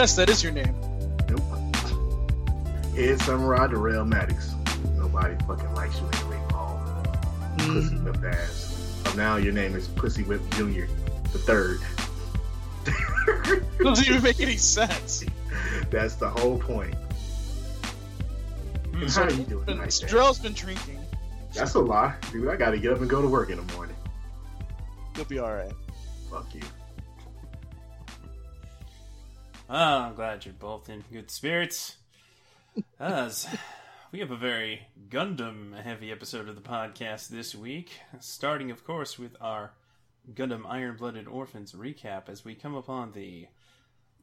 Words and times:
Yes, 0.00 0.16
that 0.16 0.30
is 0.30 0.42
your 0.42 0.50
name. 0.52 0.74
Nope. 1.28 1.42
Head 2.96 3.20
Samurai 3.20 3.66
Darrell 3.66 4.06
Maddox. 4.06 4.54
Nobody 4.96 5.34
fucking 5.46 5.74
likes 5.74 6.00
you 6.00 6.08
anyway, 6.14 6.42
Paul. 6.48 6.82
Pussy 7.58 7.96
Mm. 7.96 8.04
Whip 8.04 8.24
ass. 8.24 9.02
So 9.04 9.12
now 9.12 9.36
your 9.36 9.52
name 9.52 9.76
is 9.76 9.88
Pussy 9.88 10.22
Whip 10.22 10.40
Jr. 10.52 10.86
the 11.34 11.38
third. 11.38 11.80
Doesn't 13.78 14.08
even 14.08 14.22
make 14.22 14.40
any 14.40 14.56
sense. 14.56 15.22
That's 15.90 16.14
the 16.14 16.30
whole 16.30 16.58
point. 16.58 16.94
Hmm, 18.94 19.06
How 19.06 19.24
are 19.24 19.30
you 19.30 19.42
doing 19.44 19.64
Been- 19.66 19.76
tonight, 19.76 19.98
Dad? 20.00 20.08
Drell's 20.08 20.38
been 20.38 20.54
drinking. 20.54 20.98
That's 21.54 21.74
a 21.74 21.78
lie. 21.78 22.14
Dude, 22.32 22.48
I 22.48 22.56
gotta 22.56 22.78
get 22.78 22.94
up 22.94 23.00
and 23.02 23.10
go 23.10 23.20
to 23.20 23.28
work 23.28 23.50
in 23.50 23.58
the 23.64 23.72
morning. 23.74 23.96
You'll 25.14 25.26
be 25.26 25.40
alright. 25.40 25.72
Fuck 26.30 26.54
you. 26.54 26.62
Ah, 29.72 30.08
I'm 30.08 30.16
glad 30.16 30.44
you're 30.44 30.52
both 30.52 30.88
in 30.88 31.04
good 31.12 31.30
spirits. 31.30 31.94
As 32.98 33.46
we 34.10 34.18
have 34.18 34.32
a 34.32 34.36
very 34.36 34.88
Gundam 35.08 35.80
heavy 35.80 36.10
episode 36.10 36.48
of 36.48 36.56
the 36.56 36.60
podcast 36.60 37.28
this 37.28 37.54
week, 37.54 37.92
starting, 38.18 38.72
of 38.72 38.84
course, 38.84 39.16
with 39.16 39.36
our 39.40 39.70
Gundam 40.34 40.66
Iron 40.68 40.96
Blooded 40.96 41.28
Orphans 41.28 41.70
recap 41.70 42.28
as 42.28 42.44
we 42.44 42.56
come 42.56 42.74
upon 42.74 43.12
the. 43.12 43.46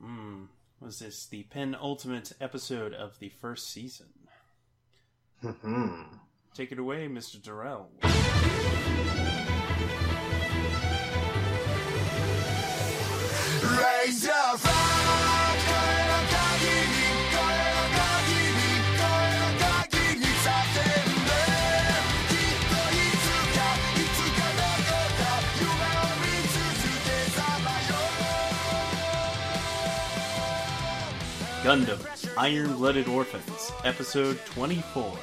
Hmm, 0.01 0.47
was 0.81 0.99
this 0.99 1.25
the 1.25 1.43
penultimate 1.43 2.33
episode 2.41 2.93
of 2.93 3.17
the 3.19 3.29
first 3.29 3.69
season? 3.69 4.07
Hmm. 5.41 6.01
Take 6.53 6.73
it 6.73 6.79
away, 6.79 7.07
Mr. 7.07 7.41
Durrell. 7.41 7.89
Gundam 31.67 31.99
Iron 32.37 32.77
Blooded 32.77 33.09
Orphans, 33.09 33.73
Episode 33.83 34.39
24 34.45 35.19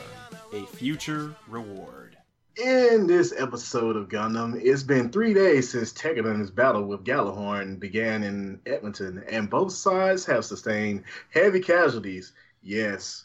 A 0.52 0.66
Future 0.66 1.34
Reward. 1.48 2.18
In 2.62 3.06
this 3.06 3.32
episode 3.34 3.96
of 3.96 4.10
Gundam, 4.10 4.60
it's 4.62 4.82
been 4.82 5.08
three 5.08 5.32
days 5.32 5.70
since 5.70 5.94
Tekkadan's 5.94 6.50
battle 6.50 6.84
with 6.84 7.02
Gjallarhorn 7.02 7.80
began 7.80 8.22
in 8.22 8.60
Edmonton, 8.66 9.24
and 9.26 9.48
both 9.48 9.72
sides 9.72 10.26
have 10.26 10.44
sustained 10.44 11.04
heavy 11.30 11.60
casualties. 11.60 12.34
Yes, 12.62 13.24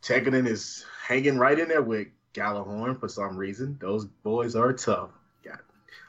Tekkadan 0.00 0.46
is 0.46 0.86
hanging 1.08 1.38
right 1.38 1.58
in 1.58 1.66
there 1.66 1.82
with 1.82 2.06
Gjallarhorn 2.34 3.00
for 3.00 3.08
some 3.08 3.36
reason. 3.36 3.78
Those 3.80 4.04
boys 4.04 4.54
are 4.54 4.72
tough. 4.72 5.10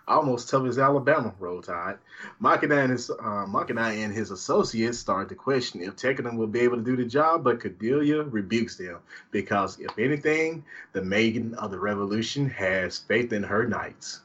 Almost 0.09 0.50
tough 0.50 0.66
as 0.66 0.80
Alabama, 0.80 1.36
Roll 1.40 1.62
Tide. 1.62 2.00
Machina 2.40 2.78
and 2.78 2.92
his 2.92 3.12
uh, 3.12 3.46
and 3.46 4.12
his 4.14 4.31
associates 4.31 4.97
start 4.97 5.30
to 5.30 5.36
question 5.36 5.84
if 5.84 5.96
Tekkadan 5.96 6.36
will 6.36 6.47
be 6.47 6.62
able 6.62 6.78
to 6.78 6.84
do 6.84 6.96
the 6.97 7.06
job, 7.06 7.44
but 7.44 7.59
Kudelia 7.59 8.28
rebukes 8.30 8.75
them 8.75 8.98
because, 9.30 9.80
if 9.80 10.00
anything, 10.00 10.66
the 10.94 11.03
Maiden 11.03 11.53
of 11.53 11.69
the 11.69 11.80
Revolution 11.80 12.50
has 12.50 12.98
faith 12.98 13.31
in 13.31 13.44
her 13.44 13.68
knights. 13.68 14.22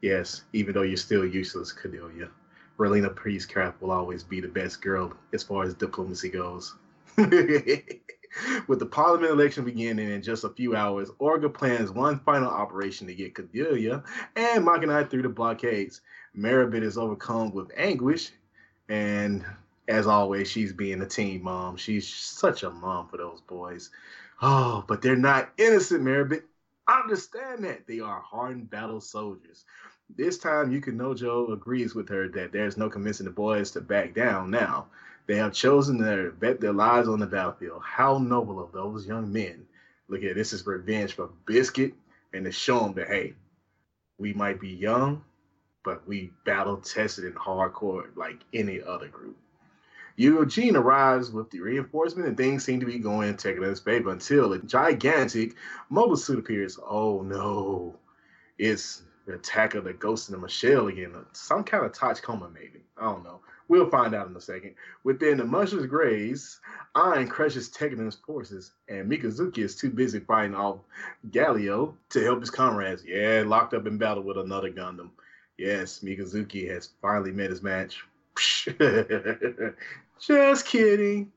Yes, 0.00 0.44
even 0.52 0.74
though 0.74 0.82
you're 0.82 0.96
still 0.96 1.26
useless, 1.26 1.72
Kudelia. 1.72 2.28
Relena 2.78 3.12
Peacecraft 3.12 3.74
will 3.80 3.90
always 3.90 4.22
be 4.22 4.40
the 4.40 4.48
best 4.48 4.80
girl 4.80 5.12
as 5.32 5.42
far 5.42 5.64
as 5.64 5.74
diplomacy 5.74 6.30
goes. 6.30 6.76
With 8.68 8.78
the 8.78 8.86
parliament 8.86 9.32
election 9.32 9.64
beginning 9.64 10.10
in 10.10 10.22
just 10.22 10.44
a 10.44 10.50
few 10.50 10.76
hours, 10.76 11.10
Orga 11.20 11.52
plans 11.52 11.90
one 11.90 12.20
final 12.20 12.48
operation 12.48 13.06
to 13.06 13.14
get 13.14 13.34
Kudelia 13.34 14.04
and 14.36 14.64
Machina 14.64 15.04
through 15.06 15.22
the 15.22 15.28
blockades. 15.28 16.00
Merribit 16.34 16.82
is 16.82 16.96
overcome 16.96 17.52
with 17.52 17.72
anguish, 17.76 18.30
and 18.88 19.44
as 19.88 20.06
always, 20.06 20.48
she's 20.48 20.72
being 20.72 21.02
a 21.02 21.06
teen 21.06 21.42
mom. 21.42 21.76
She's 21.76 22.06
such 22.06 22.62
a 22.62 22.70
mom 22.70 23.08
for 23.08 23.16
those 23.16 23.40
boys. 23.40 23.90
Oh, 24.40 24.84
but 24.86 25.02
they're 25.02 25.16
not 25.16 25.50
innocent, 25.58 26.02
Merribit. 26.02 26.44
Understand 26.88 27.64
that. 27.64 27.86
They 27.86 28.00
are 28.00 28.20
hardened 28.20 28.70
battle 28.70 29.00
soldiers. 29.00 29.64
This 30.16 30.38
time, 30.38 30.72
Yukinojo 30.72 31.52
agrees 31.52 31.94
with 31.94 32.08
her 32.08 32.28
that 32.28 32.52
there's 32.52 32.76
no 32.76 32.88
convincing 32.88 33.26
the 33.26 33.32
boys 33.32 33.70
to 33.72 33.80
back 33.80 34.14
down 34.14 34.50
now. 34.50 34.86
They 35.30 35.36
have 35.36 35.52
chosen 35.52 35.98
to 35.98 36.32
bet 36.40 36.60
their 36.60 36.72
lives 36.72 37.06
on 37.06 37.20
the 37.20 37.26
battlefield. 37.26 37.82
How 37.84 38.18
noble 38.18 38.58
of 38.58 38.72
those 38.72 39.06
young 39.06 39.32
men. 39.32 39.64
Look 40.08 40.24
at 40.24 40.34
this 40.34 40.52
is 40.52 40.66
revenge 40.66 41.12
for 41.12 41.30
Biscuit 41.46 41.94
and 42.32 42.44
to 42.44 42.50
show 42.50 42.80
them 42.80 42.94
that, 42.94 43.06
hey, 43.06 43.34
we 44.18 44.32
might 44.32 44.58
be 44.58 44.70
young, 44.70 45.22
but 45.84 46.04
we 46.08 46.32
battle 46.44 46.78
tested 46.78 47.26
and 47.26 47.36
hardcore 47.36 48.06
like 48.16 48.40
any 48.52 48.82
other 48.82 49.06
group. 49.06 49.36
Eugene 50.16 50.74
arrives 50.74 51.30
with 51.30 51.48
the 51.52 51.60
reinforcement 51.60 52.26
and 52.26 52.36
things 52.36 52.64
seem 52.64 52.80
to 52.80 52.86
be 52.86 52.98
going 52.98 53.36
taking 53.36 53.62
his 53.62 53.78
favor 53.78 54.10
until 54.10 54.52
a 54.52 54.58
gigantic 54.58 55.54
mobile 55.90 56.16
suit 56.16 56.40
appears. 56.40 56.76
Oh 56.84 57.22
no. 57.22 57.94
It's 58.58 59.02
the 59.26 59.34
attack 59.34 59.76
of 59.76 59.84
the 59.84 59.92
ghost 59.92 60.28
in 60.28 60.32
the 60.32 60.40
Michelle 60.40 60.88
again. 60.88 61.14
Some 61.34 61.62
kind 61.62 61.86
of 61.86 61.92
Tachikoma 61.92 62.52
maybe. 62.52 62.82
I 62.98 63.04
don't 63.04 63.22
know. 63.22 63.42
We'll 63.70 63.88
find 63.88 64.16
out 64.16 64.26
in 64.26 64.34
a 64.34 64.40
second. 64.40 64.74
Within 65.04 65.38
the 65.38 65.44
Muncher's 65.44 65.86
graves, 65.86 66.58
Ein 66.96 67.28
crushes 67.28 67.68
Tekkadan's 67.68 68.16
forces, 68.16 68.72
and 68.88 69.08
Mikazuki 69.08 69.58
is 69.58 69.76
too 69.76 69.90
busy 69.90 70.18
fighting 70.18 70.56
off 70.56 70.78
Gaelio 71.30 71.94
to 72.08 72.24
help 72.24 72.40
his 72.40 72.50
comrades. 72.50 73.04
Yeah, 73.04 73.44
locked 73.46 73.72
up 73.72 73.86
in 73.86 73.96
battle 73.96 74.24
with 74.24 74.38
another 74.38 74.72
Gundam. 74.72 75.10
Yes, 75.56 76.00
Mikazuki 76.00 76.68
has 76.68 76.88
finally 77.00 77.30
met 77.30 77.50
his 77.50 77.62
match. 77.62 78.04
Just 80.18 80.66
kidding. 80.66 81.30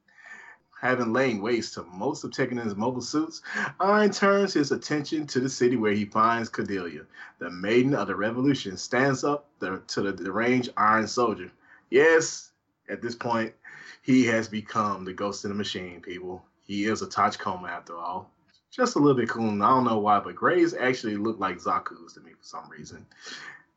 Having 0.81 1.13
lain 1.13 1.39
waste 1.39 1.75
to 1.75 1.83
most 1.83 2.23
of 2.23 2.31
Tekkadan's 2.31 2.75
mobile 2.75 3.01
suits, 3.01 3.44
Ein 3.79 4.09
turns 4.09 4.55
his 4.55 4.71
attention 4.71 5.27
to 5.27 5.39
the 5.39 5.50
city 5.50 5.75
where 5.75 5.94
he 5.94 6.05
finds 6.05 6.50
Kudelia. 6.50 7.05
The 7.38 7.51
maiden 7.51 7.94
of 7.94 8.07
the 8.07 8.15
revolution 8.15 8.75
stands 8.75 9.23
up 9.23 9.47
to 9.59 10.01
the 10.01 10.13
deranged 10.13 10.73
Ein 10.77 11.05
soldier. 11.07 11.51
Yes, 11.94 12.50
at 12.90 13.04
this 13.04 13.13
point, 13.13 13.54
he 14.01 14.25
has 14.25 14.48
become 14.48 15.06
the 15.06 15.13
ghost 15.13 15.45
in 15.45 15.51
the 15.51 15.56
machine, 15.56 16.01
people. 16.01 16.44
He 16.63 16.86
is 16.86 17.04
a 17.04 17.06
Tachikoma 17.06 17.69
after 17.69 17.95
all. 17.95 18.31
Just 18.72 18.95
a 18.95 19.00
little 19.00 19.16
bit 19.16 19.30
cool. 19.30 19.50
I 19.62 19.69
don't 19.69 19.84
know 19.84 20.00
why, 20.00 20.19
but 20.19 20.36
Grays 20.36 20.74
actually 20.74 21.18
look 21.18 21.40
like 21.40 21.60
Zaku's 21.60 22.13
to 22.13 22.22
me 22.22 22.31
for 22.31 22.44
some 22.44 22.68
reason. 22.68 23.06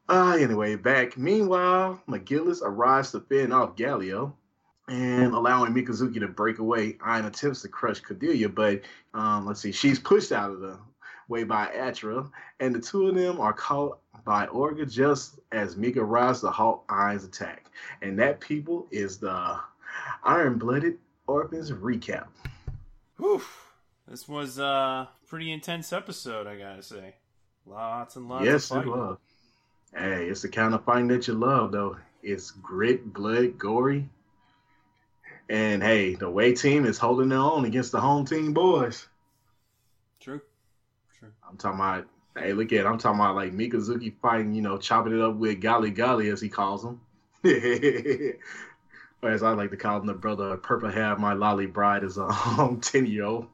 Uh, 0.08 0.34
anyway, 0.40 0.76
back. 0.76 1.18
Meanwhile, 1.18 2.00
McGillis 2.08 2.62
arrives 2.62 3.10
to 3.10 3.20
fend 3.20 3.52
off 3.52 3.76
Gaelio 3.76 4.32
and 4.88 5.34
allowing 5.34 5.74
Mikazuki 5.74 6.18
to 6.20 6.28
break 6.28 6.58
away. 6.58 6.96
Ein 7.04 7.26
attempts 7.26 7.60
to 7.62 7.68
crush 7.68 8.00
Kudelia, 8.00 8.48
but 8.48 8.80
um, 9.12 9.44
let's 9.44 9.60
see, 9.60 9.72
she's 9.72 9.98
pushed 9.98 10.32
out 10.32 10.50
of 10.50 10.60
the 10.60 10.78
way 11.28 11.44
by 11.44 11.66
Atra, 11.66 12.30
and 12.60 12.74
the 12.74 12.80
two 12.80 13.08
of 13.08 13.14
them 13.14 13.40
are 13.40 13.52
caught 13.52 13.98
by 14.26 14.46
Orga 14.48 14.90
just 14.90 15.38
as 15.52 15.76
Mika 15.76 16.00
arrives 16.00 16.40
to 16.40 16.50
halt 16.50 16.84
Ein's 16.90 17.24
attack. 17.24 17.70
And 18.02 18.18
that, 18.18 18.40
people, 18.40 18.86
is 18.90 19.16
the 19.16 19.58
Iron 20.24 20.58
Blooded 20.58 20.98
Orphans 21.26 21.70
recap. 21.70 22.26
Whew. 23.16 23.40
This 24.08 24.28
was 24.28 24.58
a 24.58 25.08
pretty 25.26 25.50
intense 25.50 25.92
episode, 25.92 26.46
I 26.46 26.56
gotta 26.56 26.82
say. 26.82 27.14
Lots 27.64 28.16
and 28.16 28.28
lots 28.28 28.44
yes, 28.44 28.70
of 28.70 28.78
it 28.78 28.80
fighting. 28.80 28.92
was. 28.92 29.18
Hey, 29.94 30.26
it's 30.26 30.42
the 30.42 30.48
kind 30.48 30.74
of 30.74 30.84
fighting 30.84 31.08
that 31.08 31.26
you 31.26 31.34
love, 31.34 31.72
though. 31.72 31.96
It's 32.22 32.50
grit, 32.50 33.12
blood, 33.12 33.56
gory. 33.56 34.08
And 35.48 35.82
hey, 35.82 36.16
the 36.16 36.26
away 36.26 36.52
team 36.54 36.84
is 36.84 36.98
holding 36.98 37.28
their 37.28 37.38
own 37.38 37.64
against 37.64 37.92
the 37.92 38.00
home 38.00 38.26
team 38.26 38.52
boys. 38.52 39.06
True. 40.18 40.40
True. 41.16 41.30
I'm 41.48 41.56
talking 41.56 41.78
about 41.78 42.06
hey, 42.36 42.52
look 42.52 42.72
at 42.72 42.80
it. 42.80 42.86
I'm 42.86 42.98
talking 42.98 43.20
about 43.20 43.34
like 43.34 43.52
Mikazuki 43.52 44.12
fighting, 44.20 44.54
you 44.54 44.62
know, 44.62 44.78
chopping 44.78 45.14
it 45.14 45.20
up 45.20 45.36
with 45.36 45.60
Gali 45.60 45.94
Gali 45.94 46.32
as 46.32 46.40
he 46.40 46.48
calls 46.48 46.84
him. 46.84 47.00
or 49.22 49.30
as 49.30 49.42
I 49.42 49.52
like 49.52 49.70
to 49.70 49.76
call 49.76 50.00
him, 50.00 50.06
the 50.06 50.14
brother 50.14 50.56
Purple 50.56 50.90
Hair 50.90 51.16
My 51.16 51.32
Lolly 51.32 51.66
Bride 51.66 52.02
is 52.04 52.18
a 52.18 52.24
um, 52.24 52.80
10 52.82 53.06
year 53.06 53.24
old. 53.24 53.46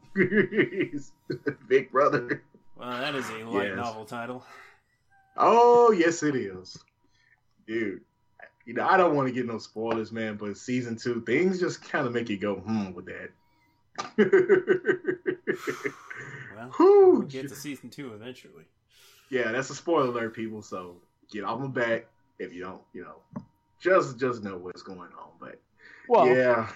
Big 1.68 1.90
brother. 1.90 2.42
Well, 2.76 3.00
that 3.00 3.14
is 3.14 3.28
a 3.30 3.44
light 3.44 3.68
Yes. 3.68 3.76
novel 3.76 4.04
title. 4.04 4.44
Oh, 5.36 5.92
yes, 5.92 6.22
it 6.22 6.36
is. 6.36 6.76
Dude, 7.66 8.00
you 8.66 8.74
know, 8.74 8.86
I 8.86 8.96
don't 8.96 9.14
want 9.14 9.28
to 9.28 9.34
get 9.34 9.46
no 9.46 9.58
spoilers, 9.58 10.12
man, 10.12 10.36
but 10.36 10.56
season 10.56 10.96
two, 10.96 11.22
things 11.22 11.58
just 11.60 11.82
kind 11.82 12.06
of 12.06 12.12
make 12.12 12.28
you 12.28 12.36
go, 12.36 12.56
hmm, 12.56 12.92
with 12.92 13.06
that. 13.06 13.30
Well, 16.66 16.72
Whew. 16.76 17.12
we'll 17.18 17.22
get 17.22 17.48
to 17.48 17.54
season 17.54 17.90
two 17.90 18.14
eventually. 18.14 18.64
Yeah, 19.30 19.52
that's 19.52 19.70
a 19.70 19.74
spoiler 19.74 20.08
alert, 20.08 20.34
people. 20.34 20.62
So 20.62 20.96
get 21.30 21.44
off 21.44 21.60
my 21.60 21.66
back 21.68 22.06
if 22.38 22.52
you 22.52 22.62
don't, 22.62 22.82
you 22.92 23.02
know, 23.02 23.42
just 23.80 24.18
just 24.18 24.42
know 24.42 24.56
what's 24.56 24.82
going 24.82 25.00
on. 25.00 25.30
But 25.40 25.60
Well, 26.08 26.26
yeah, 26.26 26.70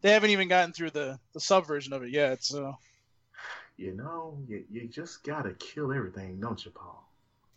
they 0.00 0.12
haven't 0.12 0.30
even 0.30 0.48
gotten 0.48 0.72
through 0.72 0.90
the 0.90 1.18
the 1.34 1.40
sub 1.40 1.66
version 1.66 1.92
of 1.92 2.02
it 2.02 2.10
yet. 2.10 2.42
So 2.42 2.76
you 3.76 3.92
know, 3.92 4.38
you, 4.48 4.64
you 4.70 4.86
just 4.88 5.24
gotta 5.24 5.54
kill 5.54 5.92
everything, 5.92 6.40
don't 6.40 6.64
you, 6.64 6.70
Paul? 6.70 7.08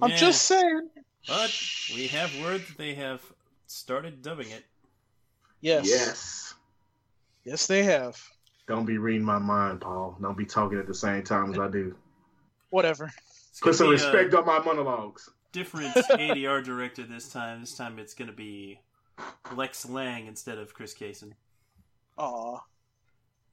I'm 0.02 0.10
Yeah, 0.10 0.18
just 0.18 0.44
saying. 0.44 0.90
But 1.28 1.54
we 1.94 2.08
have 2.08 2.38
word 2.40 2.62
that 2.62 2.78
they 2.78 2.94
have 2.96 3.22
started 3.68 4.22
dubbing 4.22 4.50
it. 4.50 4.64
Yes. 5.62 5.88
Yes. 5.88 6.54
Yes, 7.44 7.68
they 7.68 7.84
have. 7.84 8.22
Don't 8.68 8.86
be 8.86 8.98
reading 8.98 9.24
my 9.24 9.38
mind, 9.38 9.82
Paul. 9.82 10.18
Don't 10.22 10.38
be 10.38 10.46
talking 10.46 10.80
at 10.80 10.88
the 10.88 10.94
same 10.94 11.24
time 11.24 11.52
as 11.54 11.60
I 11.60 11.68
do. 11.70 11.96
Whatever. 12.72 13.12
Put 13.62 13.76
some 13.76 13.88
gonna 13.88 13.98
be 13.98 14.04
a 14.04 14.06
respect 14.12 14.34
on 14.34 14.46
my 14.46 14.60
monologues. 14.60 15.30
different 15.52 15.94
ADR 15.96 16.64
director 16.64 17.04
this 17.04 17.30
time. 17.30 17.62
This 17.62 17.76
time 17.78 18.00
it's 18.00 18.14
going 18.14 18.30
to 18.30 18.36
be 18.36 18.80
Lex 19.56 19.88
Lang 19.88 20.26
instead 20.28 20.58
of 20.58 20.74
Chris 20.74 20.94
Cason. 20.94 21.34
Aw. 22.18 22.60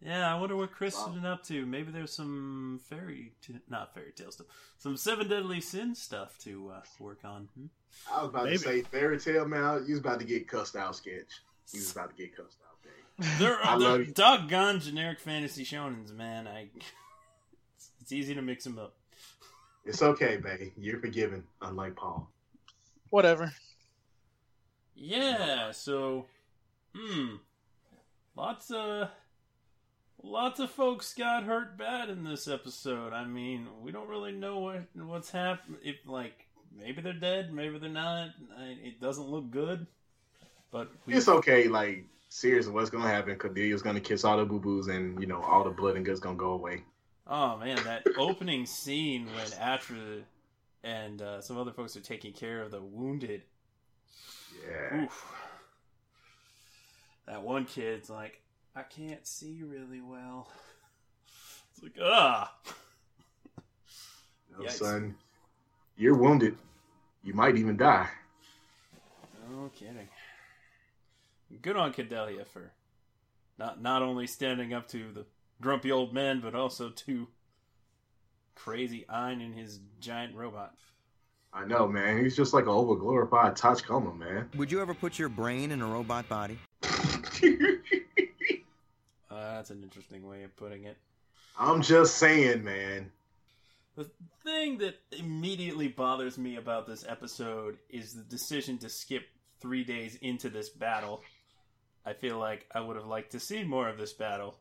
Yeah, 0.00 0.34
I 0.34 0.40
wonder 0.40 0.56
what 0.56 0.72
Chris 0.72 0.96
Wow. 0.96 1.06
has 1.06 1.14
been 1.14 1.26
up 1.26 1.44
to. 1.44 1.64
Maybe 1.64 1.92
there's 1.92 2.12
some 2.12 2.80
fairy, 2.88 3.34
t- 3.40 3.60
not 3.68 3.94
fairy 3.94 4.10
tale 4.16 4.32
stuff, 4.32 4.48
some 4.78 4.96
Seven 4.96 5.28
Deadly 5.28 5.60
Sin 5.60 5.94
stuff 5.94 6.36
to 6.38 6.70
uh, 6.74 6.80
work 6.98 7.20
on. 7.24 7.48
Hmm? 7.56 7.66
I 8.12 8.22
was 8.22 8.30
about 8.30 8.44
Maybe. 8.46 8.56
to 8.56 8.62
say 8.64 8.82
fairy 8.82 9.20
tale 9.20 9.46
man. 9.46 9.84
You 9.86 9.92
was 9.92 10.00
about 10.00 10.18
to 10.18 10.24
get 10.26 10.48
cussed 10.48 10.74
out, 10.74 10.96
sketch. 10.96 11.42
You 11.72 11.78
was 11.80 11.92
about 11.92 12.10
to 12.10 12.16
get 12.20 12.34
cussed 12.36 12.58
out, 12.68 12.71
babe. 13.18 13.28
There 13.38 13.58
I 13.64 13.74
are 13.74 13.78
they're 13.78 14.02
you. 14.02 14.12
doggone 14.12 14.80
generic 14.80 15.20
fantasy 15.20 15.64
shonens, 15.64 16.12
man. 16.12 16.46
I 16.46 16.68
it's, 16.74 17.90
it's 18.00 18.12
easy 18.12 18.34
to 18.34 18.42
mix 18.42 18.64
them 18.64 18.78
up. 18.78 18.94
It's 19.84 20.02
okay, 20.02 20.36
babe. 20.36 20.72
You're 20.76 21.00
forgiven, 21.00 21.44
unlike 21.60 21.96
Paul. 21.96 22.30
Whatever. 23.10 23.52
Yeah, 24.94 25.72
so 25.72 26.26
hmm. 26.94 27.36
Lots 28.36 28.70
of 28.70 29.08
lots 30.22 30.60
of 30.60 30.70
folks 30.70 31.12
got 31.14 31.44
hurt 31.44 31.76
bad 31.76 32.08
in 32.08 32.24
this 32.24 32.48
episode. 32.48 33.12
I 33.12 33.24
mean, 33.24 33.66
we 33.82 33.92
don't 33.92 34.08
really 34.08 34.32
know 34.32 34.60
what 34.60 34.84
what's 34.94 35.30
happened 35.30 35.78
if 35.82 35.96
like 36.06 36.46
maybe 36.74 37.02
they're 37.02 37.12
dead, 37.12 37.52
maybe 37.52 37.78
they're 37.78 37.90
not. 37.90 38.30
I, 38.58 38.76
it 38.82 39.00
doesn't 39.00 39.28
look 39.28 39.50
good. 39.50 39.86
But 40.70 40.90
we, 41.04 41.14
It's 41.14 41.28
okay. 41.28 41.68
Like 41.68 42.06
seriously, 42.32 42.72
what's 42.72 42.90
gonna 42.90 43.08
happen? 43.08 43.36
Kudelia's 43.36 43.82
gonna 43.82 44.00
kiss 44.00 44.24
all 44.24 44.38
the 44.38 44.44
boo 44.44 44.58
boos, 44.58 44.88
and 44.88 45.20
you 45.20 45.26
know 45.26 45.40
all 45.42 45.64
the 45.64 45.70
blood 45.70 45.96
and 45.96 46.04
guts 46.04 46.20
gonna 46.20 46.36
go 46.36 46.52
away. 46.52 46.82
Oh 47.26 47.58
man, 47.58 47.76
that 47.84 48.04
opening 48.16 48.66
scene 48.66 49.26
when 49.26 49.46
Atra 49.60 50.22
and 50.82 51.22
uh, 51.22 51.40
some 51.40 51.58
other 51.58 51.72
folks 51.72 51.96
are 51.96 52.00
taking 52.00 52.32
care 52.32 52.62
of 52.62 52.70
the 52.70 52.80
wounded. 52.80 53.42
Yeah. 54.66 55.04
Oof. 55.04 55.32
That 57.26 57.42
one 57.42 57.66
kid's 57.66 58.10
like, 58.10 58.40
I 58.74 58.82
can't 58.82 59.24
see 59.26 59.62
really 59.62 60.00
well. 60.00 60.48
It's 61.72 61.82
like, 61.82 61.96
ah. 62.02 62.52
No, 64.50 64.64
Yikes. 64.64 64.72
son, 64.72 65.14
you're 65.96 66.16
wounded. 66.16 66.56
You 67.22 67.34
might 67.34 67.56
even 67.56 67.76
die. 67.76 68.08
No 69.50 69.70
kidding. 69.74 70.08
Good 71.60 71.76
on 71.76 71.92
Kudelia 71.92 72.46
for 72.46 72.72
not 73.58 73.82
not 73.82 74.02
only 74.02 74.26
standing 74.26 74.72
up 74.72 74.88
to 74.88 75.12
the 75.12 75.26
grumpy 75.60 75.92
old 75.92 76.14
man, 76.14 76.40
but 76.40 76.54
also 76.54 76.90
to 76.90 77.28
crazy 78.54 79.04
Ein 79.08 79.40
and 79.40 79.54
his 79.54 79.80
giant 80.00 80.34
robot. 80.34 80.74
I 81.52 81.66
know, 81.66 81.86
man. 81.86 82.22
He's 82.22 82.34
just 82.34 82.54
like 82.54 82.64
an 82.64 82.70
overglorified 82.70 83.58
Tachikoma, 83.58 84.16
man. 84.16 84.48
Would 84.56 84.72
you 84.72 84.80
ever 84.80 84.94
put 84.94 85.18
your 85.18 85.28
brain 85.28 85.70
in 85.70 85.82
a 85.82 85.86
robot 85.86 86.28
body? 86.28 86.58
Uh, 89.30 89.54
that's 89.54 89.70
an 89.70 89.82
interesting 89.82 90.28
way 90.28 90.42
of 90.42 90.54
putting 90.56 90.84
it. 90.84 90.98
I'm 91.58 91.80
just 91.80 92.18
saying, 92.18 92.62
man. 92.62 93.10
The 93.96 94.10
thing 94.44 94.76
that 94.78 94.96
immediately 95.10 95.88
bothers 95.88 96.36
me 96.36 96.56
about 96.56 96.86
this 96.86 97.04
episode 97.08 97.78
is 97.88 98.12
the 98.12 98.24
decision 98.24 98.76
to 98.78 98.90
skip 98.90 99.22
three 99.58 99.84
days 99.84 100.16
into 100.20 100.50
this 100.50 100.68
battle. 100.68 101.22
I 102.04 102.12
feel 102.14 102.38
like 102.38 102.66
I 102.74 102.80
would 102.80 102.96
have 102.96 103.06
liked 103.06 103.32
to 103.32 103.40
see 103.40 103.62
more 103.62 103.88
of 103.88 103.98
this 103.98 104.12
battle. 104.12 104.58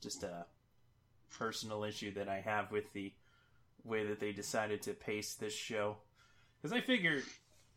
Just 0.00 0.22
a 0.22 0.46
personal 1.30 1.84
issue 1.84 2.12
that 2.14 2.28
I 2.28 2.40
have 2.40 2.70
with 2.70 2.92
the 2.92 3.12
way 3.84 4.06
that 4.06 4.20
they 4.20 4.32
decided 4.32 4.82
to 4.82 4.92
pace 4.92 5.34
this 5.34 5.54
show. 5.54 5.96
Because 6.60 6.76
I 6.76 6.80
figure 6.80 7.22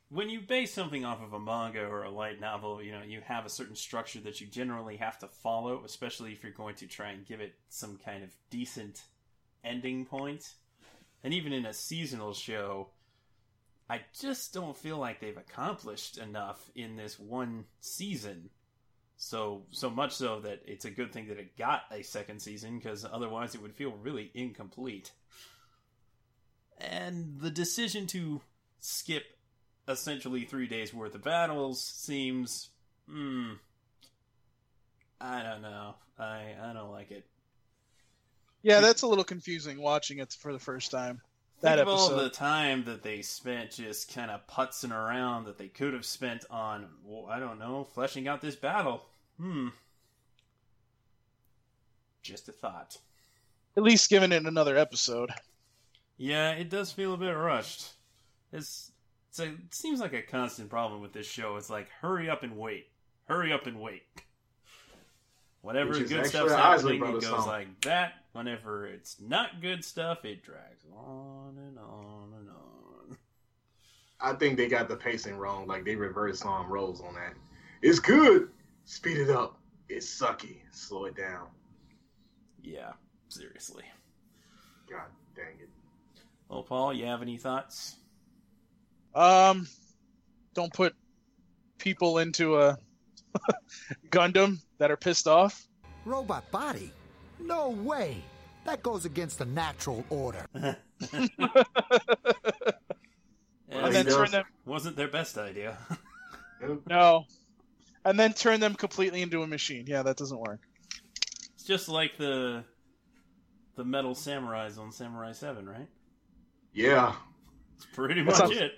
when 0.09 0.29
you 0.29 0.39
base 0.41 0.73
something 0.73 1.03
off 1.03 1.21
of 1.21 1.33
a 1.33 1.39
manga 1.39 1.85
or 1.85 2.03
a 2.03 2.09
light 2.09 2.39
novel, 2.39 2.81
you 2.81 2.91
know, 2.91 3.01
you 3.05 3.21
have 3.25 3.45
a 3.45 3.49
certain 3.49 3.75
structure 3.75 4.19
that 4.21 4.39
you 4.39 4.47
generally 4.47 4.97
have 4.97 5.19
to 5.19 5.27
follow, 5.27 5.83
especially 5.85 6.31
if 6.31 6.43
you're 6.43 6.51
going 6.51 6.75
to 6.75 6.87
try 6.87 7.09
and 7.09 7.25
give 7.25 7.41
it 7.41 7.55
some 7.69 7.97
kind 8.03 8.23
of 8.23 8.29
decent 8.49 9.03
ending 9.63 10.05
point. 10.05 10.53
And 11.23 11.33
even 11.33 11.51
in 11.51 11.65
a 11.65 11.73
seasonal 11.73 12.33
show, 12.33 12.89
I 13.89 14.01
just 14.19 14.53
don't 14.53 14.75
feel 14.75 14.97
like 14.97 15.19
they've 15.19 15.37
accomplished 15.37 16.17
enough 16.17 16.69
in 16.75 16.97
this 16.97 17.17
one 17.17 17.65
season. 17.79 18.49
So 19.15 19.63
so 19.71 19.89
much 19.89 20.13
so 20.13 20.41
that 20.41 20.61
it's 20.65 20.85
a 20.85 20.91
good 20.91 21.11
thing 21.11 21.27
that 21.29 21.39
it 21.39 21.57
got 21.57 21.83
a 21.91 22.03
second 22.03 22.41
season 22.41 22.77
because 22.77 23.05
otherwise 23.05 23.55
it 23.55 23.61
would 23.61 23.73
feel 23.73 23.91
really 23.91 24.29
incomplete. 24.33 25.11
And 26.79 27.39
the 27.39 27.49
decision 27.49 28.05
to 28.07 28.41
skip 28.79 29.23
essentially 29.87 30.45
three 30.45 30.67
days 30.67 30.93
worth 30.93 31.15
of 31.15 31.23
battles 31.23 31.83
seems, 31.83 32.69
hmm, 33.09 33.53
I 35.19 35.41
don't 35.41 35.61
know. 35.61 35.95
I 36.19 36.53
I 36.61 36.73
don't 36.73 36.91
like 36.91 37.11
it. 37.11 37.25
Yeah, 38.61 38.81
that's 38.81 39.03
a 39.03 39.07
little 39.07 39.23
confusing 39.23 39.81
watching 39.81 40.19
it 40.19 40.33
for 40.33 40.51
the 40.51 40.59
first 40.59 40.91
time. 40.91 41.21
That 41.61 41.77
Think 41.77 41.87
of 41.87 41.93
all 41.93 42.09
the 42.15 42.29
time 42.29 42.83
that 42.83 43.01
they 43.01 43.23
spent 43.23 43.71
just 43.71 44.13
kind 44.13 44.29
of 44.29 44.45
putzing 44.45 44.91
around 44.91 45.45
that 45.45 45.57
they 45.57 45.69
could 45.69 45.93
have 45.93 46.05
spent 46.05 46.45
on, 46.51 46.87
well, 47.03 47.25
I 47.25 47.39
don't 47.39 47.57
know, 47.57 47.83
fleshing 47.83 48.27
out 48.27 48.41
this 48.41 48.55
battle. 48.55 49.03
Hmm. 49.39 49.69
Just 52.21 52.47
a 52.47 52.51
thought. 52.51 52.97
At 53.75 53.83
least 53.83 54.09
giving 54.09 54.31
it 54.31 54.45
another 54.45 54.77
episode. 54.77 55.31
Yeah, 56.17 56.51
it 56.51 56.69
does 56.69 56.91
feel 56.91 57.13
a 57.13 57.17
bit 57.17 57.31
rushed. 57.31 57.93
It's, 58.51 58.91
it's 59.29 59.39
a, 59.39 59.45
it 59.45 59.73
seems 59.73 59.99
like 59.99 60.13
a 60.13 60.21
constant 60.21 60.69
problem 60.69 61.01
with 61.01 61.13
this 61.13 61.27
show. 61.27 61.55
It's 61.55 61.69
like, 61.69 61.89
hurry 62.01 62.29
up 62.29 62.43
and 62.43 62.55
wait. 62.55 62.87
Hurry 63.25 63.51
up 63.51 63.65
and 63.65 63.79
wait. 63.81 64.03
Whenever 65.61 65.89
Which 65.89 66.01
is 66.01 66.09
good 66.09 66.19
actually 66.19 66.49
stuff's 66.49 66.53
happening, 66.53 67.03
it 67.03 67.11
goes 67.13 67.25
song. 67.25 67.47
like 67.47 67.81
that. 67.81 68.13
Whenever 68.37 68.85
it's 68.85 69.19
not 69.19 69.61
good 69.61 69.83
stuff, 69.83 70.23
it 70.23 70.43
drags 70.43 70.85
on 70.95 71.57
and 71.57 71.79
on 71.79 72.33
and 72.37 72.49
on. 72.51 73.17
I 74.21 74.33
think 74.33 74.57
they 74.57 74.67
got 74.67 74.87
the 74.87 74.95
pacing 74.95 75.37
wrong. 75.37 75.65
Like 75.65 75.83
they 75.83 75.95
reversed 75.95 76.41
song 76.43 76.69
roles 76.69 77.01
on 77.01 77.15
that. 77.15 77.33
It's 77.81 77.97
good. 77.97 78.49
Speed 78.85 79.17
it 79.17 79.31
up. 79.31 79.57
It's 79.89 80.05
sucky. 80.05 80.57
Slow 80.71 81.05
it 81.05 81.17
down. 81.17 81.47
Yeah, 82.61 82.91
seriously. 83.27 83.85
God 84.87 85.07
dang 85.35 85.59
it. 85.59 85.69
Well, 86.47 86.61
Paul, 86.61 86.93
you 86.93 87.07
have 87.07 87.23
any 87.23 87.37
thoughts? 87.37 87.95
Um, 89.15 89.67
don't 90.53 90.71
put 90.71 90.93
people 91.79 92.19
into 92.19 92.59
a 92.59 92.77
Gundam 94.11 94.59
that 94.77 94.91
are 94.91 94.97
pissed 94.97 95.27
off. 95.27 95.67
Robot 96.05 96.51
body? 96.51 96.91
No 97.39 97.69
way. 97.69 98.23
That 98.65 98.83
goes 98.83 99.05
against 99.05 99.39
the 99.39 99.45
natural 99.45 100.03
order. 100.09 100.45
And 103.69 103.93
then 103.93 104.05
turn 104.05 104.31
them 104.31 104.45
wasn't 104.65 104.95
their 104.95 105.09
best 105.09 105.37
idea. 105.37 105.77
no, 106.89 107.25
and 108.05 108.17
then 108.19 108.33
turn 108.33 108.59
them 108.61 108.75
completely 108.75 109.21
into 109.21 109.43
a 109.43 109.47
machine. 109.47 109.85
Yeah, 109.87 110.03
that 110.03 110.15
doesn't 110.17 110.39
work. 110.39 110.61
it's 111.53 111.63
just 111.65 111.89
like 111.89 112.17
the 112.17 112.63
the 113.75 113.83
metal 113.83 114.15
samurais 114.15 114.79
on 114.79 114.91
Samurai 114.91 115.33
Seven, 115.33 115.67
right? 115.67 115.87
Yeah. 116.73 117.13
It's 117.75 117.85
pretty 117.93 118.21
That 118.21 118.25
much 118.25 118.35
sounds- 118.35 118.57
it. 118.57 118.71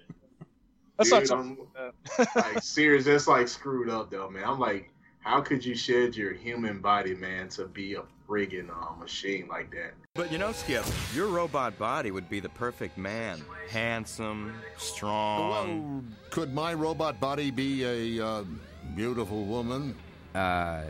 That's 0.97 1.09
Dude, 1.11 1.19
not 1.19 1.27
something. 1.27 1.67
I'm- 1.77 2.27
like 2.35 2.61
serious, 2.63 3.05
that's 3.05 3.27
like 3.27 3.47
screwed 3.47 3.89
up 3.89 4.09
though, 4.09 4.29
man. 4.29 4.43
I'm 4.45 4.59
like, 4.59 4.91
how 5.19 5.39
could 5.39 5.63
you 5.63 5.75
shed 5.75 6.15
your 6.17 6.33
human 6.33 6.79
body, 6.81 7.13
man, 7.13 7.47
to 7.49 7.65
be 7.67 7.93
a 7.93 8.01
friggin' 8.29 8.69
uh, 8.69 8.95
machine 8.95 9.47
like 9.49 9.71
that? 9.71 9.93
But 10.13 10.31
you 10.31 10.37
know, 10.37 10.51
Skip, 10.51 10.85
your 11.13 11.27
robot 11.27 11.77
body 11.77 12.11
would 12.11 12.29
be 12.29 12.39
the 12.39 12.49
perfect 12.49 12.97
man. 12.97 13.41
Handsome, 13.69 14.53
strong. 14.77 15.49
Well, 15.49 16.03
could 16.29 16.53
my 16.53 16.73
robot 16.73 17.19
body 17.19 17.51
be 17.51 17.83
a 18.19 18.25
uh, 18.25 18.43
beautiful 18.95 19.45
woman? 19.45 19.95
Uh, 20.35 20.83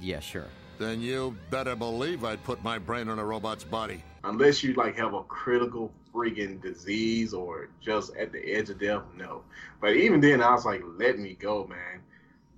yeah, 0.00 0.20
sure. 0.20 0.48
Then 0.78 1.00
you 1.00 1.36
better 1.50 1.76
believe 1.76 2.24
I'd 2.24 2.42
put 2.42 2.62
my 2.64 2.78
brain 2.78 3.08
in 3.08 3.18
a 3.18 3.24
robot's 3.24 3.64
body. 3.64 4.02
Unless 4.24 4.62
you 4.64 4.72
like 4.74 4.96
have 4.96 5.14
a 5.14 5.22
critical 5.24 5.92
friggin' 6.12 6.60
disease 6.60 7.32
or 7.32 7.68
just 7.80 8.14
at 8.16 8.32
the 8.32 8.44
edge 8.52 8.70
of 8.70 8.80
death, 8.80 9.02
no. 9.16 9.42
But 9.80 9.96
even 9.96 10.20
then, 10.20 10.42
I 10.42 10.52
was 10.52 10.64
like, 10.64 10.82
let 10.96 11.18
me 11.18 11.34
go, 11.38 11.66
man. 11.66 12.00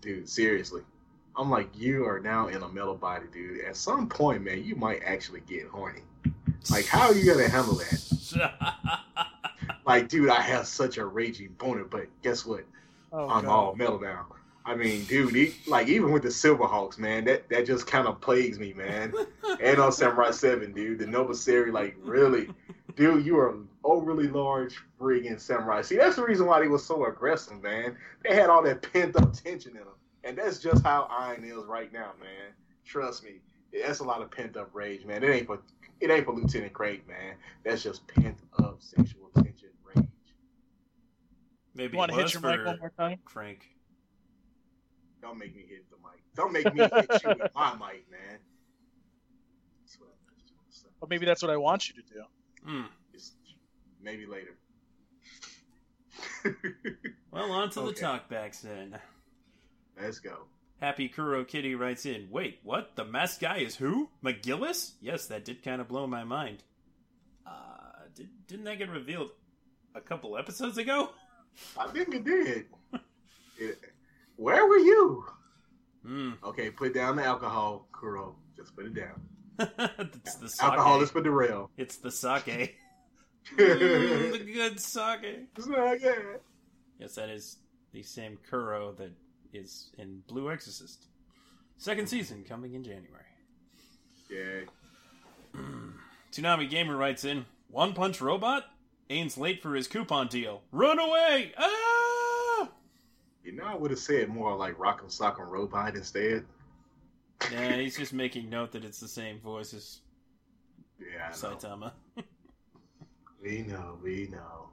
Dude, 0.00 0.28
seriously. 0.28 0.82
I'm 1.36 1.50
like, 1.50 1.68
you 1.74 2.06
are 2.06 2.20
now 2.20 2.48
in 2.48 2.62
a 2.62 2.68
metal 2.68 2.94
body, 2.94 3.26
dude. 3.32 3.64
At 3.64 3.76
some 3.76 4.08
point, 4.08 4.44
man, 4.44 4.64
you 4.64 4.76
might 4.76 5.02
actually 5.04 5.40
get 5.40 5.66
horny. 5.66 6.02
Like, 6.70 6.86
how 6.86 7.08
are 7.08 7.14
you 7.14 7.32
gonna 7.32 7.48
handle 7.48 7.74
that? 7.74 9.00
Like, 9.86 10.08
dude, 10.08 10.30
I 10.30 10.40
have 10.40 10.66
such 10.66 10.96
a 10.96 11.04
raging 11.04 11.54
boner, 11.58 11.84
but 11.84 12.06
guess 12.22 12.46
what? 12.46 12.64
Oh, 13.12 13.28
I'm 13.28 13.44
God. 13.44 13.50
all 13.50 13.74
metal 13.74 14.00
now. 14.00 14.26
I 14.66 14.74
mean, 14.74 15.04
dude, 15.04 15.34
he, 15.34 15.54
like 15.66 15.88
even 15.88 16.10
with 16.10 16.22
the 16.22 16.30
Silverhawks, 16.30 16.98
man, 16.98 17.24
that 17.26 17.48
that 17.50 17.66
just 17.66 17.86
kind 17.86 18.08
of 18.08 18.20
plagues 18.20 18.58
me, 18.58 18.72
man. 18.72 19.12
and 19.60 19.78
on 19.78 19.92
Samurai 19.92 20.30
Seven, 20.30 20.72
dude, 20.72 21.00
the 21.00 21.04
Nobuseri, 21.04 21.70
like 21.70 21.96
really, 22.02 22.48
dude, 22.96 23.26
you 23.26 23.38
are 23.38 23.50
an 23.50 23.68
overly 23.84 24.26
large 24.28 24.76
friggin' 24.98 25.38
samurai. 25.38 25.82
See, 25.82 25.96
that's 25.96 26.16
the 26.16 26.24
reason 26.24 26.46
why 26.46 26.60
they 26.60 26.68
was 26.68 26.84
so 26.84 27.04
aggressive, 27.04 27.62
man. 27.62 27.98
They 28.22 28.34
had 28.34 28.48
all 28.48 28.62
that 28.62 28.90
pent 28.90 29.16
up 29.16 29.34
tension 29.34 29.72
in 29.72 29.78
them, 29.78 29.88
and 30.25 30.37
that's 30.38 30.59
just 30.59 30.83
how 30.83 31.07
Ein 31.11 31.45
is 31.45 31.64
right 31.66 31.93
now, 31.93 32.12
man. 32.21 32.52
Trust 32.85 33.25
me, 33.25 33.40
that's 33.83 34.00
a 34.00 34.04
lot 34.04 34.23
of 34.23 34.31
pent 34.31 34.57
up 34.57 34.71
rage, 34.73 35.04
man. 35.04 35.23
It 35.23 35.31
ain't 35.31 35.47
for 35.47 35.61
it 36.00 36.11
ain't 36.11 36.25
for 36.25 36.35
Lieutenant 36.35 36.73
Craig, 36.73 37.02
man. 37.07 37.35
That's 37.64 37.83
just 37.83 38.07
pent 38.09 38.38
up 38.59 38.76
sexual 38.81 39.31
tension 39.35 39.71
rage. 39.95 40.07
Maybe 41.75 41.93
You 41.93 41.99
want 41.99 42.12
to 42.12 42.19
hit 42.19 42.33
your 42.33 42.43
mic 42.43 42.64
one 42.64 42.78
more 42.78 42.93
time? 42.99 43.19
Frank. 43.28 43.66
Don't 45.23 45.38
make 45.38 45.54
me 45.57 45.64
hit 45.69 45.88
the 45.90 45.97
mic. 45.97 46.23
Don't 46.35 46.52
make 46.52 46.73
me 46.75 46.81
hit 46.83 47.23
you 47.23 47.28
with 47.31 47.54
my 47.54 47.73
mic, 47.73 48.04
man. 48.11 48.38
That's 49.81 49.99
what 49.99 50.11
I 50.11 50.35
just 50.40 50.52
want 50.54 50.71
to 50.71 50.76
say. 50.78 50.88
But 51.00 51.09
maybe 51.09 51.25
that's 51.26 51.43
what 51.43 51.50
I 51.50 51.57
want 51.57 51.88
you 51.88 51.95
to 51.95 52.02
do. 52.02 52.23
Hmm. 52.66 52.83
It's- 53.12 53.33
maybe 54.02 54.26
later. 54.26 54.57
Well, 57.31 57.50
on 57.50 57.69
to 57.71 57.81
the 57.81 57.93
talkbacks 57.93 58.61
then. 58.61 58.97
Let's 60.00 60.18
go. 60.18 60.44
Happy 60.80 61.08
Kuro 61.08 61.44
Kitty 61.44 61.74
writes 61.74 62.04
in, 62.04 62.28
Wait, 62.30 62.58
what? 62.62 62.96
The 62.96 63.04
masked 63.04 63.40
guy 63.40 63.58
is 63.58 63.76
who? 63.76 64.08
McGillis? 64.24 64.92
Yes, 65.00 65.26
that 65.28 65.44
did 65.44 65.62
kind 65.62 65.80
of 65.80 65.88
blow 65.88 66.06
my 66.06 66.24
mind. 66.24 66.62
Uh, 67.46 67.50
did, 68.14 68.28
didn't 68.46 68.64
that 68.64 68.78
get 68.78 68.90
revealed 68.90 69.30
a 69.94 70.00
couple 70.00 70.36
episodes 70.36 70.76
ago? 70.78 71.10
I 71.78 71.86
think 71.88 72.14
it 72.14 72.24
did. 72.24 72.66
It- 73.58 73.78
where 74.36 74.66
were 74.66 74.78
you? 74.78 75.24
Hmm. 76.04 76.30
Okay, 76.42 76.70
put 76.70 76.92
down 76.92 77.16
the 77.16 77.24
alcohol, 77.24 77.86
Kuro. 77.92 78.34
Just 78.56 78.74
put 78.74 78.86
it 78.86 78.94
down. 78.94 79.20
it's 79.98 80.34
the 80.34 80.48
sake. 80.48 80.68
Alcohol 80.68 81.00
is 81.02 81.10
for 81.10 81.20
the 81.20 81.30
rail. 81.30 81.70
It's 81.76 81.96
the 81.96 82.10
sake. 82.10 82.76
Mm, 83.58 84.32
the 84.32 84.38
good 84.38 84.80
sake. 84.80 85.54
good. 85.54 86.40
Yes, 86.98 87.14
that 87.16 87.28
is 87.28 87.58
the 87.92 88.02
same 88.02 88.38
Kuro 88.48 88.92
that 88.92 89.10
is 89.54 89.90
in 89.99 90.23
Blue 90.26 90.50
Exorcist. 90.50 91.06
Second 91.76 92.08
season 92.08 92.44
coming 92.49 92.75
in 92.75 92.84
January. 92.84 93.25
Yeah. 94.30 95.61
Toonami 96.32 96.68
Gamer 96.68 96.96
writes 96.96 97.25
in 97.25 97.46
One 97.70 97.92
Punch 97.92 98.20
Robot? 98.20 98.64
Ein's 99.11 99.37
late 99.37 99.62
for 99.62 99.75
his 99.75 99.87
coupon 99.87 100.28
deal. 100.28 100.62
Run 100.73 100.99
away! 100.99 101.52
Ah! 101.58 102.68
You 103.44 103.52
know, 103.52 103.64
I 103.64 103.75
would 103.75 103.90
have 103.90 104.00
said 104.00 104.28
more 104.28 104.56
like 104.56 104.78
Rock'em 104.78 105.06
Sock'em 105.14 105.49
Robot 105.49 105.94
instead. 105.94 106.44
Yeah, 107.52 107.76
he's 107.76 107.96
just 107.96 108.14
making 108.14 108.49
note 108.49 108.73
that 108.73 108.84
it's 108.84 109.00
the 109.00 109.08
same 109.08 109.38
voice 109.40 109.75
as 109.75 110.00
Yeah, 110.99 111.26
I 111.26 111.30
know. 111.30 111.56
Saitama. 111.56 111.92
We 113.42 113.58
know, 113.58 113.99
we 114.02 114.28
know. 114.32 114.70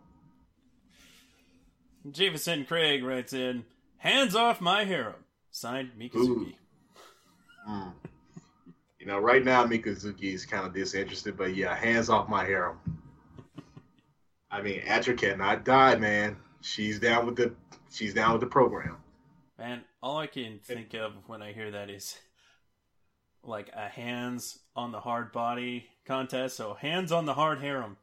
Javison 2.08 2.66
Craig 2.66 3.04
writes 3.04 3.34
in 3.34 3.66
Hands 4.02 4.36
off 4.36 4.62
my 4.62 4.84
harem. 4.84 5.24
Signed 5.52 5.92
Mikazuki. 5.96 6.56
Mm. 7.70 7.94
You 9.00 9.06
know, 9.06 9.20
right 9.20 9.46
now 9.46 9.64
Mikazuki 9.64 10.34
is 10.34 10.44
kind 10.44 10.66
of 10.66 10.74
disinterested, 10.74 11.38
but 11.38 11.56
yeah, 11.56 11.76
hands 11.76 12.10
off 12.10 12.28
my 12.28 12.44
harem. 12.44 12.80
I 14.50 14.64
mean, 14.64 14.82
Atra 14.88 15.14
cannot 15.14 15.66
die, 15.66 15.98
man. 15.98 16.38
She's 16.62 17.00
down 17.00 17.28
with 17.28 17.36
the 17.36 17.54
she's 17.92 18.16
down 18.16 18.32
with 18.32 18.42
the 18.42 18.48
program. 18.48 18.98
Man, 19.60 19.84
all 20.02 20.18
I 20.18 20.26
can 20.26 20.58
think 20.64 20.96
of 20.96 21.14
when 21.28 21.44
I 21.44 21.54
hear 21.54 21.70
that 21.70 21.92
is 21.92 22.18
like 23.44 23.70
a 23.76 23.88
hands 23.88 24.58
on 24.76 24.92
the 24.92 25.00
hard 25.00 25.32
body 25.32 25.86
contest. 26.08 26.58
So 26.58 26.74
hands 26.74 27.12
on 27.12 27.28
the 27.28 27.36
hard 27.36 27.60
harem. 27.60 27.98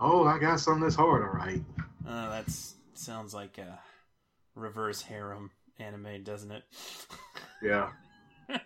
Oh, 0.00 0.24
I 0.24 0.38
got 0.38 0.58
something 0.58 0.84
that's 0.84 0.96
hard, 0.96 1.22
all 1.22 1.34
right. 1.34 1.62
Uh, 2.08 2.30
that 2.30 2.50
sounds 2.94 3.32
like 3.34 3.58
a 3.58 3.78
reverse 4.54 5.02
harem 5.02 5.50
anime, 5.78 6.22
doesn't 6.24 6.50
it? 6.52 6.64
Yeah. 7.62 7.90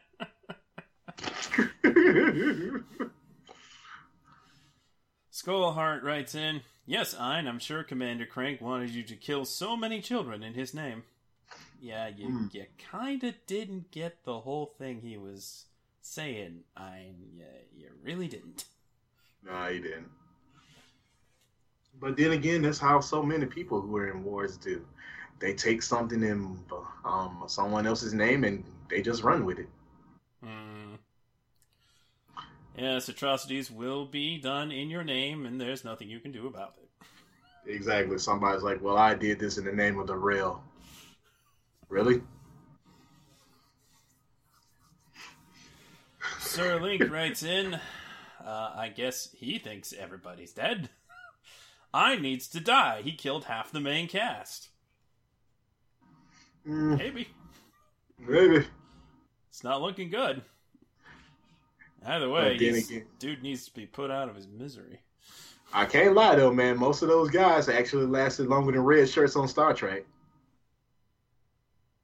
Skullheart 5.33 6.02
writes 6.02 6.35
in, 6.35 6.62
Yes, 6.87 7.14
Ein, 7.18 7.47
I'm 7.47 7.59
sure 7.59 7.83
Commander 7.83 8.26
Crank 8.26 8.61
wanted 8.61 8.90
you 8.90 9.02
to 9.04 9.16
kill 9.16 9.45
so 9.45 9.76
many 9.76 10.00
children 10.00 10.42
in 10.42 10.54
his 10.54 10.73
name. 10.73 11.02
Yeah, 11.80 12.09
you, 12.09 12.26
Hmm. 12.28 12.47
you 12.52 12.66
kinda 12.78 13.35
didn't 13.47 13.90
get 13.90 14.25
the 14.25 14.40
whole 14.40 14.66
thing 14.78 15.00
he 15.00 15.16
was 15.16 15.66
saying, 16.00 16.64
Ein. 16.76 17.16
You, 17.35 17.45
you 17.76 17.90
really 18.02 18.28
didn't. 18.28 18.64
no, 19.42 19.66
he 19.66 19.78
didn't. 19.80 20.11
But 22.00 22.16
then 22.16 22.32
again, 22.32 22.62
that's 22.62 22.78
how 22.78 23.00
so 23.00 23.22
many 23.22 23.46
people 23.46 23.80
who 23.80 23.96
are 23.96 24.10
in 24.10 24.22
wars 24.24 24.56
do. 24.56 24.84
They 25.38 25.54
take 25.54 25.82
something 25.82 26.22
in 26.22 26.58
um, 27.04 27.44
someone 27.46 27.86
else's 27.86 28.14
name 28.14 28.44
and 28.44 28.64
they 28.88 29.02
just 29.02 29.22
run 29.22 29.44
with 29.44 29.58
it. 29.58 29.68
Hmm. 30.42 30.94
Yes, 32.76 33.08
atrocities 33.08 33.70
will 33.70 34.04
be 34.04 34.38
done 34.38 34.70
in 34.70 34.90
your 34.90 35.02
name, 35.02 35.46
and 35.46 35.58
there's 35.58 35.82
nothing 35.82 36.10
you 36.10 36.20
can 36.20 36.30
do 36.30 36.46
about 36.46 36.74
it. 36.76 37.06
Exactly. 37.70 38.18
Somebody's 38.18 38.62
like, 38.62 38.82
"Well, 38.82 38.98
I 38.98 39.14
did 39.14 39.38
this 39.38 39.56
in 39.56 39.64
the 39.64 39.72
name 39.72 39.98
of 39.98 40.06
the 40.06 40.16
rail." 40.16 40.62
Really? 41.88 42.20
Sir 46.38 46.80
Link 46.80 47.10
writes 47.10 47.42
in, 47.42 47.74
uh, 48.44 48.72
I 48.74 48.88
guess 48.88 49.30
he 49.36 49.58
thinks 49.58 49.92
everybody's 49.92 50.52
dead. 50.52 50.88
I 51.93 52.16
needs 52.16 52.49
to 52.49 52.61
die. 52.61 53.02
He 53.02 53.12
killed 53.12 53.45
half 53.45 53.71
the 53.73 53.81
main 53.81 54.09
cast. 54.09 54.69
Mm, 56.66 56.99
Maybe. 56.99 57.28
maybe. 58.19 58.66
It's 59.49 59.62
not 59.64 59.81
looking 59.81 60.11
good. 60.11 60.43
Either 62.05 62.28
way, 62.28 62.57
dude 63.19 63.43
needs 63.43 63.64
to 63.66 63.75
be 63.75 63.87
put 63.87 64.11
out 64.11 64.28
of 64.28 64.37
his 64.37 64.47
misery. 64.47 65.00
I 65.73 65.85
can't 65.87 66.14
lie 66.14 66.37
though, 66.37 66.52
man. 66.52 66.78
Most 66.78 67.02
of 67.02 67.09
those 67.09 67.31
guys 67.31 67.69
actually 67.69 68.07
lasted 68.07 68.47
longer 68.49 68.73
than 68.73 68.83
red 68.83 69.09
shirts 69.09 69.35
on 69.35 69.49
Star 69.49 69.75
Trek. 69.75 70.05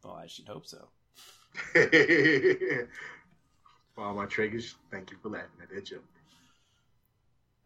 Well, 0.02 0.14
I 0.14 0.26
should 0.26 0.48
hope 0.48 0.66
so. 0.66 0.88
For 3.94 4.04
all 4.04 4.14
my 4.14 4.26
triggers, 4.26 4.74
thank 4.90 5.10
you 5.10 5.18
for 5.22 5.28
laughing 5.28 5.60
at 5.62 5.68
that 5.70 5.84
joke. 5.84 6.02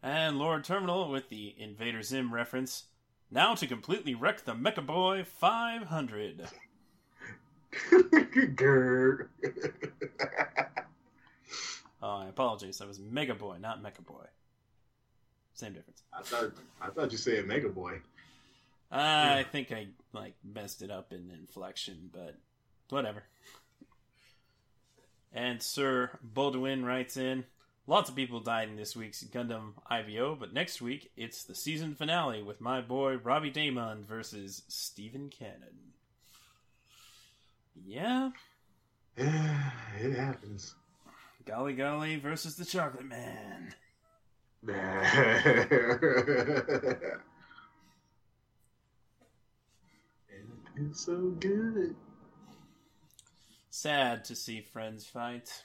And 0.07 0.39
Lord 0.39 0.63
Terminal 0.63 1.11
with 1.11 1.27
the 1.27 1.53
Invader 1.59 2.01
Zim 2.01 2.33
reference. 2.33 2.85
Now 3.29 3.55
to 3.55 3.67
completely 3.67 4.15
wreck 4.15 4.45
the 4.45 4.53
Mecha 4.53 4.85
Boy 4.85 5.25
500. 5.25 6.47
Grr. 7.91 9.27
Oh, 11.99 12.19
I 12.19 12.27
apologize. 12.27 12.77
That 12.77 12.87
was 12.87 12.99
Mega 12.99 13.33
Boy, 13.33 13.57
not 13.59 13.81
Mecha 13.83 14.05
Boy. 14.05 14.23
Same 15.55 15.73
difference. 15.73 16.03
I 16.13 16.21
thought 16.21 16.51
I 16.79 16.89
thought 16.89 17.11
you 17.11 17.17
said 17.17 17.45
Mega 17.47 17.67
Boy. 17.67 17.99
I 18.91 19.43
think 19.51 19.71
I 19.71 19.87
like 20.13 20.35
messed 20.43 20.83
it 20.83 20.91
up 20.91 21.11
in 21.11 21.31
inflection, 21.31 22.11
but 22.13 22.35
whatever. 22.89 23.23
And 25.33 25.61
Sir 25.61 26.11
Baldwin 26.21 26.85
writes 26.85 27.17
in 27.17 27.45
Lots 27.89 28.09
of 28.09 28.17
people 28.17 28.41
died 28.41 28.67
in 28.67 28.75
this 28.75 28.97
week's 28.97 29.23
Gundam 29.23 29.71
IBO, 29.89 30.35
but 30.35 30.53
next 30.53 30.81
week 30.81 31.09
it's 31.15 31.45
the 31.45 31.55
season 31.55 31.95
finale 31.95 32.43
with 32.43 32.59
my 32.59 32.81
boy 32.81 33.15
Robbie 33.15 33.49
Daymond 33.49 34.03
versus 34.03 34.63
Stephen 34.67 35.29
Cannon. 35.29 35.93
Yeah, 37.85 38.31
it 39.17 40.17
happens. 40.17 40.75
Golly 41.45 41.71
Golly 41.71 42.17
versus 42.17 42.57
the 42.57 42.65
Chocolate 42.65 43.05
Man. 43.05 43.73
it's 50.75 51.05
so 51.05 51.29
good. 51.39 51.95
Sad 53.69 54.25
to 54.25 54.35
see 54.35 54.59
friends 54.59 55.05
fight. 55.05 55.63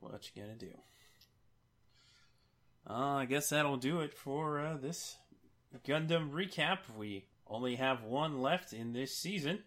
What 0.00 0.30
you 0.34 0.42
gonna 0.42 0.56
do? 0.56 0.72
Uh, 2.88 3.16
I 3.16 3.24
guess 3.26 3.50
that'll 3.50 3.76
do 3.76 4.00
it 4.00 4.14
for 4.14 4.60
uh, 4.60 4.76
this 4.76 5.16
Gundam 5.86 6.30
recap. 6.30 6.78
We 6.96 7.26
only 7.46 7.76
have 7.76 8.02
one 8.04 8.40
left 8.40 8.72
in 8.72 8.92
this 8.92 9.16
season. 9.16 9.60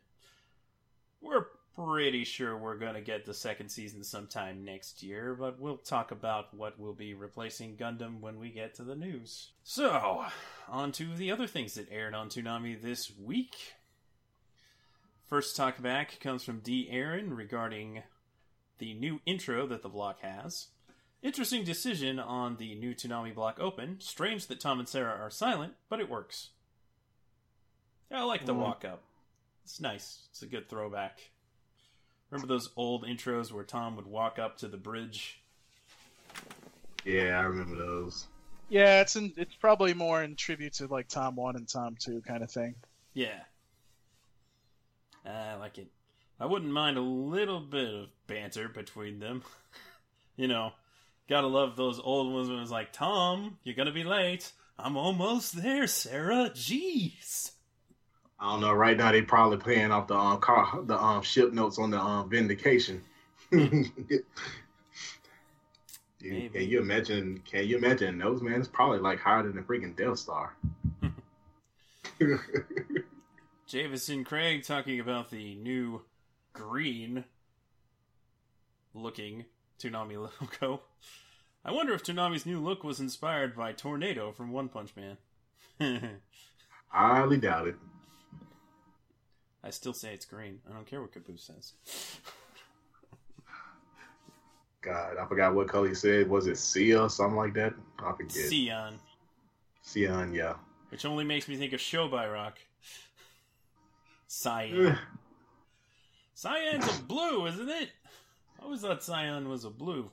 We're 1.22 1.46
pretty 1.76 2.24
sure 2.24 2.58
we're 2.58 2.78
going 2.78 2.96
to 2.96 3.02
get 3.02 3.26
the 3.26 3.34
second 3.34 3.70
season 3.70 4.04
sometime 4.04 4.66
next 4.66 5.04
year, 5.04 5.36
but 5.40 5.60
we'll 5.60 5.78
talk 5.78 6.12
about 6.12 6.54
what 6.54 6.80
will 6.80 6.94
be 6.94 7.14
replacing 7.14 7.78
Gundam 7.78 8.20
when 8.20 8.40
we 8.40 8.50
get 8.50 8.76
to 8.76 8.84
the 8.84 8.96
news. 8.96 9.52
So, 9.64 10.26
on 10.68 10.92
to 10.94 11.16
the 11.16 11.32
other 11.32 11.48
things 11.48 11.76
that 11.76 11.92
aired 11.92 12.16
on 12.16 12.30
Toonami 12.30 12.82
this 12.82 13.12
week. 13.18 13.56
First 15.28 15.56
talk 15.56 15.82
back 15.82 16.20
comes 16.20 16.44
from 16.44 16.60
D. 16.60 16.90
Aaron 16.92 17.34
regarding 17.34 18.04
the 18.82 18.94
new 18.96 19.22
intro 19.28 19.68
that 19.68 19.84
the 19.84 19.90
block 19.90 20.22
has. 20.22 20.68
Interesting 21.22 21.64
decision 21.64 22.18
on 22.18 22.58
the 22.58 22.74
new 22.74 22.96
Toonami 22.96 23.34
block 23.36 23.60
open. 23.60 23.98
Strange 24.02 24.48
that 24.48 24.60
Tom 24.60 24.80
and 24.80 24.90
Sarah 24.90 25.14
are 25.22 25.30
silent, 25.30 25.74
but 25.88 26.00
it 26.00 26.10
works. 26.10 26.50
Yeah, 28.10 28.22
I 28.22 28.24
like 28.24 28.46
the 28.46 28.56
Mm. 28.56 28.62
walk 28.62 28.84
up. 28.84 29.04
It's 29.64 29.80
nice. 29.80 30.24
It's 30.32 30.42
a 30.42 30.48
good 30.48 30.68
throwback. 30.68 31.30
Remember 32.32 32.48
those 32.48 32.72
old 32.76 33.06
intros 33.06 33.52
where 33.52 33.64
Tom 33.64 33.96
would 33.98 34.08
walk 34.08 34.40
up 34.40 34.58
to 34.58 34.68
the 34.68 34.78
bridge? 34.78 35.40
Yeah, 37.06 37.38
I 37.38 37.44
remember 37.44 37.76
those. 37.76 38.26
Yeah, 38.70 39.02
it's 39.02 39.16
in, 39.16 39.32
it's 39.38 39.54
probably 39.54 39.94
more 39.94 40.24
in 40.24 40.36
tribute 40.36 40.74
to 40.74 40.88
like 40.88 41.08
Tom 41.08 41.36
One 41.36 41.56
and 41.56 41.68
Tom 41.68 41.98
Two 42.00 42.22
kind 42.22 42.42
of 42.42 42.50
thing. 42.50 42.74
Yeah. 43.14 43.44
I 45.24 45.54
like 45.56 45.78
it. 45.78 45.92
I 46.40 46.46
wouldn't 46.46 46.72
mind 46.72 46.98
a 46.98 47.02
little 47.02 47.60
bit 47.60 47.94
of 47.94 48.08
banter 48.28 48.68
between 48.68 49.20
them. 49.20 49.44
you 50.36 50.48
know, 50.48 50.72
gotta 51.30 51.48
love 51.48 51.76
those 51.76 52.00
old 52.00 52.34
ones 52.34 52.50
when 52.50 52.60
it's 52.60 52.72
like, 52.72 52.94
Tom, 52.94 53.58
you're 53.64 53.76
gonna 53.76 53.92
be 53.92 54.04
late. 54.04 54.52
I'm 54.78 54.98
almost 54.98 55.62
there, 55.62 55.86
Sarah. 55.88 56.50
Jeez. 56.54 57.52
I 58.40 58.52
don't 58.52 58.62
know. 58.62 58.74
Right 58.74 58.98
now, 58.98 59.12
they 59.12 59.22
probably 59.22 59.58
playing 59.58 59.92
off 59.92 60.08
the 60.08 60.16
um 60.16 60.40
car, 60.40 60.82
the 60.84 60.98
um 60.98 61.22
ship 61.22 61.54
notes 61.54 61.78
on 61.78 61.92
the 61.92 62.00
um 62.00 62.28
vindication. 62.30 63.04
Dude, 63.52 64.24
Maybe. 66.22 66.50
can 66.50 66.70
you 66.70 66.80
imagine? 66.80 67.42
Can 67.50 67.68
you 67.68 67.78
imagine 67.78 68.18
those 68.18 68.42
man? 68.42 68.60
It's 68.60 68.68
probably 68.68 69.00
like 69.00 69.20
higher 69.20 69.44
than 69.44 69.56
the 69.56 69.62
freaking 69.62 69.96
Death 69.96 70.18
Star. 70.20 70.56
Javison 73.68 74.26
Craig 74.26 74.64
talking 74.64 75.00
about 75.00 75.30
the 75.32 75.56
new 75.56 76.02
green 76.54 77.26
looking 78.94 79.46
Toonami 79.80 80.16
logo. 80.42 80.82
I 81.64 81.72
wonder 81.72 81.94
if 81.94 82.04
Toonami's 82.04 82.46
new 82.46 82.60
look 82.60 82.84
was 82.84 83.00
inspired 83.00 83.56
by 83.56 83.72
Tornado 83.74 84.32
from 84.32 84.52
One 84.52 84.68
Punch 84.70 84.92
Man. 84.96 85.18
Highly 86.88 87.38
doubt 87.38 87.68
it. 87.68 87.76
I 89.64 89.70
still 89.70 89.94
say 89.94 90.14
it's 90.14 90.26
green. 90.26 90.60
I 90.70 90.74
don't 90.74 90.88
care 90.88 91.02
what 91.02 91.12
Caboose 91.12 91.44
says. 91.44 91.74
God, 94.82 95.18
I 95.22 95.26
forgot 95.28 95.54
what 95.54 95.68
color 95.68 95.90
he 95.90 95.94
said. 95.94 96.28
Was 96.28 96.48
it 96.48 96.58
Sia 96.58 97.04
or 97.04 97.10
something 97.10 97.38
like 97.38 97.54
that? 97.54 97.76
I 98.00 98.14
forget. 98.14 98.52
Sion, 98.52 98.96
Sion, 99.84 100.34
yeah. 100.34 100.56
which 100.90 101.06
only 101.06 101.24
makes 101.24 101.48
me 101.48 101.56
think 101.56 101.74
of 101.74 101.80
Show 101.80 102.08
by 102.08 102.28
Rock. 102.28 102.58
Cyan. 104.28 104.98
Cyan's 106.42 106.88
a 106.88 107.04
blue, 107.04 107.46
isn't 107.46 107.70
it? 107.70 107.90
I 108.60 108.64
always 108.64 108.82
thought 108.82 109.04
Cyan 109.04 109.48
was 109.48 109.64
a 109.64 109.70
blue. 109.70 110.10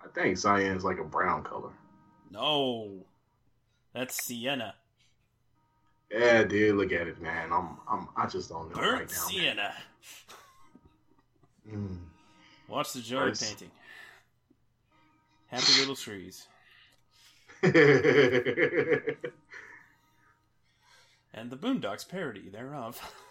I 0.00 0.06
think 0.06 0.38
Cyan's 0.38 0.84
like 0.84 1.00
a 1.00 1.04
brown 1.04 1.42
color. 1.42 1.70
No, 2.30 2.92
that's 3.92 4.22
Sienna. 4.22 4.76
Yeah, 6.12 6.44
dude, 6.44 6.76
look 6.76 6.92
at 6.92 7.08
it, 7.08 7.20
man. 7.20 7.52
I'm, 7.52 7.70
I'm, 7.90 8.06
I 8.16 8.28
just 8.28 8.50
don't 8.50 8.68
know 8.68 8.80
Burnt 8.80 9.00
right 9.00 9.10
now. 9.10 9.16
Sienna. 9.16 9.74
man. 11.66 11.98
Watch 12.68 12.92
the 12.92 13.00
Joey 13.00 13.30
Nice. 13.30 13.48
painting. 13.48 13.70
Happy 15.48 15.80
little 15.80 15.96
trees. 15.96 16.46
Mm. 17.64 19.16
And 21.32 21.50
the 21.50 21.56
Boondocks 21.56 22.08
parody 22.08 22.48
thereof. 22.48 23.00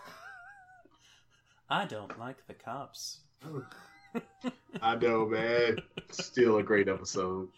I 1.70 1.86
don't 1.86 2.18
like 2.20 2.48
the 2.48 2.54
cops. 2.54 3.20
I 4.82 4.96
know, 4.96 5.28
man. 5.28 5.78
Still 6.12 6.58
a 6.58 6.64
great 6.64 6.88
episode. 6.88 7.50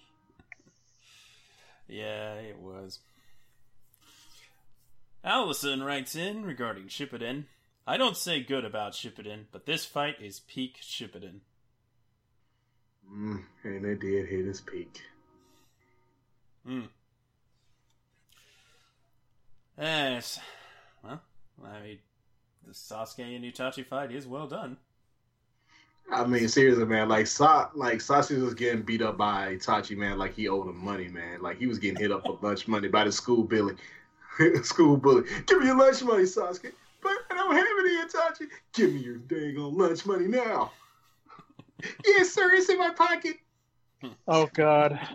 Yeah, 1.87 2.33
it 2.35 2.59
was. 2.59 2.99
Allison 5.23 5.83
writes 5.83 6.15
in 6.15 6.43
regarding 6.43 6.85
Shippuden. 6.85 7.45
I 7.87 7.97
don't 7.97 8.17
say 8.17 8.41
good 8.41 8.65
about 8.65 8.93
Shippuden, 8.93 9.45
but 9.51 9.65
this 9.65 9.85
fight 9.85 10.15
is 10.21 10.41
peak 10.41 10.79
Shippuden. 10.81 11.39
Mm, 13.11 13.43
and 13.63 13.85
it 13.85 13.99
did 13.99 14.27
hit 14.27 14.47
its 14.47 14.61
peak. 14.61 15.01
Hmm. 16.65 16.85
Yes. 19.77 20.39
Well, 21.03 21.21
I 21.65 21.81
mean, 21.81 21.97
the 22.65 22.73
Sasuke 22.73 23.35
and 23.35 23.45
Itachi 23.45 23.85
fight 23.85 24.11
is 24.11 24.27
well 24.27 24.47
done. 24.47 24.77
I 26.11 26.25
mean, 26.25 26.47
seriously, 26.47 26.85
man. 26.85 27.07
Like, 27.09 27.27
Sa- 27.27 27.69
like 27.73 27.99
Sasuke 27.99 28.41
was 28.41 28.53
getting 28.53 28.81
beat 28.81 29.01
up 29.01 29.17
by 29.17 29.55
Itachi, 29.55 29.95
man. 29.95 30.17
Like 30.17 30.33
he 30.35 30.49
owed 30.49 30.67
him 30.67 30.83
money, 30.83 31.07
man. 31.07 31.41
Like 31.41 31.57
he 31.57 31.67
was 31.67 31.79
getting 31.79 31.99
hit 31.99 32.11
up 32.11 32.23
for 32.23 32.37
lunch 32.41 32.67
money 32.67 32.87
by 32.87 33.05
the 33.05 33.11
school 33.11 33.43
bully. 33.43 33.75
school 34.63 34.97
bully. 34.97 35.23
Give 35.45 35.59
me 35.59 35.67
your 35.67 35.77
lunch 35.77 36.03
money, 36.03 36.23
Sasuke. 36.23 36.71
But 37.01 37.13
I 37.31 37.35
don't 37.35 37.55
have 37.55 37.65
any, 37.79 37.97
Itachi. 38.05 38.49
Give 38.73 38.93
me 38.93 38.99
your 38.99 39.17
dang 39.17 39.57
on 39.57 39.77
lunch 39.77 40.05
money 40.05 40.27
now. 40.27 40.71
yes, 42.05 42.31
sir. 42.31 42.51
It's 42.53 42.69
in 42.69 42.77
my 42.77 42.91
pocket. 42.91 43.37
Oh 44.27 44.49
God. 44.53 44.99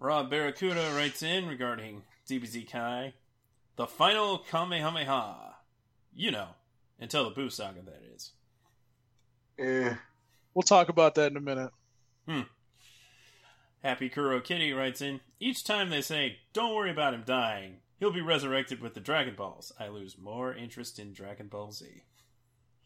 Rob 0.00 0.30
Barracuda 0.30 0.92
writes 0.94 1.22
in 1.24 1.46
regarding 1.46 2.02
DBZ 2.28 2.70
Kai. 2.70 3.14
The 3.78 3.86
final 3.86 4.38
Kamehameha. 4.38 5.54
You 6.12 6.32
know, 6.32 6.48
until 6.98 7.30
the 7.30 7.40
Buu 7.40 7.50
Saga, 7.50 7.80
that 7.82 8.02
is. 8.12 8.32
Eh. 9.56 9.94
We'll 10.52 10.64
talk 10.64 10.88
about 10.88 11.14
that 11.14 11.30
in 11.30 11.36
a 11.36 11.40
minute. 11.40 11.70
Happy 13.84 14.08
Kuro 14.08 14.40
Kitty 14.40 14.72
writes 14.72 15.00
in 15.00 15.20
Each 15.38 15.62
time 15.62 15.90
they 15.90 16.00
say, 16.00 16.38
don't 16.52 16.74
worry 16.74 16.90
about 16.90 17.14
him 17.14 17.22
dying, 17.24 17.76
he'll 18.00 18.10
be 18.10 18.20
resurrected 18.20 18.80
with 18.80 18.94
the 18.94 19.00
Dragon 19.00 19.36
Balls, 19.36 19.72
I 19.78 19.86
lose 19.86 20.18
more 20.18 20.52
interest 20.52 20.98
in 20.98 21.12
Dragon 21.12 21.46
Ball 21.46 21.70
Z. 21.70 22.02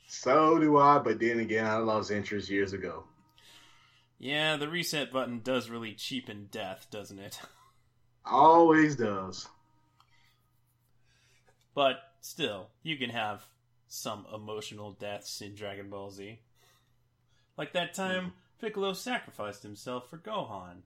So 0.06 0.58
do 0.58 0.76
I. 0.76 0.98
But 0.98 1.20
then 1.20 1.40
again, 1.40 1.64
I 1.64 1.76
lost 1.76 2.10
interest 2.10 2.50
years 2.50 2.74
ago. 2.74 3.04
Yeah, 4.18 4.58
the 4.58 4.68
reset 4.68 5.10
button 5.10 5.40
does 5.42 5.70
really 5.70 5.94
cheapen 5.94 6.48
death, 6.50 6.86
doesn't 6.90 7.18
it? 7.18 7.40
Always 8.26 8.94
does. 8.94 9.48
But 11.74 11.96
still, 12.20 12.68
you 12.82 12.96
can 12.96 13.10
have 13.10 13.46
some 13.88 14.26
emotional 14.34 14.92
deaths 14.92 15.40
in 15.40 15.54
Dragon 15.54 15.90
Ball 15.90 16.10
Z. 16.10 16.38
Like 17.56 17.72
that 17.72 17.94
time 17.94 18.20
mm-hmm. 18.20 18.28
Piccolo 18.60 18.92
sacrificed 18.92 19.62
himself 19.62 20.08
for 20.08 20.18
Gohan. 20.18 20.82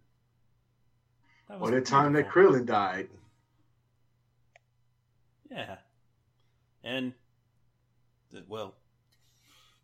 That 1.49 1.61
Or 1.61 1.71
the 1.71 1.81
time 1.81 2.15
that. 2.15 2.29
Krillin 2.29 2.67
died. 2.67 3.09
Yeah. 5.51 5.77
And, 6.83 7.13
well, 8.49 8.75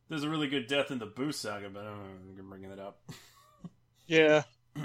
there's 0.09 0.25
a 0.25 0.31
really 0.31 0.49
good 0.49 0.67
death 0.67 0.91
in 0.91 0.99
the 0.99 1.07
Buu 1.07 1.33
saga, 1.33 1.69
but 1.69 1.83
I 1.83 1.85
don't 1.85 1.99
know 1.99 2.05
if 2.33 2.38
I'm 2.38 2.49
bringing 2.49 2.71
that 2.71 2.81
up. 2.81 3.01
Yeah. 4.09 4.43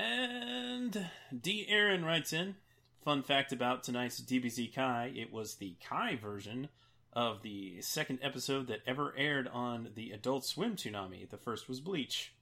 And 0.00 1.06
D. 1.42 1.66
Aaron 1.68 2.04
writes 2.04 2.32
in 2.32 2.54
Fun 3.04 3.22
fact 3.22 3.52
about 3.52 3.82
tonight's 3.82 4.20
DBZ 4.20 4.74
Kai 4.74 5.12
it 5.14 5.32
was 5.32 5.56
the 5.56 5.76
Kai 5.86 6.16
version 6.16 6.68
of 7.12 7.42
the 7.42 7.80
second 7.82 8.18
episode 8.22 8.68
that 8.68 8.80
ever 8.86 9.14
aired 9.16 9.48
on 9.48 9.88
the 9.94 10.12
Adult 10.12 10.44
Swim 10.44 10.76
Toonami. 10.76 11.28
The 11.28 11.36
first 11.36 11.68
was 11.68 11.80
Bleach. 11.80 12.32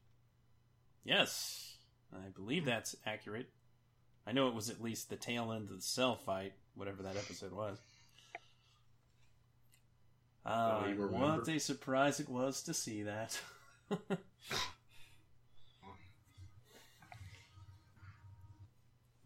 Yes, 1.04 1.76
I 2.12 2.28
believe 2.28 2.64
that's 2.64 2.96
accurate. 3.06 3.48
I 4.26 4.32
know 4.32 4.48
it 4.48 4.54
was 4.54 4.68
at 4.68 4.82
least 4.82 5.08
the 5.08 5.16
tail 5.16 5.52
end 5.52 5.70
of 5.70 5.76
the 5.76 5.82
cell 5.82 6.16
fight, 6.16 6.52
whatever 6.74 7.02
that 7.02 7.16
episode 7.16 7.52
was. 7.52 7.78
Uh, 10.44 10.80
Don't 10.80 10.90
even 10.90 11.02
remember. 11.02 11.26
what 11.38 11.48
a 11.48 11.58
surprise 11.58 12.20
it 12.20 12.28
was 12.28 12.62
to 12.64 12.74
see 12.74 13.04
that. 13.04 13.38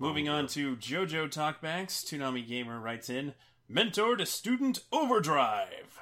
Moving 0.02 0.28
on 0.28 0.48
to 0.48 0.74
JoJo 0.74 1.28
Talkbacks, 1.28 2.02
Toonami 2.02 2.44
Gamer 2.44 2.80
writes 2.80 3.08
in 3.08 3.34
Mentor 3.68 4.16
to 4.16 4.26
Student 4.26 4.80
Overdrive. 4.90 6.00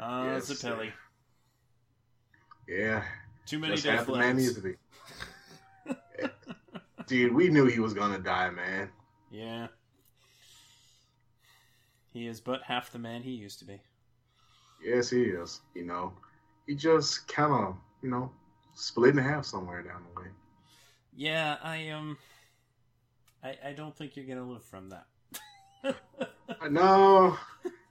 Ah, 0.00 0.24
Yes, 0.32 0.50
Zeppeli. 0.50 0.90
Yeah. 2.66 3.02
Too 3.44 3.58
many 3.58 3.72
That's 3.72 3.82
death 3.82 4.08
man 4.08 4.38
needs 4.38 4.54
to 4.54 4.62
be. 4.62 4.74
Dude, 7.06 7.34
we 7.34 7.50
knew 7.50 7.66
he 7.66 7.80
was 7.80 7.92
gonna 7.92 8.18
die, 8.18 8.48
man. 8.48 8.88
Yeah. 9.30 9.66
He 12.14 12.26
is 12.26 12.40
but 12.40 12.62
half 12.62 12.90
the 12.90 12.98
man 12.98 13.20
he 13.20 13.32
used 13.32 13.58
to 13.58 13.66
be. 13.66 13.82
Yes, 14.82 15.10
he 15.10 15.24
is. 15.24 15.60
You 15.74 15.84
know, 15.84 16.14
he 16.66 16.74
just 16.74 17.28
kind 17.28 17.52
of, 17.52 17.76
you 18.02 18.08
know, 18.08 18.30
split 18.72 19.10
in 19.10 19.22
half 19.22 19.44
somewhere 19.44 19.82
down 19.82 20.04
the 20.14 20.22
way. 20.22 20.28
Yeah, 21.16 21.56
I 21.62 21.90
um 21.90 22.18
I 23.42 23.56
I 23.66 23.72
don't 23.72 23.96
think 23.96 24.16
you're 24.16 24.26
gonna 24.26 24.48
live 24.48 24.64
from 24.64 24.90
that. 24.90 25.06
No, 26.70 27.36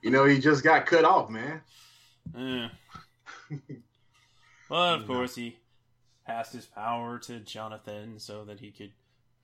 you 0.02 0.10
know, 0.10 0.24
he 0.24 0.38
just 0.38 0.64
got 0.64 0.86
cut 0.86 1.04
off, 1.04 1.30
man. 1.30 1.60
Eh. 2.36 2.68
well, 4.68 4.94
of 4.94 5.06
course, 5.06 5.36
he 5.36 5.58
passed 6.26 6.52
his 6.52 6.66
power 6.66 7.18
to 7.20 7.40
Jonathan 7.40 8.18
so 8.18 8.44
that 8.44 8.60
he 8.60 8.70
could 8.70 8.92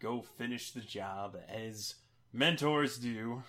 go 0.00 0.22
finish 0.22 0.72
the 0.72 0.80
job 0.80 1.36
as 1.48 1.94
mentors 2.32 2.98
do. 2.98 3.42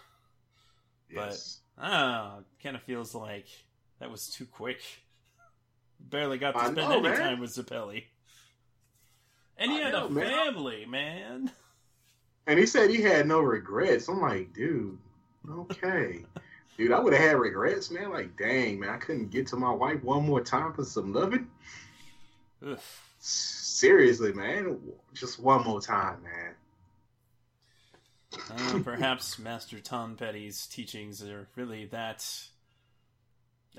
Yes. 1.09 1.59
Ah, 1.77 2.39
kind 2.61 2.75
of 2.75 2.83
feels 2.83 3.15
like 3.15 3.47
that 3.99 4.11
was 4.11 4.27
too 4.27 4.45
quick. 4.45 4.81
Barely 5.99 6.37
got 6.37 6.51
to 6.51 6.59
I 6.59 6.63
spend 6.63 6.77
know, 6.77 6.91
any 6.91 7.01
man. 7.01 7.17
time 7.17 7.39
with 7.39 7.55
Zeppeli. 7.55 8.05
And 9.61 9.71
he 9.71 9.79
I 9.79 9.83
had 9.83 9.93
know, 9.93 10.07
a 10.07 10.09
man. 10.09 10.25
family, 10.25 10.85
man. 10.87 11.51
And 12.47 12.57
he 12.59 12.65
said 12.65 12.89
he 12.89 13.01
had 13.01 13.27
no 13.27 13.39
regrets. 13.39 14.07
I'm 14.07 14.19
like, 14.19 14.53
dude, 14.53 14.97
okay. 15.47 16.25
dude, 16.77 16.91
I 16.91 16.99
would 16.99 17.13
have 17.13 17.21
had 17.21 17.37
regrets, 17.37 17.91
man. 17.91 18.09
Like, 18.11 18.35
dang, 18.37 18.79
man, 18.79 18.89
I 18.89 18.97
couldn't 18.97 19.29
get 19.29 19.45
to 19.47 19.57
my 19.57 19.71
wife 19.71 20.03
one 20.03 20.25
more 20.25 20.41
time 20.41 20.73
for 20.73 20.83
some 20.83 21.13
loving. 21.13 21.47
Ugh. 22.65 22.79
Seriously, 23.19 24.33
man. 24.33 24.79
Just 25.13 25.39
one 25.39 25.63
more 25.63 25.79
time, 25.79 26.23
man. 26.23 26.55
Uh, 28.49 28.79
perhaps 28.83 29.37
Master 29.37 29.79
Tom 29.79 30.15
Petty's 30.15 30.65
teachings 30.65 31.21
are 31.23 31.47
really 31.55 31.85
that. 31.85 32.25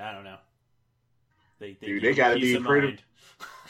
I 0.01 0.13
don't 0.13 0.25
know. 0.25 0.37
They, 1.59 1.77
they, 1.81 1.87
Dude, 1.89 2.03
they 2.05 2.15
gotta 2.15 2.39
be 2.39 2.55
of 2.55 2.63
pretty- 2.63 2.87
mind. 2.87 3.03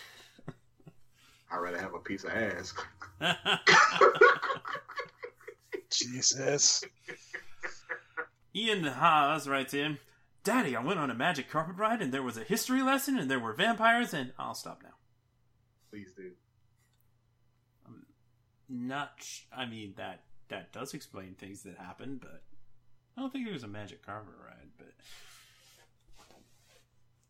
I'd 1.52 1.58
rather 1.58 1.78
have 1.78 1.94
a 1.94 1.98
piece 1.98 2.24
of 2.24 2.30
ass. 2.30 2.72
Jesus. 5.90 6.82
Ian 8.54 8.84
Haas 8.84 9.46
writes 9.46 9.74
in 9.74 9.98
Daddy, 10.44 10.74
I 10.74 10.82
went 10.82 10.98
on 10.98 11.10
a 11.10 11.14
magic 11.14 11.50
carpet 11.50 11.76
ride 11.76 12.02
and 12.02 12.12
there 12.12 12.22
was 12.22 12.36
a 12.36 12.42
history 12.44 12.82
lesson 12.82 13.18
and 13.18 13.30
there 13.30 13.38
were 13.38 13.52
vampires 13.54 14.12
and 14.14 14.32
I'll 14.38 14.54
stop 14.54 14.82
now. 14.82 14.94
Please 15.90 16.12
do. 16.16 16.30
I'm 17.86 18.06
Not, 18.68 19.12
sh- 19.20 19.42
I 19.56 19.66
mean, 19.66 19.94
that 19.96 20.22
that 20.48 20.72
does 20.72 20.94
explain 20.94 21.34
things 21.34 21.62
that 21.62 21.78
happened, 21.78 22.20
but 22.20 22.42
I 23.16 23.20
don't 23.20 23.32
think 23.32 23.46
it 23.46 23.52
was 23.52 23.62
a 23.62 23.68
magic 23.68 24.04
carpet 24.04 24.34
ride, 24.44 24.68
but 24.78 24.92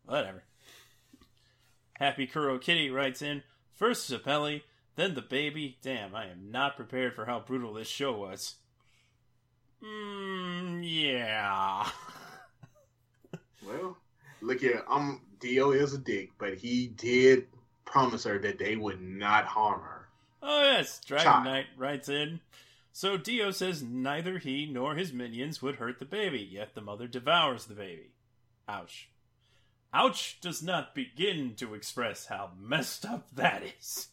whatever. 0.04 0.42
Happy 1.94 2.26
Kuro 2.26 2.58
Kitty 2.58 2.90
writes 2.90 3.22
in 3.22 3.42
First 3.74 4.10
Zeppeli, 4.10 4.62
then 4.96 5.14
the 5.14 5.22
baby. 5.22 5.78
Damn, 5.82 6.14
I 6.14 6.26
am 6.26 6.50
not 6.50 6.76
prepared 6.76 7.14
for 7.14 7.26
how 7.26 7.40
brutal 7.40 7.74
this 7.74 7.88
show 7.88 8.12
was. 8.12 8.56
Mmm, 9.82 10.80
yeah. 10.84 11.88
Well, 13.64 13.96
look 14.40 14.60
here. 14.60 14.82
I'm 14.88 15.20
Dio 15.38 15.70
is 15.70 15.94
a 15.94 15.98
dick, 15.98 16.30
but 16.38 16.54
he 16.54 16.88
did 16.88 17.46
promise 17.84 18.24
her 18.24 18.38
that 18.40 18.58
they 18.58 18.76
would 18.76 19.00
not 19.00 19.44
harm 19.44 19.80
her. 19.82 20.08
Oh 20.42 20.62
yes, 20.62 21.00
Dragon 21.04 21.26
Child. 21.26 21.44
Knight 21.44 21.66
writes 21.76 22.08
in. 22.08 22.40
So 22.92 23.16
Dio 23.16 23.50
says 23.50 23.82
neither 23.82 24.38
he 24.38 24.66
nor 24.66 24.94
his 24.94 25.12
minions 25.12 25.62
would 25.62 25.76
hurt 25.76 25.98
the 25.98 26.04
baby, 26.04 26.40
yet 26.40 26.74
the 26.74 26.80
mother 26.80 27.06
devours 27.06 27.66
the 27.66 27.74
baby. 27.74 28.10
Ouch. 28.68 29.08
Ouch 29.94 30.38
does 30.40 30.62
not 30.62 30.94
begin 30.94 31.54
to 31.56 31.74
express 31.74 32.26
how 32.26 32.50
messed 32.58 33.04
up 33.04 33.26
that 33.34 33.62
is. 33.78 34.08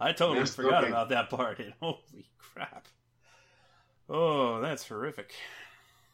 I 0.00 0.12
totally 0.12 0.40
Messed 0.40 0.56
forgot 0.56 0.82
ain't- 0.84 0.92
about 0.92 1.08
that 1.10 1.30
part, 1.30 1.60
and 1.60 1.72
holy 1.80 2.26
crap. 2.38 2.88
Oh, 4.08 4.60
that's 4.60 4.86
horrific. 4.88 5.32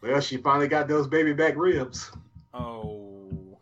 Well, 0.03 0.21
she 0.21 0.37
finally 0.37 0.69
got 0.69 0.87
those 0.87 1.07
baby 1.09 1.33
back 1.33 1.55
ribs. 1.57 2.11
Oh. 2.53 3.59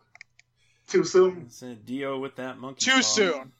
Too 0.87 1.03
soon. 1.03 1.49
Said 1.49 1.85
Dio 1.85 2.19
with 2.19 2.35
that 2.35 2.59
monkey. 2.59 2.85
Too 2.85 2.91
paw. 2.97 3.01
soon. 3.01 3.51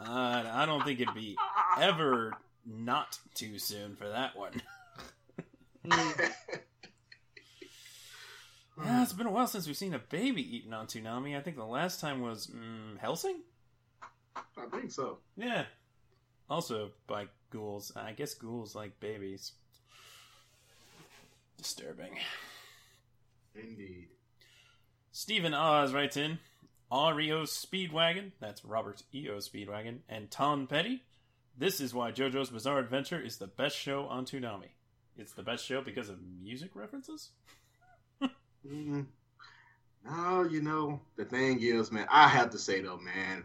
Uh, 0.00 0.44
I 0.52 0.64
don't 0.66 0.84
think 0.84 1.00
it'd 1.00 1.14
be 1.14 1.36
ever 1.78 2.32
not 2.66 3.18
too 3.34 3.58
soon 3.58 3.96
for 3.96 4.08
that 4.08 4.36
one. 4.36 4.62
Yeah, 8.82 9.02
it's 9.02 9.12
been 9.12 9.26
a 9.26 9.30
while 9.30 9.46
since 9.46 9.66
we've 9.66 9.76
seen 9.76 9.94
a 9.94 9.98
baby 9.98 10.56
eaten 10.56 10.72
on 10.72 10.86
Toonami. 10.86 11.36
I 11.36 11.40
think 11.40 11.56
the 11.56 11.64
last 11.64 12.00
time 12.00 12.20
was 12.20 12.48
mm, 12.48 12.98
Hellsing. 12.98 13.40
I 14.36 14.76
think 14.76 14.90
so. 14.90 15.18
Yeah, 15.36 15.64
also 16.50 16.90
by 17.06 17.26
ghouls. 17.50 17.92
I 17.94 18.12
guess 18.12 18.34
ghouls 18.34 18.74
like 18.74 18.98
babies. 18.98 19.52
Disturbing. 21.56 22.18
Indeed. 23.54 24.08
Stephen 25.12 25.54
Oz 25.54 25.92
writes 25.92 26.16
in 26.16 26.38
REO 26.90 27.44
Speedwagon, 27.44 28.32
that's 28.40 28.64
Robert 28.64 29.02
E.O. 29.14 29.36
Speedwagon, 29.36 29.98
and 30.08 30.30
Tom 30.30 30.66
Petty. 30.66 31.02
This 31.56 31.80
is 31.80 31.94
why 31.94 32.10
JoJo's 32.10 32.50
Bizarre 32.50 32.80
Adventure 32.80 33.20
is 33.20 33.36
the 33.36 33.46
best 33.46 33.76
show 33.76 34.06
on 34.06 34.26
Toonami. 34.26 34.70
It's 35.16 35.32
the 35.32 35.44
best 35.44 35.64
show 35.64 35.80
because 35.80 36.08
of 36.08 36.18
music 36.42 36.70
references? 36.74 37.30
Mm, 38.66 39.06
no, 40.04 40.42
you 40.44 40.60
know, 40.62 41.00
the 41.16 41.24
thing 41.24 41.60
is, 41.60 41.92
man, 41.92 42.06
I 42.10 42.28
have 42.28 42.50
to 42.50 42.58
say 42.58 42.80
though, 42.80 42.98
man, 42.98 43.44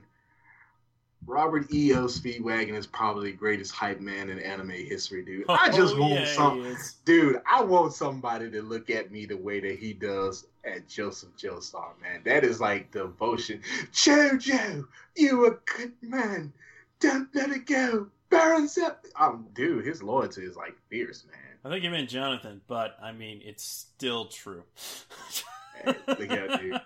Robert 1.26 1.72
E.O. 1.74 2.06
Speedwagon 2.06 2.76
is 2.76 2.88
probably 2.88 3.32
the 3.32 3.38
greatest 3.38 3.74
hype 3.74 4.00
man 4.00 4.30
in 4.30 4.40
anime 4.40 4.70
history, 4.72 5.24
dude. 5.24 5.46
I 5.50 5.70
just 5.70 5.96
Oh, 5.96 6.00
want 6.00 6.14
yeah, 6.14 6.26
some, 6.26 6.78
dude. 7.06 7.42
I 7.50 7.62
want 7.62 7.94
somebody 7.94 8.50
to 8.52 8.62
look 8.62 8.90
at 8.90 9.12
me 9.12 9.26
the 9.26 9.36
way 9.38 9.60
that 9.60 9.78
he 9.78 9.94
does 9.94 10.48
at 10.64 10.88
Joseph 10.88 11.36
Joestar, 11.38 11.90
man. 12.02 12.22
That 12.24 12.44
is 12.46 12.62
like 12.62 12.92
devotion. 12.92 13.62
Jojo, 13.92 14.88
you 15.16 15.46
a 15.48 15.52
good 15.78 15.94
man. 16.02 16.54
Don't 17.00 17.34
let 17.36 17.52
it 17.52 17.66
go. 17.66 18.08
Baron 18.30 18.68
Zepp. 18.68 19.06
Um, 19.18 19.48
dude, 19.54 19.86
his 19.86 20.02
loyalty 20.02 20.44
is 20.46 20.56
like 20.56 20.76
fierce, 20.90 21.26
man. 21.30 21.49
I 21.64 21.70
think 21.70 21.84
you 21.84 21.90
meant 21.90 22.10
Jonathan, 22.10 22.62
but 22.68 22.98
I 23.02 23.12
mean, 23.12 23.42
it's 23.44 23.64
still 23.64 24.26
true. 24.26 24.64
Look 25.86 25.98
at 26.08 26.28
that. 26.28 26.84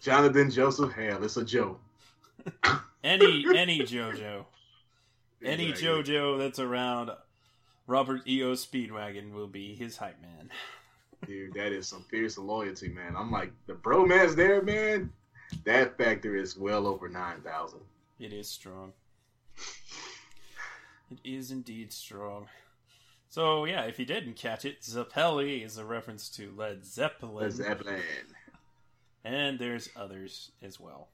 Jonathan 0.00 0.50
Joseph 0.50 0.92
Hale, 0.92 1.22
it's 1.22 1.36
a 1.36 1.44
Joe. 1.44 1.78
any 3.04 3.44
any 3.56 3.80
JoJo, 3.80 4.44
any 5.44 5.70
Exactly. 5.70 6.14
JoJo 6.14 6.38
that's 6.38 6.58
around 6.58 7.10
Robert 7.86 8.22
E.O. 8.26 8.52
Speedwagon 8.52 9.32
will 9.32 9.46
be 9.46 9.74
his 9.74 9.96
hype 9.96 10.20
man. 10.20 10.50
Dude, 11.26 11.54
that 11.54 11.72
is 11.72 11.88
some 11.88 12.04
fierce 12.10 12.38
loyalty, 12.38 12.88
man. 12.88 13.14
I'm 13.16 13.30
like, 13.32 13.52
the 13.66 13.72
bromance 13.72 14.36
there, 14.36 14.62
man, 14.62 15.12
that 15.64 15.96
factor 15.98 16.36
is 16.36 16.56
well 16.56 16.86
over 16.86 17.08
9,000. 17.08 17.80
It 18.20 18.32
is 18.32 18.48
strong. 18.48 18.92
It 21.10 21.18
is 21.24 21.50
indeed 21.50 21.92
strong. 21.92 22.46
So 23.28 23.64
yeah, 23.64 23.82
if 23.82 23.98
you 23.98 24.04
didn't 24.04 24.36
catch 24.36 24.64
it, 24.64 24.80
Zeppeli 24.82 25.64
is 25.64 25.76
a 25.76 25.84
reference 25.84 26.28
to 26.30 26.52
Led 26.56 26.84
Zeppelin. 26.86 27.34
Led 27.34 27.52
Zeppelin. 27.52 28.00
And 29.24 29.58
there's 29.58 29.90
others 29.96 30.50
as 30.62 30.80
well. 30.80 31.08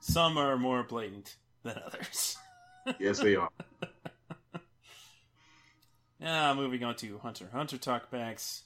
Some 0.00 0.38
are 0.38 0.56
more 0.56 0.82
blatant 0.82 1.36
than 1.62 1.80
others. 1.86 2.36
yes, 2.98 3.20
they 3.20 3.36
are. 3.36 3.50
Ah, 6.20 6.52
moving 6.56 6.82
on 6.82 6.96
to 6.96 7.18
Hunter 7.18 7.48
Hunter 7.52 7.78
talkbacks. 7.78 8.62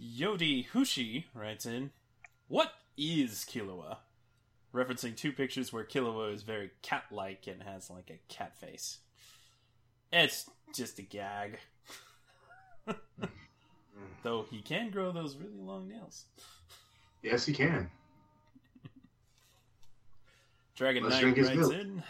Yodi 0.00 0.66
Hushi 0.68 1.24
writes 1.34 1.66
in, 1.66 1.90
What 2.48 2.72
is 2.96 3.44
Killua? 3.46 3.98
Referencing 4.72 5.14
two 5.14 5.32
pictures 5.32 5.72
where 5.72 5.84
Killua 5.84 6.32
is 6.32 6.42
very 6.42 6.70
cat 6.80 7.04
like 7.10 7.46
and 7.46 7.62
has 7.62 7.90
like 7.90 8.10
a 8.10 8.32
cat 8.32 8.56
face. 8.58 8.98
It's 10.12 10.48
just 10.74 10.98
a 10.98 11.02
gag. 11.02 11.58
Though 14.22 14.46
he 14.50 14.60
can 14.62 14.90
grow 14.90 15.12
those 15.12 15.36
really 15.36 15.58
long 15.60 15.88
nails. 15.88 16.24
Yes, 17.22 17.44
he 17.46 17.52
can. 17.52 17.90
Dragon 20.76 21.04
Let's 21.04 21.22
Knight 21.22 21.36
writes 21.38 21.56
milk. 21.56 21.72
in, 21.74 22.02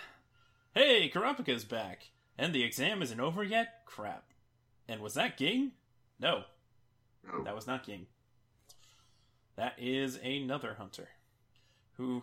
Hey, 0.75 1.09
Kurapika's 1.11 1.65
back. 1.65 2.09
And 2.39 2.53
the 2.55 2.65
exam 2.65 3.01
isn't 3.01 3.21
over 3.21 3.43
yet? 3.43 3.83
Crap. 3.87 4.25
And 4.89 5.01
was 5.01 5.15
that 5.15 5.37
Ging? 5.39 5.73
No, 6.21 6.45
No. 7.27 7.45
that 7.45 7.55
was 7.55 7.67
not 7.67 7.85
Ging. 7.87 8.07
That 9.57 9.75
is 9.79 10.17
another 10.23 10.75
hunter 10.75 11.09
who 11.97 12.23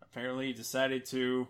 apparently 0.00 0.52
decided 0.52 1.04
to 1.06 1.46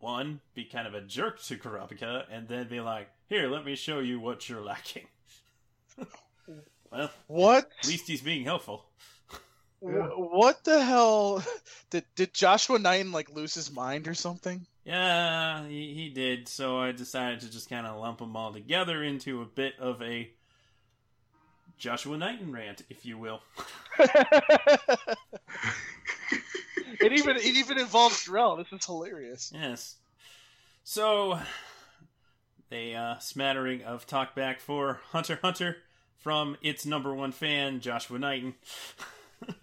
one 0.00 0.40
be 0.54 0.64
kind 0.64 0.86
of 0.86 0.94
a 0.94 1.00
jerk 1.00 1.42
to 1.44 1.56
Kurapika 1.56 2.24
and 2.30 2.48
then 2.48 2.68
be 2.68 2.80
like, 2.80 3.08
"Here, 3.28 3.48
let 3.48 3.64
me 3.64 3.76
show 3.76 3.98
you 4.00 4.18
what 4.20 4.48
you're 4.48 4.62
lacking." 4.62 5.06
well, 6.90 7.10
What? 7.26 7.70
at 7.82 7.86
least 7.88 8.06
he's 8.08 8.22
being 8.22 8.44
helpful. 8.44 8.86
Wh- 9.80 10.18
What 10.18 10.64
the 10.64 10.82
hell? 10.84 11.42
Did 11.90 12.04
did 12.14 12.32
Joshua 12.34 12.78
Knighton 12.78 13.12
like 13.12 13.30
lose 13.30 13.54
his 13.54 13.70
mind 13.72 14.06
or 14.08 14.14
something? 14.14 14.66
Yeah, 14.84 15.66
he, 15.68 15.92
he 15.94 16.08
did. 16.08 16.48
So 16.48 16.78
I 16.78 16.92
decided 16.92 17.40
to 17.40 17.50
just 17.50 17.68
kind 17.68 17.86
of 17.86 17.98
lump 18.00 18.18
them 18.18 18.34
all 18.36 18.52
together 18.52 19.02
into 19.02 19.42
a 19.42 19.44
bit 19.44 19.74
of 19.78 20.00
a 20.02 20.30
Joshua 21.78 22.16
Knighton 22.16 22.52
rant, 22.52 22.82
if 22.90 23.04
you 23.06 23.18
will. 23.18 23.40
It 27.00 27.12
even 27.12 27.36
it 27.36 27.44
even 27.44 27.78
involves 27.78 28.26
Drell. 28.26 28.58
This 28.58 28.72
is 28.78 28.84
hilarious. 28.84 29.52
Yes. 29.54 29.96
So, 30.84 31.38
a 32.70 32.94
uh, 32.94 33.18
smattering 33.18 33.82
of 33.82 34.06
talkback 34.06 34.60
for 34.60 35.00
Hunter 35.10 35.38
Hunter 35.42 35.78
from 36.18 36.56
its 36.62 36.84
number 36.84 37.14
one 37.14 37.32
fan, 37.32 37.80
Joshua 37.80 38.18
Knighton. 38.18 38.54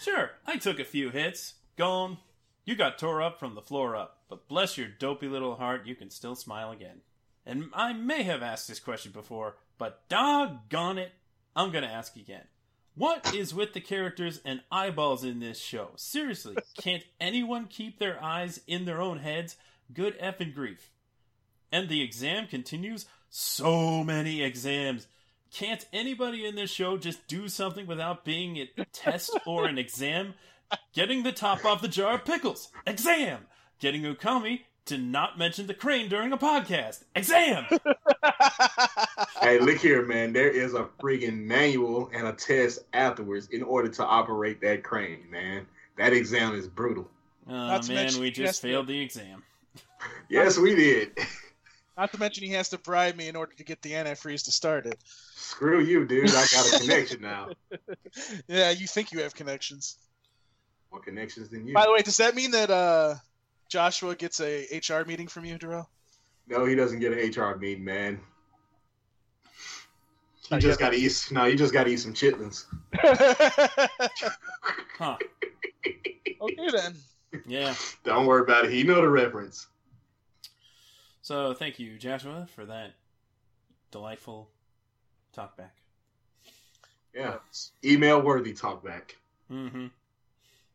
sure, 0.00 0.30
I 0.46 0.56
took 0.56 0.78
a 0.78 0.84
few 0.84 1.10
hits. 1.10 1.54
Gone. 1.76 2.18
You 2.64 2.76
got 2.76 2.98
tore 2.98 3.22
up 3.22 3.40
from 3.40 3.54
the 3.54 3.62
floor 3.62 3.96
up, 3.96 4.18
but 4.28 4.46
bless 4.46 4.76
your 4.76 4.88
dopey 4.88 5.26
little 5.26 5.56
heart, 5.56 5.86
you 5.86 5.94
can 5.94 6.10
still 6.10 6.34
smile 6.34 6.70
again. 6.70 7.00
And 7.46 7.70
I 7.72 7.94
may 7.94 8.24
have 8.24 8.42
asked 8.42 8.68
this 8.68 8.78
question 8.78 9.10
before, 9.10 9.56
but 9.78 10.06
doggone 10.08 10.98
it, 10.98 11.12
I'm 11.56 11.72
gonna 11.72 11.86
ask 11.86 12.14
again. 12.16 12.44
What 12.98 13.32
is 13.32 13.54
with 13.54 13.74
the 13.74 13.80
characters 13.80 14.40
and 14.44 14.60
eyeballs 14.72 15.22
in 15.22 15.38
this 15.38 15.60
show? 15.60 15.90
Seriously, 15.94 16.56
can't 16.80 17.04
anyone 17.20 17.66
keep 17.66 18.00
their 18.00 18.20
eyes 18.20 18.60
in 18.66 18.86
their 18.86 19.00
own 19.00 19.18
heads? 19.20 19.54
Good 19.94 20.18
effing 20.18 20.52
grief. 20.52 20.90
And 21.70 21.88
the 21.88 22.02
exam 22.02 22.48
continues. 22.48 23.06
So 23.30 24.02
many 24.02 24.42
exams. 24.42 25.06
Can't 25.52 25.86
anybody 25.92 26.44
in 26.44 26.56
this 26.56 26.72
show 26.72 26.96
just 26.96 27.24
do 27.28 27.48
something 27.48 27.86
without 27.86 28.24
being 28.24 28.56
a 28.56 28.84
test 28.86 29.30
or 29.46 29.68
an 29.68 29.78
exam? 29.78 30.34
Getting 30.92 31.22
the 31.22 31.30
top 31.30 31.64
off 31.64 31.80
the 31.80 31.86
jar 31.86 32.14
of 32.14 32.24
pickles. 32.24 32.72
Exam. 32.84 33.46
Getting 33.78 34.02
Ukami 34.02 34.62
to 34.88 34.98
not 34.98 35.38
mention 35.38 35.66
the 35.66 35.74
crane 35.74 36.08
during 36.08 36.32
a 36.32 36.38
podcast. 36.38 37.02
Exam. 37.14 37.64
hey, 39.40 39.58
look 39.60 39.78
here, 39.78 40.04
man. 40.04 40.32
There 40.32 40.48
is 40.50 40.74
a 40.74 40.88
friggin' 41.00 41.38
manual 41.44 42.10
and 42.12 42.26
a 42.26 42.32
test 42.32 42.80
afterwards 42.92 43.48
in 43.48 43.62
order 43.62 43.88
to 43.90 44.04
operate 44.04 44.60
that 44.62 44.82
crane, 44.82 45.30
man. 45.30 45.66
That 45.96 46.12
exam 46.12 46.54
is 46.54 46.66
brutal. 46.68 47.08
Oh 47.46 47.52
Not 47.52 47.82
to 47.84 47.92
man, 47.92 48.04
mention 48.04 48.20
we 48.20 48.30
he 48.30 48.42
has 48.42 48.50
just 48.50 48.62
to- 48.62 48.68
failed 48.68 48.86
the 48.86 49.00
exam. 49.00 49.42
Yes, 50.28 50.56
we 50.58 50.74
did. 50.76 51.10
Not 51.96 52.12
to 52.12 52.20
mention 52.20 52.44
he 52.44 52.52
has 52.52 52.68
to 52.68 52.78
bribe 52.78 53.16
me 53.16 53.26
in 53.26 53.34
order 53.34 53.52
to 53.56 53.64
get 53.64 53.82
the 53.82 53.92
antifreeze 53.92 54.44
to 54.44 54.52
start 54.52 54.86
it. 54.86 54.96
Screw 55.34 55.80
you, 55.80 56.06
dude. 56.06 56.28
I 56.30 56.46
got 56.52 56.72
a 56.74 56.78
connection 56.82 57.20
now. 57.22 57.48
Yeah, 58.46 58.70
you 58.70 58.86
think 58.86 59.10
you 59.10 59.22
have 59.22 59.34
connections. 59.34 59.96
More 60.92 61.00
connections 61.00 61.48
than 61.48 61.66
you. 61.66 61.74
By 61.74 61.84
the 61.86 61.92
way, 61.92 62.02
does 62.02 62.18
that 62.18 62.36
mean 62.36 62.52
that 62.52 62.70
uh, 62.70 63.14
Joshua 63.68 64.16
gets 64.16 64.40
a 64.40 64.66
HR 64.72 65.04
meeting 65.06 65.28
from 65.28 65.44
you, 65.44 65.58
Darrell? 65.58 65.88
No, 66.48 66.64
he 66.64 66.74
doesn't 66.74 67.00
get 67.00 67.12
an 67.12 67.18
HR 67.18 67.56
meeting, 67.56 67.84
man. 67.84 68.20
He 70.48 70.58
just 70.58 70.80
got 70.80 70.90
to 70.90 70.96
eat. 70.96 71.28
No, 71.30 71.44
he 71.44 71.54
just 71.54 71.74
got 71.74 71.84
to 71.84 71.90
eat 71.90 71.98
some 71.98 72.14
chitlins. 72.14 72.64
Huh. 74.98 75.16
okay 76.40 76.70
then. 76.72 76.96
Yeah. 77.46 77.72
Don't 78.02 78.26
worry 78.26 78.42
about 78.42 78.64
it. 78.64 78.72
He 78.72 78.82
know 78.82 79.00
the 79.00 79.08
reference. 79.08 79.68
So 81.22 81.54
thank 81.54 81.78
you, 81.78 81.98
Joshua, 81.98 82.48
for 82.56 82.66
that 82.66 82.94
delightful 83.92 84.50
talkback. 85.36 85.70
Yeah. 87.14 87.36
Email 87.84 88.20
worthy 88.20 88.52
talkback. 88.52 89.12
Mm-hmm. 89.52 89.86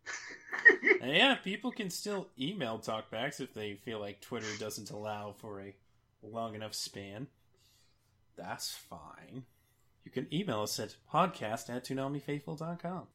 Yeah, 1.03 1.35
people 1.35 1.71
can 1.71 1.89
still 1.89 2.29
email 2.39 2.79
talkbacks 2.79 3.41
if 3.41 3.53
they 3.53 3.73
feel 3.73 3.99
like 3.99 4.21
Twitter 4.21 4.47
doesn't 4.57 4.89
allow 4.89 5.33
for 5.37 5.59
a 5.59 5.73
long 6.23 6.55
enough 6.55 6.73
span. 6.73 7.27
That's 8.37 8.71
fine. 8.71 9.43
You 10.05 10.11
can 10.11 10.33
email 10.33 10.61
us 10.61 10.79
at 10.79 10.95
podcast 11.13 11.69
at 11.69 11.83
toonamifaithful.com. 11.85 13.07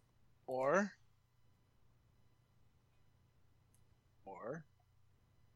Or. 0.46 0.92
Or. 4.26 4.64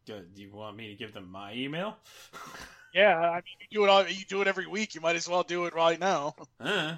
Good. 0.06 0.34
Do 0.34 0.42
you 0.42 0.50
want 0.52 0.76
me 0.76 0.88
to 0.88 0.94
give 0.94 1.12
them 1.12 1.30
my 1.30 1.54
email? 1.54 1.96
Yeah, 2.94 3.18
I 3.18 3.36
mean, 3.36 3.56
you 3.60 3.78
do 3.78 3.84
it 3.84 3.90
all. 3.90 4.06
You 4.06 4.24
do 4.28 4.42
it 4.42 4.48
every 4.48 4.66
week. 4.66 4.94
You 4.94 5.00
might 5.00 5.16
as 5.16 5.28
well 5.28 5.42
do 5.42 5.66
it 5.66 5.74
right 5.74 5.98
now. 5.98 6.34
Uh, 6.60 6.96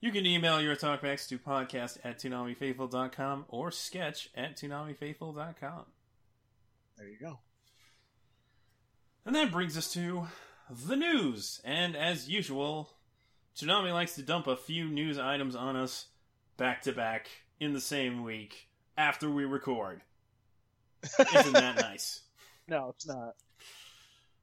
you 0.00 0.12
can 0.12 0.26
email 0.26 0.60
your 0.60 0.76
talkbacks 0.76 1.28
to 1.28 1.38
podcast 1.38 1.98
at 2.04 2.18
toonamifaithful.com 2.18 3.46
or 3.48 3.70
sketch 3.70 4.30
at 4.34 4.56
toonamifaithful.com. 4.56 5.84
There 6.96 7.08
you 7.08 7.18
go. 7.20 7.38
And 9.24 9.34
that 9.34 9.52
brings 9.52 9.76
us 9.76 9.92
to 9.94 10.28
the 10.70 10.96
news. 10.96 11.60
And 11.64 11.96
as 11.96 12.28
usual, 12.28 12.90
Toonami 13.56 13.92
likes 13.92 14.14
to 14.14 14.22
dump 14.22 14.46
a 14.46 14.56
few 14.56 14.88
news 14.88 15.18
items 15.18 15.56
on 15.56 15.76
us 15.76 16.06
back 16.56 16.82
to 16.82 16.92
back 16.92 17.28
in 17.60 17.72
the 17.72 17.80
same 17.80 18.22
week 18.22 18.68
after 18.96 19.28
we 19.28 19.44
record. 19.44 20.02
Isn't 21.34 21.52
that 21.52 21.76
nice? 21.80 22.22
No, 22.68 22.90
it's 22.90 23.06
not. 23.06 23.34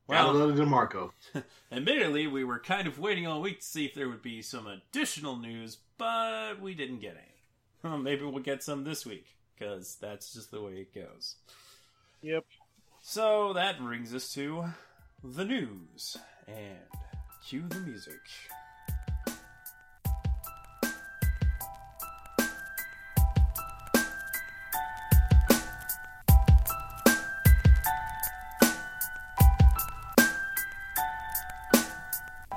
Gotta 0.09 0.37
Well, 0.37 0.47
love 0.47 0.57
DeMarco. 0.57 1.11
admittedly, 1.71 2.27
we 2.27 2.43
were 2.43 2.59
kind 2.59 2.87
of 2.87 2.99
waiting 2.99 3.25
all 3.25 3.41
week 3.41 3.59
to 3.59 3.65
see 3.65 3.85
if 3.85 3.93
there 3.95 4.07
would 4.07 4.21
be 4.21 4.41
some 4.41 4.67
additional 4.67 5.35
news, 5.35 5.77
but 5.97 6.61
we 6.61 6.73
didn't 6.73 6.99
get 6.99 7.11
any. 7.11 7.21
Well, 7.83 7.99
maybe 7.99 8.25
we'll 8.25 8.39
get 8.39 8.63
some 8.63 8.83
this 8.83 9.05
week, 9.05 9.27
because 9.53 9.97
that's 10.01 10.33
just 10.33 10.49
the 10.49 10.59
way 10.59 10.73
it 10.73 10.95
goes. 10.95 11.35
Yep. 12.23 12.43
So 13.01 13.53
that 13.53 13.77
brings 13.77 14.11
us 14.15 14.33
to 14.33 14.65
the 15.23 15.45
news. 15.45 16.17
And 16.47 16.79
cue 17.47 17.65
the 17.67 17.79
music. 17.81 18.19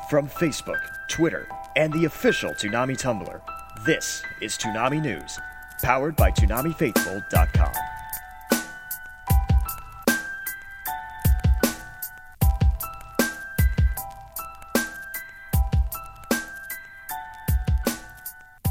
From 0.09 0.27
Facebook, 0.27 0.81
Twitter, 1.09 1.47
and 1.77 1.93
the 1.93 2.07
official 2.07 2.53
Toonami 2.53 2.99
Tumblr, 2.99 3.43
this 3.85 4.23
is 4.41 4.57
Toonami 4.57 5.03
News, 5.03 5.39
powered 5.83 6.17
by 6.17 6.31
ToonamiFaithful.com. 6.31 7.73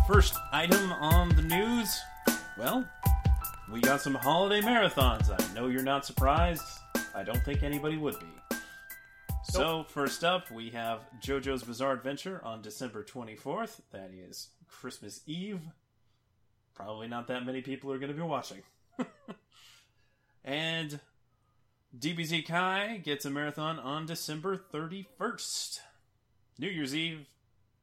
First 0.08 0.34
item 0.52 0.92
on 0.94 1.30
the 1.36 1.44
news. 1.44 2.02
Well, 2.58 2.84
we 3.72 3.80
got 3.82 4.02
some 4.02 4.16
holiday 4.16 4.62
marathons. 4.62 5.30
I 5.30 5.54
know 5.54 5.68
you're 5.68 5.84
not 5.84 6.04
surprised. 6.04 6.64
I 7.14 7.22
don't 7.22 7.46
think 7.46 7.62
anybody 7.62 7.98
would 7.98 8.20
be. 8.20 8.47
So, 9.50 9.86
first 9.88 10.24
up, 10.24 10.52
we 10.52 10.70
have 10.72 11.06
JoJo's 11.22 11.64
Bizarre 11.64 11.94
Adventure 11.94 12.42
on 12.44 12.62
December 12.62 13.04
24th. 13.04 13.80
That 13.92 14.12
is 14.14 14.50
Christmas 14.68 15.22
Eve. 15.26 15.62
Probably 16.76 17.08
not 17.08 17.28
that 17.28 17.46
many 17.46 17.62
people 17.62 17.92
are 17.92 17.98
going 17.98 18.12
to 18.12 18.16
be 18.16 18.22
watching. 18.22 18.62
and 20.44 21.00
DBZ 21.98 22.46
Kai 22.46 22.98
gets 22.98 23.26
a 23.26 23.30
marathon 23.30 23.80
on 23.80 24.06
December 24.06 24.58
31st. 24.58 25.80
New 26.60 26.68
Year's 26.68 26.94
Eve, 26.94 27.26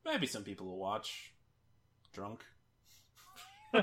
maybe 0.05 0.27
some 0.27 0.45
people 0.45 0.67
will 0.67 0.79
watch. 0.79 1.33
Drunk. 2.13 2.45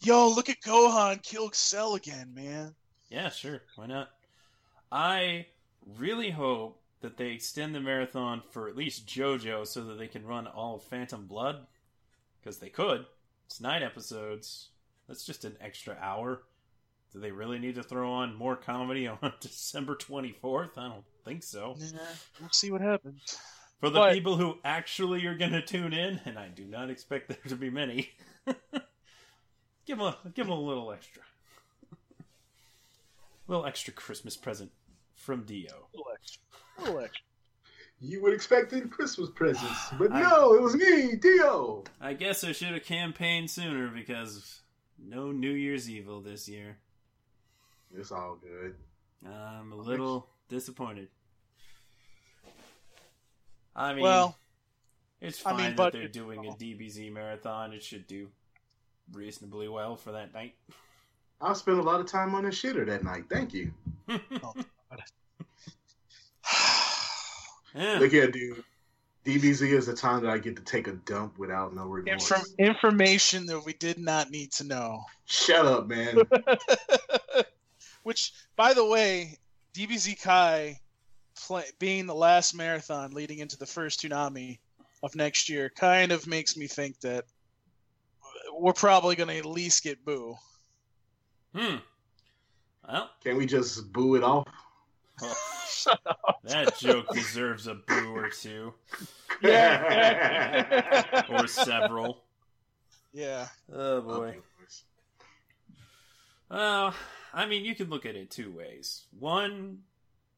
Yo, 0.00 0.28
look 0.28 0.48
at 0.48 0.60
Gohan 0.60 1.22
kill 1.22 1.50
Cell 1.52 1.96
again, 1.96 2.32
man. 2.34 2.74
Yeah, 3.10 3.30
sure. 3.30 3.62
Why 3.74 3.86
not? 3.86 4.10
I 4.90 5.46
really 5.96 6.30
hope 6.30 6.80
that 7.00 7.16
they 7.16 7.28
extend 7.28 7.74
the 7.74 7.80
marathon 7.80 8.42
for 8.50 8.68
at 8.68 8.76
least 8.76 9.06
JoJo 9.06 9.66
so 9.66 9.84
that 9.84 9.98
they 9.98 10.08
can 10.08 10.26
run 10.26 10.46
all 10.46 10.76
of 10.76 10.82
Phantom 10.82 11.26
Blood. 11.26 11.66
Because 12.40 12.58
they 12.58 12.68
could. 12.68 13.06
It's 13.46 13.60
nine 13.60 13.82
episodes. 13.82 14.68
That's 15.06 15.24
just 15.24 15.44
an 15.44 15.56
extra 15.60 15.96
hour. 16.00 16.42
Do 17.12 17.20
they 17.20 17.30
really 17.30 17.58
need 17.58 17.76
to 17.76 17.82
throw 17.82 18.10
on 18.12 18.34
more 18.34 18.56
comedy 18.56 19.06
on 19.22 19.32
December 19.40 19.94
24th? 19.96 20.76
I 20.76 20.88
don't 20.88 21.04
think 21.24 21.42
so. 21.42 21.74
Yeah, 21.78 21.98
we'll 22.40 22.50
see 22.50 22.70
what 22.70 22.80
happens. 22.80 23.38
For 23.80 23.90
the 23.90 24.00
But- 24.00 24.12
people 24.12 24.36
who 24.36 24.58
actually 24.64 25.24
are 25.26 25.36
going 25.36 25.52
to 25.52 25.62
tune 25.62 25.92
in, 25.92 26.20
and 26.24 26.38
I 26.38 26.48
do 26.48 26.64
not 26.64 26.90
expect 26.90 27.28
there 27.28 27.38
to 27.48 27.56
be 27.56 27.70
many, 27.70 28.10
give 29.86 29.98
them 29.98 30.00
a, 30.00 30.16
give 30.34 30.46
them 30.46 30.56
a 30.56 30.60
little 30.60 30.90
extra. 30.92 31.22
little 33.46 33.64
extra 33.66 33.92
Christmas 33.92 34.36
present 34.36 34.70
from 35.18 35.44
Dio. 35.44 35.68
A 35.92 35.96
little 35.96 36.12
extra. 36.14 36.42
A 36.78 36.80
little 36.84 37.00
extra. 37.00 37.22
You 38.00 38.22
would 38.22 38.32
expect 38.32 38.72
in 38.72 38.88
Christmas 38.88 39.28
presents, 39.34 39.88
but 39.98 40.12
I- 40.12 40.22
no, 40.22 40.54
it 40.54 40.62
was 40.62 40.74
me, 40.76 41.16
Dio. 41.16 41.82
I 42.00 42.14
guess 42.14 42.44
I 42.44 42.52
should 42.52 42.68
have 42.72 42.84
campaigned 42.84 43.50
sooner 43.50 43.88
because 43.88 44.60
no 44.98 45.32
New 45.32 45.50
Year's 45.50 45.90
Evil 45.90 46.20
this 46.20 46.48
year. 46.48 46.78
It's 47.94 48.12
all 48.12 48.36
good. 48.40 48.76
I'm 49.26 49.72
a 49.72 49.76
little 49.76 50.28
disappointed. 50.48 51.08
I 53.74 53.94
mean, 53.94 54.02
Well, 54.02 54.36
it's 55.20 55.44
I 55.44 55.50
fine 55.50 55.56
mean, 55.56 55.66
that 55.70 55.76
but 55.76 55.92
they're 55.92 56.08
doing 56.08 56.46
a 56.46 56.50
DBZ 56.52 57.12
marathon. 57.12 57.72
It 57.72 57.82
should 57.82 58.06
do 58.06 58.28
reasonably 59.12 59.68
well 59.68 59.96
for 59.96 60.12
that 60.12 60.32
night. 60.34 60.54
I 61.40 61.52
spent 61.54 61.78
a 61.78 61.82
lot 61.82 62.00
of 62.00 62.06
time 62.06 62.34
on 62.34 62.44
the 62.44 62.50
shitter 62.50 62.86
that 62.86 63.02
night. 63.04 63.24
Thank 63.28 63.54
you. 63.54 63.72
Oh. 64.42 64.54
Yeah. 67.74 67.98
Look 67.98 68.14
at 68.14 68.32
dude. 68.32 68.64
DBZ 69.24 69.72
is 69.72 69.86
the 69.86 69.94
time 69.94 70.22
that 70.22 70.30
I 70.30 70.38
get 70.38 70.56
to 70.56 70.62
take 70.62 70.88
a 70.88 70.92
dump 70.92 71.38
without 71.38 71.74
no 71.74 71.84
remorse. 71.84 72.30
Inform- 72.30 72.54
information 72.58 73.46
that 73.46 73.60
we 73.60 73.74
did 73.74 73.98
not 73.98 74.30
need 74.30 74.52
to 74.52 74.64
know. 74.64 75.02
Shut 75.26 75.66
up, 75.66 75.86
man. 75.86 76.22
Which, 78.04 78.32
by 78.56 78.72
the 78.72 78.86
way, 78.86 79.38
DBZ 79.74 80.22
Kai 80.22 80.80
play, 81.36 81.64
being 81.78 82.06
the 82.06 82.14
last 82.14 82.54
marathon 82.54 83.12
leading 83.12 83.38
into 83.38 83.58
the 83.58 83.66
first 83.66 84.02
Toonami 84.02 84.58
of 85.02 85.14
next 85.14 85.50
year 85.50 85.70
kind 85.76 86.10
of 86.10 86.26
makes 86.26 86.56
me 86.56 86.66
think 86.66 86.98
that 87.00 87.26
we're 88.54 88.72
probably 88.72 89.14
going 89.14 89.28
to 89.28 89.36
at 89.36 89.44
least 89.44 89.84
get 89.84 90.04
Buu. 90.04 90.36
Hmm. 91.54 91.76
Well, 92.88 93.10
Can 93.22 93.36
we 93.36 93.44
just 93.44 93.92
boo 93.92 94.14
it 94.14 94.22
off? 94.22 94.46
Shut 95.68 96.00
up. 96.06 96.40
that 96.44 96.76
joke 96.78 97.06
deserves 97.14 97.66
a 97.66 97.74
boo 97.74 98.14
or 98.16 98.30
two, 98.30 98.74
Yeah. 99.42 101.12
or 101.30 101.46
several. 101.46 102.24
yeah. 103.12 103.48
Oh 103.72 104.00
boy. 104.00 104.36
Well, 106.50 106.94
I 107.34 107.46
mean, 107.46 107.64
you 107.64 107.74
can 107.74 107.90
look 107.90 108.06
at 108.06 108.16
it 108.16 108.30
two 108.30 108.50
ways. 108.50 109.04
One, 109.18 109.80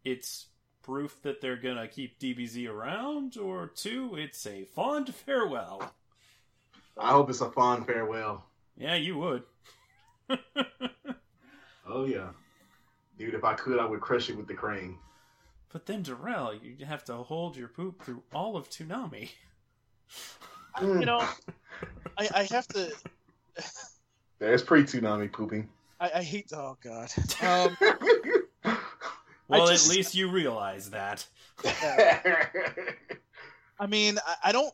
it's 0.05 0.47
proof 0.83 1.21
that 1.23 1.41
they're 1.41 1.57
gonna 1.57 1.87
keep 1.89 2.19
DBZ 2.19 2.69
around, 2.69 3.37
or 3.37 3.69
two, 3.69 4.17
it's 4.17 4.47
a 4.47 4.65
fond 4.65 5.15
farewell. 5.15 5.93
I 6.99 7.11
hope 7.11 7.31
it's 7.31 7.41
a 7.41 7.51
fond 7.51 7.87
farewell. 7.87 8.45
Yeah, 8.77 8.97
you 8.97 9.19
would. 9.19 9.43
Oh 11.93 12.05
yeah, 12.05 12.29
dude. 13.21 13.35
If 13.35 13.45
I 13.45 13.55
could, 13.55 13.79
I 13.79 13.85
would 13.85 14.01
crush 14.01 14.31
it 14.31 14.37
with 14.37 14.49
the 14.49 14.55
crane. 14.55 14.97
But 15.73 15.87
then, 15.87 16.03
Darrell, 16.03 16.55
you 16.55 16.85
have 16.87 17.05
to 17.05 17.15
hold 17.15 17.57
your 17.57 17.69
poop 17.69 18.03
through 18.03 18.23
all 18.35 18.57
of 18.57 18.69
Toonami. 18.71 19.31
You 20.81 21.05
know, 21.05 21.19
I, 22.19 22.29
I 22.35 22.43
have 22.51 22.67
to. 22.69 22.91
There's 24.39 24.63
pre-Toonami 24.63 25.33
pooping. 25.33 25.69
I, 26.01 26.11
I 26.17 26.23
hate. 26.23 26.51
Oh 26.53 26.77
God. 26.83 27.13
Um, 27.43 27.77
Well, 29.49 29.67
just- 29.67 29.91
at 29.91 29.97
least 29.97 30.15
you 30.15 30.31
realize 30.31 30.91
that. 30.91 31.27
I 31.65 33.87
mean, 33.89 34.17
I, 34.25 34.35
I 34.45 34.53
don't. 34.53 34.73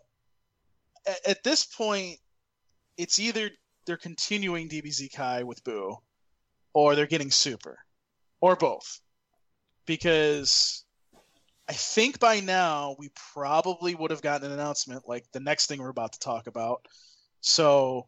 At, 1.06 1.28
at 1.28 1.44
this 1.44 1.64
point, 1.64 2.18
it's 2.98 3.18
either 3.18 3.50
they're 3.86 3.96
continuing 3.96 4.68
DBZ 4.68 5.14
Kai 5.14 5.44
with 5.44 5.64
Buu, 5.64 5.96
or 6.74 6.94
they're 6.94 7.06
getting 7.06 7.30
Super, 7.30 7.78
or 8.40 8.56
both, 8.56 9.00
because 9.86 10.84
I 11.68 11.72
think 11.72 12.20
by 12.20 12.40
now 12.40 12.96
we 12.98 13.10
probably 13.32 13.94
would 13.94 14.10
have 14.10 14.22
gotten 14.22 14.46
an 14.46 14.58
announcement 14.58 15.08
like 15.08 15.24
the 15.32 15.40
next 15.40 15.66
thing 15.66 15.80
we're 15.80 15.88
about 15.88 16.12
to 16.12 16.18
talk 16.18 16.46
about. 16.46 16.86
So, 17.40 18.06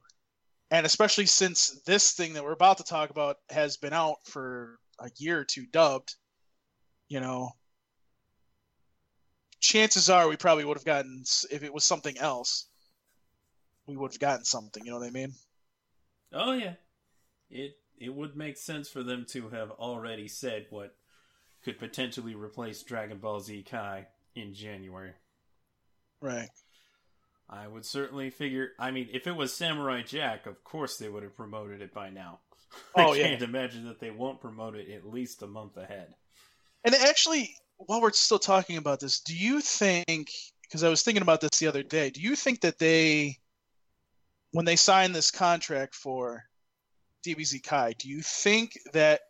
and 0.71 0.87
especially 0.87 1.27
since 1.27 1.81
this 1.87 2.13
thing 2.13 2.35
that 2.35 2.45
we're 2.45 2.53
about 2.53 2.79
to 2.79 2.85
talk 2.85 3.11
about 3.11 3.37
has 3.51 3.77
been 3.77 3.93
out 3.93 4.19
for 4.27 4.79
a 5.01 5.11
year 5.17 5.41
or 5.41 5.45
two 5.45 5.67
dubbed, 5.67 6.15
you 7.09 7.21
know, 7.21 7.51
chances 9.61 10.09
are 10.09 10.29
we 10.29 10.37
probably 10.37 10.65
would 10.65 10.77
have 10.77 10.85
gotten 10.85 11.25
if 11.51 11.63
it 11.63 11.75
was 11.75 11.85
something 11.85 12.17
else 12.19 12.67
we 13.89 13.97
would 13.97 14.13
have 14.13 14.21
gotten 14.21 14.45
something. 14.45 14.85
You 14.85 14.93
know 14.93 14.99
what 14.99 15.09
i 15.09 15.11
mean? 15.11 15.33
Oh 16.33 16.53
yeah, 16.53 16.75
it 17.51 17.77
it 18.01 18.15
would 18.15 18.37
make 18.37 18.57
sense 18.57 18.89
for 18.89 19.03
them 19.03 19.25
to 19.31 19.49
have 19.51 19.71
already 19.73 20.29
said 20.29 20.67
what 20.71 20.95
could 21.65 21.79
potentially 21.79 22.35
replace 22.35 22.83
Dragon 22.83 23.19
Ball 23.19 23.41
Z 23.41 23.65
Kai 23.69 24.07
in 24.35 24.55
January. 24.55 25.13
right 26.21 26.49
I 27.51 27.67
would 27.67 27.87
certainly 27.87 28.29
figure. 28.31 28.73
I 28.79 28.91
mean, 28.91 29.09
if 29.11 29.27
it 29.27 29.33
was 29.33 29.55
Samurai 29.55 30.03
Jack, 30.03 30.47
of 30.47 30.63
course 30.65 30.99
they 30.99 31.09
would 31.09 31.23
have 31.23 31.35
promoted 31.35 31.81
it 31.81 31.95
by 31.95 32.11
now. 32.11 32.41
Oh, 32.95 33.15
I 33.15 33.19
can't 33.19 33.41
imagine 33.43 33.87
that 33.87 33.99
they 33.99 34.11
won't 34.11 34.43
promote 34.43 34.75
it 34.77 34.91
at 34.91 35.09
least 35.09 35.43
a 35.43 35.47
month 35.47 35.77
ahead. 35.79 36.15
and 36.85 36.95
actually 36.95 37.55
while 37.79 38.03
we're 38.03 38.13
still 38.13 38.39
talking 38.39 38.77
about 38.77 39.01
this 39.01 39.21
do 39.21 39.35
you 39.35 39.61
think 39.61 40.31
because 40.63 40.85
i 40.85 40.89
was 40.89 41.03
thinking 41.03 41.23
about 41.23 41.41
this 41.41 41.59
the 41.59 41.67
other 41.67 41.83
day 41.83 42.11
do 42.11 42.21
you 42.21 42.37
think 42.37 42.61
that 42.61 42.79
they 42.79 43.39
when 44.53 44.65
they 44.67 44.77
signed 44.77 45.15
this 45.15 45.31
contract 45.31 45.95
for 45.95 46.45
dbz 47.27 47.63
kai 47.63 47.93
do 47.99 48.09
you 48.09 48.23
think 48.23 48.73
that 48.93 49.21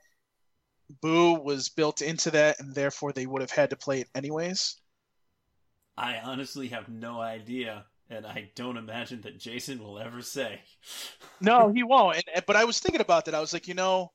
Buu 1.03 1.43
was 1.43 1.69
built 1.69 2.01
into 2.01 2.31
that 2.31 2.61
and 2.61 2.75
therefore 2.75 3.13
they 3.13 3.27
would 3.27 3.43
have 3.43 3.51
had 3.51 3.71
to 3.71 3.77
play 3.77 4.01
it 4.01 4.09
anyways 4.15 4.77
I 5.99 6.21
honestly 6.23 6.69
have 6.69 6.89
no 6.89 7.21
idea, 7.21 7.85
and 8.09 8.25
I 8.25 8.51
don't 8.55 8.77
imagine 8.77 9.21
that 9.23 9.37
Jason 9.37 9.83
will 9.83 9.99
ever 9.99 10.23
say. 10.23 10.61
No, 11.41 11.71
he 11.73 11.85
won't. 11.85 12.17
And, 12.35 12.45
but 12.47 12.57
I 12.57 12.65
was 12.65 12.81
thinking 12.81 13.01
about 13.01 13.27
that. 13.27 13.35
I 13.35 13.39
was 13.41 13.53
like, 13.53 13.69
you 13.69 13.75
know, 13.75 14.11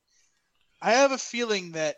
I 0.82 0.92
have 0.92 1.10
a 1.10 1.16
feeling 1.16 1.72
that, 1.72 1.96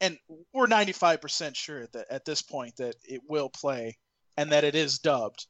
and 0.00 0.16
we're 0.54 0.66
ninety 0.66 0.92
five 0.92 1.20
percent 1.20 1.54
sure 1.54 1.86
that 1.92 2.06
at 2.10 2.24
this 2.24 2.40
point 2.40 2.76
that 2.76 2.94
it 3.04 3.20
will 3.28 3.50
play 3.50 3.98
and 4.38 4.52
that 4.52 4.64
it 4.64 4.74
is 4.74 5.00
dubbed. 5.00 5.44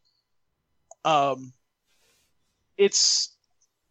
Um, 1.05 1.53
it's, 2.77 3.36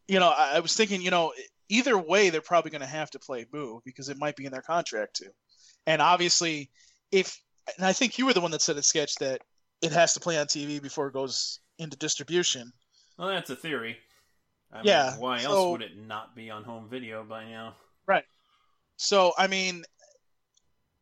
you 0.08 0.20
know, 0.20 0.30
I, 0.30 0.56
I 0.56 0.60
was 0.60 0.76
thinking, 0.76 1.02
you 1.02 1.12
know, 1.12 1.34
either 1.70 1.98
way, 1.98 2.30
they're 2.30 2.42
probably 2.42 2.72
going 2.72 2.82
to 2.82 2.88
have 2.88 3.10
to 3.12 3.20
play 3.20 3.46
Buu 3.46 3.80
because 3.86 4.10
it 4.10 4.18
might 4.18 4.36
be 4.36 4.46
in 4.46 4.52
their 4.52 4.62
contract 4.62 5.16
too. 5.18 5.30
And 5.88 6.02
obviously, 6.02 6.70
if 7.12 7.40
and 7.78 7.86
I 7.86 7.94
think 7.94 8.18
you 8.18 8.26
were 8.26 8.34
the 8.34 8.42
one 8.42 8.52
that 8.52 8.62
said 8.62 8.78
it, 8.78 8.86
sketch 8.86 9.16
that 9.16 9.42
it 9.82 9.92
has 9.92 10.14
to 10.14 10.20
play 10.20 10.38
on 10.38 10.46
TV 10.48 10.82
before 10.82 11.08
it 11.08 11.14
goes 11.14 11.60
into 11.80 11.98
distribution. 11.98 12.72
Well, 13.18 13.30
that's 13.30 13.50
a 13.50 13.56
theory. 13.56 13.98
I 14.72 14.78
mean, 14.78 14.86
Yeah, 14.88 15.18
why 15.18 15.40
so- 15.40 15.50
else 15.50 15.72
would 15.72 15.82
it 15.82 15.98
not 15.98 16.36
be 16.36 16.50
on 16.50 16.64
home 16.64 16.88
video 16.90 17.24
by 17.24 17.46
now? 17.46 17.76
Right. 18.08 18.26
So, 18.98 19.34
I 19.38 19.48
mean, 19.48 19.84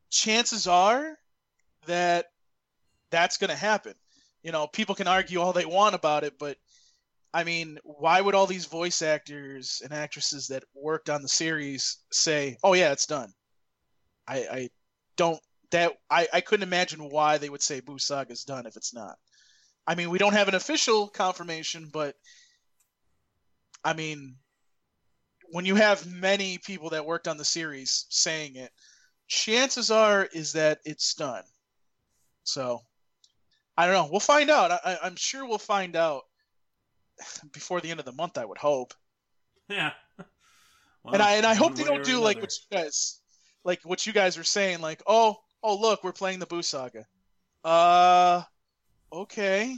chances 0.10 0.68
are 0.68 1.18
that 1.86 2.28
that's 3.10 3.38
going 3.38 3.50
to 3.50 3.56
happen. 3.56 3.94
You 4.42 4.52
know, 4.52 4.68
people 4.68 4.96
can 4.96 5.08
argue 5.08 5.40
all 5.40 5.54
they 5.54 5.66
want 5.66 5.96
about 5.96 6.24
it, 6.24 6.38
but 6.40 6.58
I 7.34 7.44
mean, 7.44 7.80
why 7.84 8.22
would 8.22 8.36
all 8.36 8.46
these 8.46 8.66
voice 8.68 9.02
actors 9.02 9.82
and 9.84 9.92
actresses 9.92 10.48
that 10.48 10.64
worked 10.76 11.10
on 11.10 11.22
the 11.22 11.30
series 11.30 11.98
say, 12.12 12.58
"Oh 12.64 12.74
yeah, 12.74 12.92
it's 12.92 13.08
done"? 13.08 13.34
I, 14.28 14.38
I 14.38 14.70
don't 15.18 15.40
that 15.72 15.94
I, 16.10 16.28
I 16.32 16.42
couldn't 16.42 16.68
imagine 16.68 17.10
why 17.10 17.38
they 17.40 17.50
would 17.50 17.64
say 17.64 17.82
Buu 17.82 18.00
Saga's 18.00 18.44
done 18.44 18.68
if 18.68 18.78
it's 18.78 18.94
not. 18.94 19.18
I 19.88 19.96
mean, 19.96 20.10
we 20.10 20.20
don't 20.20 20.34
have 20.34 20.48
an 20.48 20.56
official 20.56 21.10
confirmation, 21.10 21.90
but 21.92 22.16
I 23.84 23.94
mean, 23.94 24.38
when 25.50 25.66
you 25.66 25.76
have 25.76 26.06
many 26.06 26.60
people 26.60 26.92
that 26.92 27.06
worked 27.06 27.28
on 27.28 27.38
the 27.38 27.46
series 27.46 28.06
saying 28.10 28.56
it, 28.56 28.72
chances 29.28 29.92
are 29.92 30.26
is 30.32 30.54
that 30.54 30.80
it's 30.86 31.16
done. 31.16 31.44
So 32.44 32.82
I 33.76 33.88
don't 33.88 33.96
know. 33.96 34.10
We'll 34.12 34.20
find 34.20 34.50
out. 34.50 34.72
I, 34.72 35.00
I'm 35.04 35.16
sure 35.16 35.46
we'll 35.46 35.58
find 35.58 35.96
out 35.96 36.24
before 37.52 37.82
the 37.82 37.92
end 37.92 38.00
of 38.00 38.06
the 38.06 38.12
month. 38.12 38.38
I 38.38 38.46
would 38.46 38.58
hope. 38.58 38.94
Yeah. 39.70 39.92
Well, 41.04 41.14
and 41.14 41.22
I 41.22 41.34
and 41.34 41.46
I 41.46 41.56
hope 41.56 41.76
they 41.76 41.84
don't 41.84 42.04
do 42.04 42.20
like 42.20 42.42
what 42.42 42.54
you 42.54 42.78
guys 42.78 43.20
like 43.64 43.82
what 43.84 44.06
you 44.06 44.14
guys 44.14 44.38
are 44.38 44.44
saying. 44.44 44.82
Like, 44.82 45.02
oh, 45.08 45.38
oh, 45.62 45.80
look, 45.80 46.04
we're 46.04 46.14
playing 46.14 46.40
the 46.40 46.46
Buu 46.46 46.64
Saga. 46.64 47.06
Uh, 47.64 48.44
okay. 49.12 49.76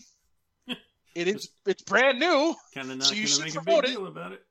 it 1.16 1.28
is. 1.28 1.50
It's 1.66 1.84
brand 1.84 2.20
new, 2.20 2.56
kind 2.74 2.91
of 2.91 2.98
not 2.98 3.08
so 3.08 3.16
you 3.16 3.22
going 3.22 3.28
to 3.28 3.34
should 3.34 3.46
make 3.46 3.56
a 3.56 3.62
promote 3.62 3.84
big 3.84 3.91
it. 3.91 3.96
deal 3.96 4.08
about 4.08 4.32
it. 4.34 4.41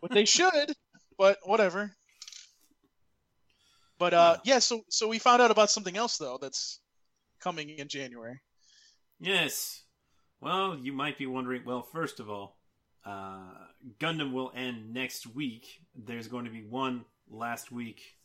but 0.00 0.10
they 0.10 0.24
should. 0.24 0.74
But 1.18 1.38
whatever. 1.44 1.92
But 3.98 4.14
uh, 4.14 4.36
yeah. 4.44 4.58
So 4.58 4.82
so 4.88 5.08
we 5.08 5.18
found 5.18 5.42
out 5.42 5.50
about 5.50 5.70
something 5.70 5.96
else 5.96 6.18
though 6.18 6.38
that's 6.40 6.80
coming 7.40 7.68
in 7.70 7.88
January. 7.88 8.40
Yes. 9.20 9.82
Well, 10.42 10.76
you 10.76 10.92
might 10.92 11.18
be 11.18 11.26
wondering. 11.26 11.62
Well, 11.64 11.82
first 11.82 12.18
of 12.18 12.28
all, 12.28 12.56
uh, 13.06 13.52
Gundam 14.00 14.32
will 14.32 14.50
end 14.56 14.92
next 14.92 15.24
week. 15.24 15.82
There's 15.94 16.26
going 16.26 16.46
to 16.46 16.50
be 16.50 16.64
one 16.64 17.04
last 17.30 17.70
week 17.70 18.16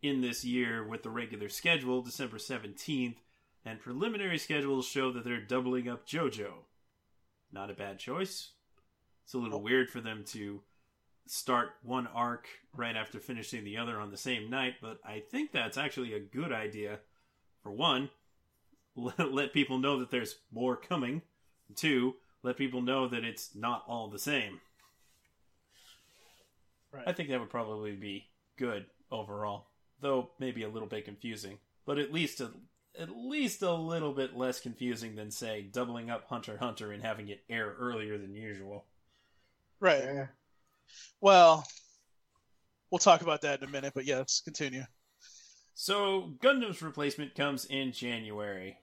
in 0.00 0.20
this 0.20 0.44
year 0.44 0.86
with 0.86 1.02
the 1.02 1.10
regular 1.10 1.48
schedule, 1.48 2.02
December 2.02 2.36
17th, 2.36 3.16
and 3.64 3.80
preliminary 3.80 4.38
schedules 4.38 4.86
show 4.86 5.10
that 5.10 5.24
they're 5.24 5.40
doubling 5.40 5.88
up 5.88 6.06
JoJo. 6.06 6.52
Not 7.52 7.68
a 7.68 7.74
bad 7.74 7.98
choice. 7.98 8.52
It's 9.24 9.34
a 9.34 9.38
little 9.38 9.60
weird 9.60 9.90
for 9.90 10.00
them 10.00 10.22
to 10.28 10.62
start 11.26 11.70
one 11.82 12.06
arc 12.06 12.46
right 12.76 12.94
after 12.94 13.18
finishing 13.18 13.64
the 13.64 13.76
other 13.76 13.98
on 13.98 14.12
the 14.12 14.16
same 14.16 14.50
night, 14.50 14.74
but 14.80 15.00
I 15.04 15.18
think 15.18 15.50
that's 15.50 15.76
actually 15.76 16.14
a 16.14 16.20
good 16.20 16.52
idea. 16.52 17.00
For 17.64 17.72
one, 17.72 18.10
let, 18.94 19.32
let 19.32 19.52
people 19.52 19.80
know 19.80 19.98
that 19.98 20.12
there's 20.12 20.36
more 20.52 20.76
coming. 20.76 21.22
Two, 21.76 22.16
let 22.42 22.56
people 22.56 22.82
know 22.82 23.08
that 23.08 23.24
it's 23.24 23.54
not 23.54 23.84
all 23.86 24.08
the 24.08 24.18
same. 24.18 24.60
Right. 26.92 27.04
I 27.06 27.12
think 27.12 27.28
that 27.28 27.40
would 27.40 27.50
probably 27.50 27.92
be 27.92 28.26
good 28.56 28.86
overall, 29.10 29.66
though 30.00 30.30
maybe 30.38 30.64
a 30.64 30.68
little 30.68 30.88
bit 30.88 31.04
confusing, 31.04 31.58
but 31.86 31.98
at 31.98 32.12
least 32.12 32.40
a, 32.40 32.50
at 32.98 33.10
least 33.10 33.62
a 33.62 33.72
little 33.72 34.12
bit 34.12 34.36
less 34.36 34.60
confusing 34.60 35.14
than 35.14 35.30
say 35.30 35.62
doubling 35.62 36.10
up 36.10 36.26
Hunter 36.28 36.56
Hunter 36.58 36.92
and 36.92 37.02
having 37.02 37.28
it 37.28 37.44
air 37.48 37.74
earlier 37.78 38.18
than 38.18 38.34
usual. 38.34 38.84
Right. 39.78 40.02
Yeah. 40.02 40.26
Well, 41.20 41.66
we'll 42.90 42.98
talk 42.98 43.22
about 43.22 43.42
that 43.42 43.62
in 43.62 43.68
a 43.68 43.70
minute. 43.70 43.92
But 43.94 44.04
yes, 44.04 44.40
continue. 44.44 44.82
So, 45.74 46.32
Gundam's 46.42 46.82
replacement 46.82 47.34
comes 47.34 47.64
in 47.64 47.92
January. 47.92 48.76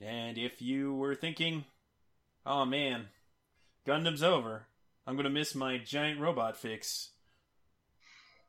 And 0.00 0.38
if 0.38 0.62
you 0.62 0.94
were 0.94 1.14
thinking, 1.14 1.64
oh 2.48 2.64
man, 2.64 3.08
Gundam's 3.86 4.22
over, 4.22 4.66
I'm 5.06 5.16
to 5.18 5.30
miss 5.30 5.54
my 5.54 5.78
giant 5.78 6.18
robot 6.18 6.56
fix, 6.56 7.10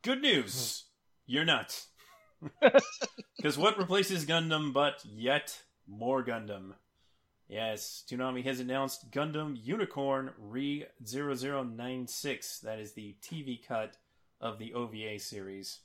good 0.02 0.22
news, 0.22 0.86
you're 1.28 1.46
not. 1.46 1.86
Because 3.38 3.58
what 3.58 3.78
replaces 3.78 4.26
Gundam 4.26 4.74
but 4.74 5.02
yet 5.06 5.62
more 5.88 6.26
Gundam? 6.26 6.74
Yes, 7.48 8.04
Toonami 8.10 8.44
has 8.44 8.60
announced 8.60 9.12
Gundam 9.12 9.58
Unicorn 9.64 10.32
Re 10.38 10.86
0096. 11.06 12.60
That 12.60 12.80
is 12.80 12.92
the 12.92 13.16
TV 13.24 13.66
cut 13.66 13.96
of 14.42 14.60
the 14.60 14.74
OVA 14.74 15.20
series. 15.20 15.80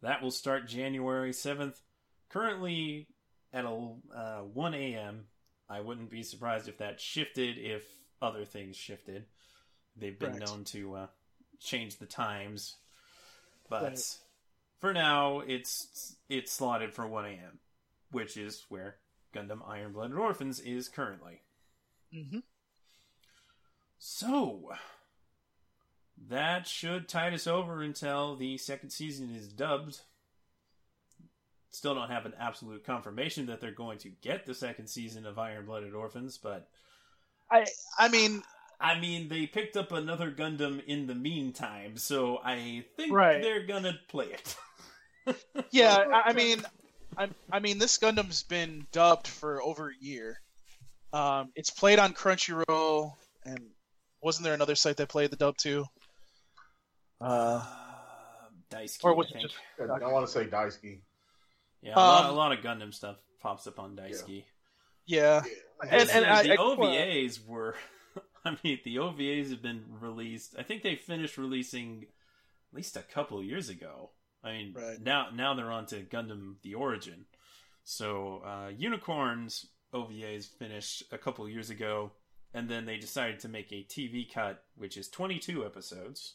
That 0.00 0.22
will 0.22 0.30
start 0.30 0.66
January 0.66 1.32
7th. 1.32 1.82
Currently 2.30 3.06
at 3.52 3.66
a, 3.66 3.92
uh, 4.14 4.40
1 4.40 4.74
a.m. 4.74 5.26
I 5.68 5.80
wouldn't 5.80 6.10
be 6.10 6.22
surprised 6.22 6.68
if 6.68 6.78
that 6.78 7.00
shifted 7.00 7.58
if 7.58 7.84
other 8.22 8.44
things 8.44 8.76
shifted. 8.76 9.26
They've 9.96 10.18
been 10.18 10.38
known 10.38 10.64
to 10.64 10.94
uh, 10.94 11.06
change 11.60 11.96
the 11.98 12.06
times. 12.06 12.76
But 13.68 13.82
Right. 13.82 14.18
for 14.78 14.92
now, 14.92 15.40
it's 15.40 16.16
it's 16.28 16.52
slotted 16.52 16.92
for 16.94 17.06
1 17.06 17.24
a.m., 17.26 17.58
which 18.10 18.36
is 18.36 18.64
where 18.68 18.96
Gundam 19.34 19.66
Iron 19.66 19.92
Blooded 19.92 20.16
Orphans 20.16 20.60
is 20.60 20.88
currently. 20.88 21.42
Mm-hmm. 22.14 22.40
So, 23.98 24.72
that 26.28 26.66
should 26.66 27.08
tide 27.08 27.34
us 27.34 27.46
over 27.46 27.82
until 27.82 28.36
the 28.36 28.58
second 28.58 28.90
season 28.90 29.34
is 29.34 29.48
dubbed. 29.48 30.00
Still 31.76 31.94
don't 31.94 32.08
have 32.10 32.24
an 32.24 32.32
absolute 32.40 32.84
confirmation 32.84 33.44
that 33.46 33.60
they're 33.60 33.70
going 33.70 33.98
to 33.98 34.08
get 34.08 34.46
the 34.46 34.54
second 34.54 34.86
season 34.86 35.26
of 35.26 35.38
Iron 35.38 35.66
Blooded 35.66 35.92
Orphans, 35.92 36.38
but 36.38 36.68
I 37.50 37.66
I 37.98 38.08
mean, 38.08 38.42
I 38.80 38.98
mean, 38.98 39.28
they 39.28 39.46
picked 39.46 39.76
up 39.76 39.92
another 39.92 40.30
Gundam 40.30 40.82
in 40.86 41.06
the 41.06 41.14
meantime, 41.14 41.98
so 41.98 42.38
I 42.42 42.86
think 42.96 43.12
Right. 43.12 43.42
they're 43.42 43.66
gonna 43.66 43.92
play 44.08 44.28
it. 44.32 44.56
yeah. 45.70 45.96
I, 46.10 46.30
I 46.30 46.32
mean, 46.32 46.62
I 47.18 47.28
I 47.52 47.58
mean, 47.58 47.76
this 47.78 47.98
Gundam's 47.98 48.42
been 48.42 48.86
dubbed 48.90 49.26
for 49.28 49.62
over 49.62 49.88
a 49.90 50.04
year. 50.04 50.40
Um, 51.12 51.50
it's 51.54 51.68
played 51.68 51.98
on 51.98 52.14
Crunchyroll, 52.14 53.12
and 53.44 53.58
wasn't 54.22 54.44
there 54.44 54.54
another 54.54 54.76
site 54.76 54.96
that 54.96 55.10
played 55.10 55.30
the 55.30 55.36
dub 55.36 55.58
too? 55.58 55.84
Uh, 57.20 57.62
Daisuki, 58.70 59.04
or 59.04 59.14
was 59.14 59.26
I 59.26 59.28
it 59.28 59.32
think. 59.42 59.50
just 59.50 60.00
I 60.02 60.10
want 60.10 60.26
to 60.26 60.32
say 60.32 60.46
Daisuki. 60.46 61.00
Yeah, 61.86 61.94
a, 61.94 61.98
lot, 61.98 62.24
a 62.26 62.28
Um, 62.30 62.36
lot 62.36 62.52
of 62.52 62.58
Gundam 62.64 62.92
stuff 62.92 63.16
pops 63.40 63.66
up 63.66 63.78
on 63.78 63.96
Daisuki. 63.96 64.44
yeah? 65.06 65.42
And, 65.82 65.92
And- 65.92 66.10
and 66.10 66.46
the 66.48 66.52
I- 66.52 66.56
OVAs 66.56 67.46
were, 67.46 67.76
I 68.44 68.56
mean, 68.64 68.80
the 68.84 68.96
OVAs 68.96 69.50
have 69.50 69.62
been 69.62 69.84
released. 70.00 70.54
I 70.58 70.62
think 70.62 70.82
they 70.82 70.96
finished 70.96 71.38
releasing 71.38 72.02
at 72.72 72.76
least 72.76 72.96
a 72.96 73.02
couple 73.02 73.38
of 73.38 73.44
years 73.44 73.68
ago. 73.68 74.10
I 74.42 74.52
mean, 74.52 74.72
Right. 74.74 75.00
now 75.00 75.30
now 75.32 75.54
they're 75.54 75.70
on 75.72 75.86
to 75.86 76.02
Gundam: 76.02 76.56
The 76.62 76.74
Origin. 76.74 77.26
So 77.84 78.38
uh, 78.44 78.68
Unicorns 78.76 79.66
OVAs 79.92 80.46
finished 80.58 81.04
a 81.12 81.18
couple 81.18 81.44
of 81.44 81.50
years 81.52 81.70
ago, 81.70 82.12
and 82.54 82.68
then 82.68 82.84
they 82.86 82.96
decided 82.96 83.38
to 83.40 83.48
make 83.48 83.72
a 83.72 83.84
TV 83.84 84.28
cut, 84.32 84.64
which 84.76 84.96
is 84.96 85.08
22 85.08 85.64
episodes. 85.64 86.34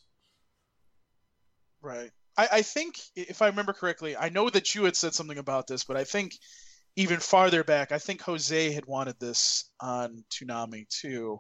Right. 1.82 2.12
I, 2.38 2.48
I 2.52 2.62
think, 2.62 2.96
if 3.16 3.42
I 3.42 3.48
remember 3.48 3.74
correctly, 3.74 4.16
I 4.16 4.30
know 4.30 4.50
that 4.50 4.74
you 4.74 4.84
had 4.86 4.96
said 4.96 5.14
something 5.14 5.38
about 5.38 5.68
this, 5.68 5.84
but 5.84 5.98
I 5.98 6.04
think 6.04 6.34
even 6.96 7.20
farther 7.20 7.64
back, 7.64 7.92
I 7.92 8.00
think 8.00 8.22
Jose 8.22 8.72
had 8.72 8.86
wanted 8.86 9.20
this 9.20 9.70
on 9.80 10.24
Toonami 10.30 10.88
too, 10.90 11.40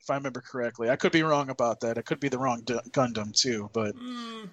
if 0.00 0.10
I 0.10 0.14
remember 0.14 0.40
correctly. 0.40 0.90
I 0.90 0.96
could 0.96 1.12
be 1.12 1.22
wrong 1.22 1.50
about 1.50 1.80
that. 1.80 1.98
It 1.98 2.04
could 2.06 2.20
be 2.20 2.28
the 2.28 2.38
wrong 2.38 2.62
D- 2.64 2.78
Gundam 2.90 3.34
too, 3.38 3.70
but 3.72 3.94
Mm, 3.96 4.50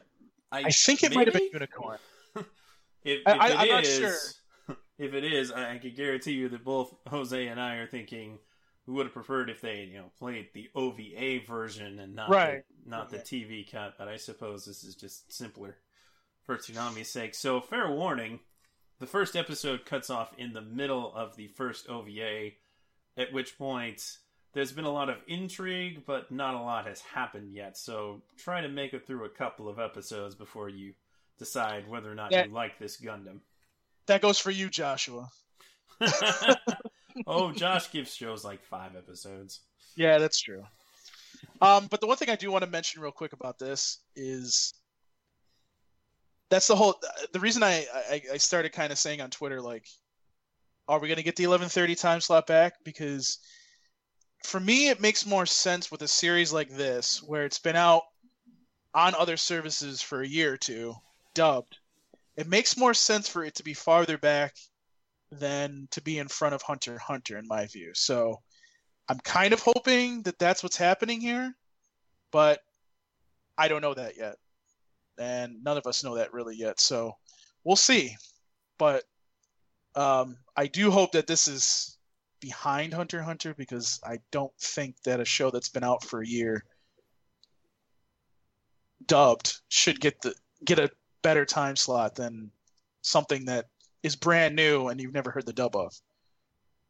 I 0.52 0.72
think 0.72 1.04
it 1.04 1.14
might 1.14 1.28
have 1.28 1.34
been? 1.34 1.50
Unicorn. 1.54 1.98
If, 3.04 3.22
I- 3.28 3.36
if 3.36 3.42
I- 3.42 3.48
it 3.48 3.60
I'm 3.60 3.68
not 3.68 3.86
sure. 3.86 4.18
if 4.98 5.14
it 5.14 5.24
is, 5.24 5.52
I 5.52 5.76
I 5.76 5.78
can 5.78 5.94
guarantee 5.94 6.32
you 6.32 6.50
that 6.50 6.64
both 6.66 6.96
Jose 7.08 7.48
and 7.48 7.62
I 7.62 7.76
are 7.76 7.88
thinking 7.88 8.40
we 8.88 8.94
would 8.94 9.06
have 9.08 9.14
preferred 9.14 9.50
if 9.50 9.62
they, 9.62 9.84
you 9.84 9.98
know, 9.98 10.12
played 10.20 10.50
the 10.54 10.70
OVA 10.76 11.40
version 11.48 12.00
and 12.00 12.16
not 12.16 12.30
Right. 12.30 12.64
the, 12.84 12.90
not 12.90 13.10
the 13.10 13.18
TV 13.20 13.70
cut. 13.70 13.96
But 13.98 14.08
I 14.08 14.18
suppose 14.18 14.66
this 14.66 14.84
is 14.84 14.96
just 14.96 15.32
simpler 15.34 15.78
for 16.44 16.58
Toonami's 16.58 17.10
sake. 17.10 17.34
So 17.36 17.62
fair 17.62 17.90
warning: 17.90 18.40
the 19.00 19.08
first 19.08 19.36
episode 19.36 19.86
cuts 19.86 20.10
off 20.10 20.34
in 20.38 20.54
the 20.54 20.62
middle 20.62 21.14
of 21.16 21.36
the 21.36 21.48
first 21.48 21.90
OVA, 21.90 22.52
at 23.18 23.34
which 23.34 23.58
point. 23.58 24.18
There's 24.54 24.72
been 24.72 24.86
a 24.86 24.92
lot 24.94 25.10
of 25.10 25.18
intrigue, 25.28 26.04
but 26.06 26.32
not 26.32 26.56
a 26.56 26.62
lot 26.62 26.88
has 26.88 27.02
happened 27.02 27.54
yet. 27.54 27.78
So 27.78 28.22
try 28.38 28.62
to 28.62 28.70
make 28.70 28.94
it 28.94 29.06
through 29.06 29.26
a 29.26 29.30
couple 29.30 29.68
of 29.68 29.80
episodes 29.80 30.34
before 30.34 30.70
you 30.70 30.94
decide 31.38 31.90
whether 31.90 32.10
or 32.10 32.16
not 32.16 32.32
Yeah. 32.32 32.46
you 32.46 32.52
like 32.54 32.80
this 32.80 32.96
Gundam. 33.02 33.42
That 34.06 34.22
goes 34.22 34.40
for 34.40 34.52
you, 34.52 34.70
Joshua. 34.70 35.28
oh, 37.28 37.51
Josh 37.51 37.91
gives 37.91 38.13
shows 38.13 38.43
like 38.43 38.63
five 38.63 38.95
episodes. 38.95 39.61
Yeah, 39.95 40.18
that's 40.18 40.39
true. 40.39 40.63
Um, 41.61 41.88
but 41.89 42.01
the 42.01 42.07
one 42.07 42.18
thing 42.18 42.30
I 42.30 42.36
do 42.36 42.51
want 42.51 42.63
to 42.63 42.70
mention 42.70 43.01
real 43.01 43.11
quick 43.11 43.34
about 43.34 43.59
this 43.59 43.99
is 44.16 44.74
that's 46.49 46.68
the 46.68 46.76
whole 46.76 46.95
the 47.34 47.39
reason 47.39 47.63
I 47.63 47.86
I, 47.93 48.22
I 48.34 48.38
started 48.38 48.72
kind 48.72 48.91
of 48.91 48.97
saying 48.97 49.22
on 49.22 49.30
Twitter 49.30 49.61
like, 49.61 49.88
are 50.88 50.99
we 50.99 51.07
going 51.07 51.18
to 51.18 51.24
get 51.24 51.36
the 51.36 51.45
11:30 51.45 51.99
time 51.99 52.22
slot 52.22 52.47
back? 52.47 52.74
Because 52.84 53.39
for 54.43 54.59
me, 54.59 54.89
it 54.89 55.01
makes 55.01 55.26
more 55.26 55.45
sense 55.45 55.91
with 55.91 56.01
a 56.01 56.07
series 56.07 56.53
like 56.53 56.70
this 56.70 57.24
where 57.24 57.45
it's 57.45 57.59
been 57.59 57.76
out 57.76 58.03
on 58.93 59.16
other 59.16 59.38
services 59.38 60.01
for 60.01 60.22
a 60.22 60.28
year 60.28 60.53
or 60.53 60.57
two, 60.57 60.95
dubbed, 61.34 61.78
it 62.38 62.47
makes 62.47 62.78
more 62.78 62.93
sense 62.93 63.30
for 63.30 63.43
it 63.43 63.55
to 63.55 63.63
be 63.63 63.74
farther 63.74 64.18
back 64.18 64.55
than 65.40 65.88
to 65.92 66.02
be 66.02 66.18
in 66.18 66.28
front 66.28 66.56
of 66.56 66.62
Hunter 66.62 66.98
Hunter, 66.98 67.38
in 67.38 67.48
my 67.48 67.66
view. 67.68 67.92
So 67.94 68.42
I'm 69.08 69.20
kind 69.20 69.54
of 69.54 69.62
hoping 69.62 70.24
that 70.24 70.40
that's 70.40 70.64
what's 70.64 70.78
happening 70.78 71.22
here, 71.22 71.54
but 72.32 72.62
I 73.58 73.68
don't 73.68 73.82
know 73.82 73.94
that 73.94 74.18
yet. 74.18 74.36
And 75.18 75.64
none 75.64 75.78
of 75.78 75.88
us 75.88 76.04
know 76.04 76.16
that 76.16 76.34
really 76.34 76.56
yet. 76.56 76.80
So 76.80 77.14
we'll 77.64 77.76
see. 77.76 78.16
But 78.78 79.04
um, 79.96 80.38
I 80.56 80.68
do 80.68 80.92
hope 80.92 81.14
that 81.14 81.28
this 81.28 81.48
is 81.48 81.98
behind 82.42 82.94
Hunter 82.94 83.22
Hunter 83.22 83.54
because 83.54 84.00
I 84.04 84.20
don't 84.32 84.54
think 84.60 85.02
that 85.04 85.20
a 85.20 85.26
show 85.26 85.52
that's 85.52 85.70
been 85.70 85.84
out 85.84 86.04
for 86.04 86.22
a 86.22 86.28
year 86.28 86.66
dubbed 89.08 89.62
should 89.70 90.00
get 90.00 90.22
the 90.22 90.34
get 90.64 90.80
a 90.80 90.92
better 91.22 91.46
time 91.46 91.76
slot 91.76 92.16
than 92.16 92.52
something 93.02 93.46
that 93.46 93.68
is 94.06 94.16
brand 94.16 94.56
new 94.56 94.88
and 94.88 95.01
you've 95.01 95.16
never 95.16 95.32
heard 95.32 95.47
the 95.47 95.51
dub 95.53 95.76
of. 95.76 95.91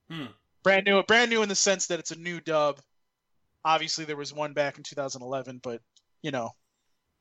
Hmm. 0.09 0.25
Brand 0.63 0.85
new, 0.85 1.01
brand 1.03 1.29
new 1.31 1.43
in 1.43 1.49
the 1.49 1.55
sense 1.55 1.87
that 1.87 1.99
it's 1.99 2.11
a 2.11 2.19
new 2.19 2.41
dub. 2.41 2.81
Obviously, 3.63 4.03
there 4.03 4.17
was 4.17 4.33
one 4.33 4.51
back 4.51 4.77
in 4.77 4.83
2011, 4.83 5.61
but 5.63 5.81
you 6.21 6.31
know, 6.31 6.49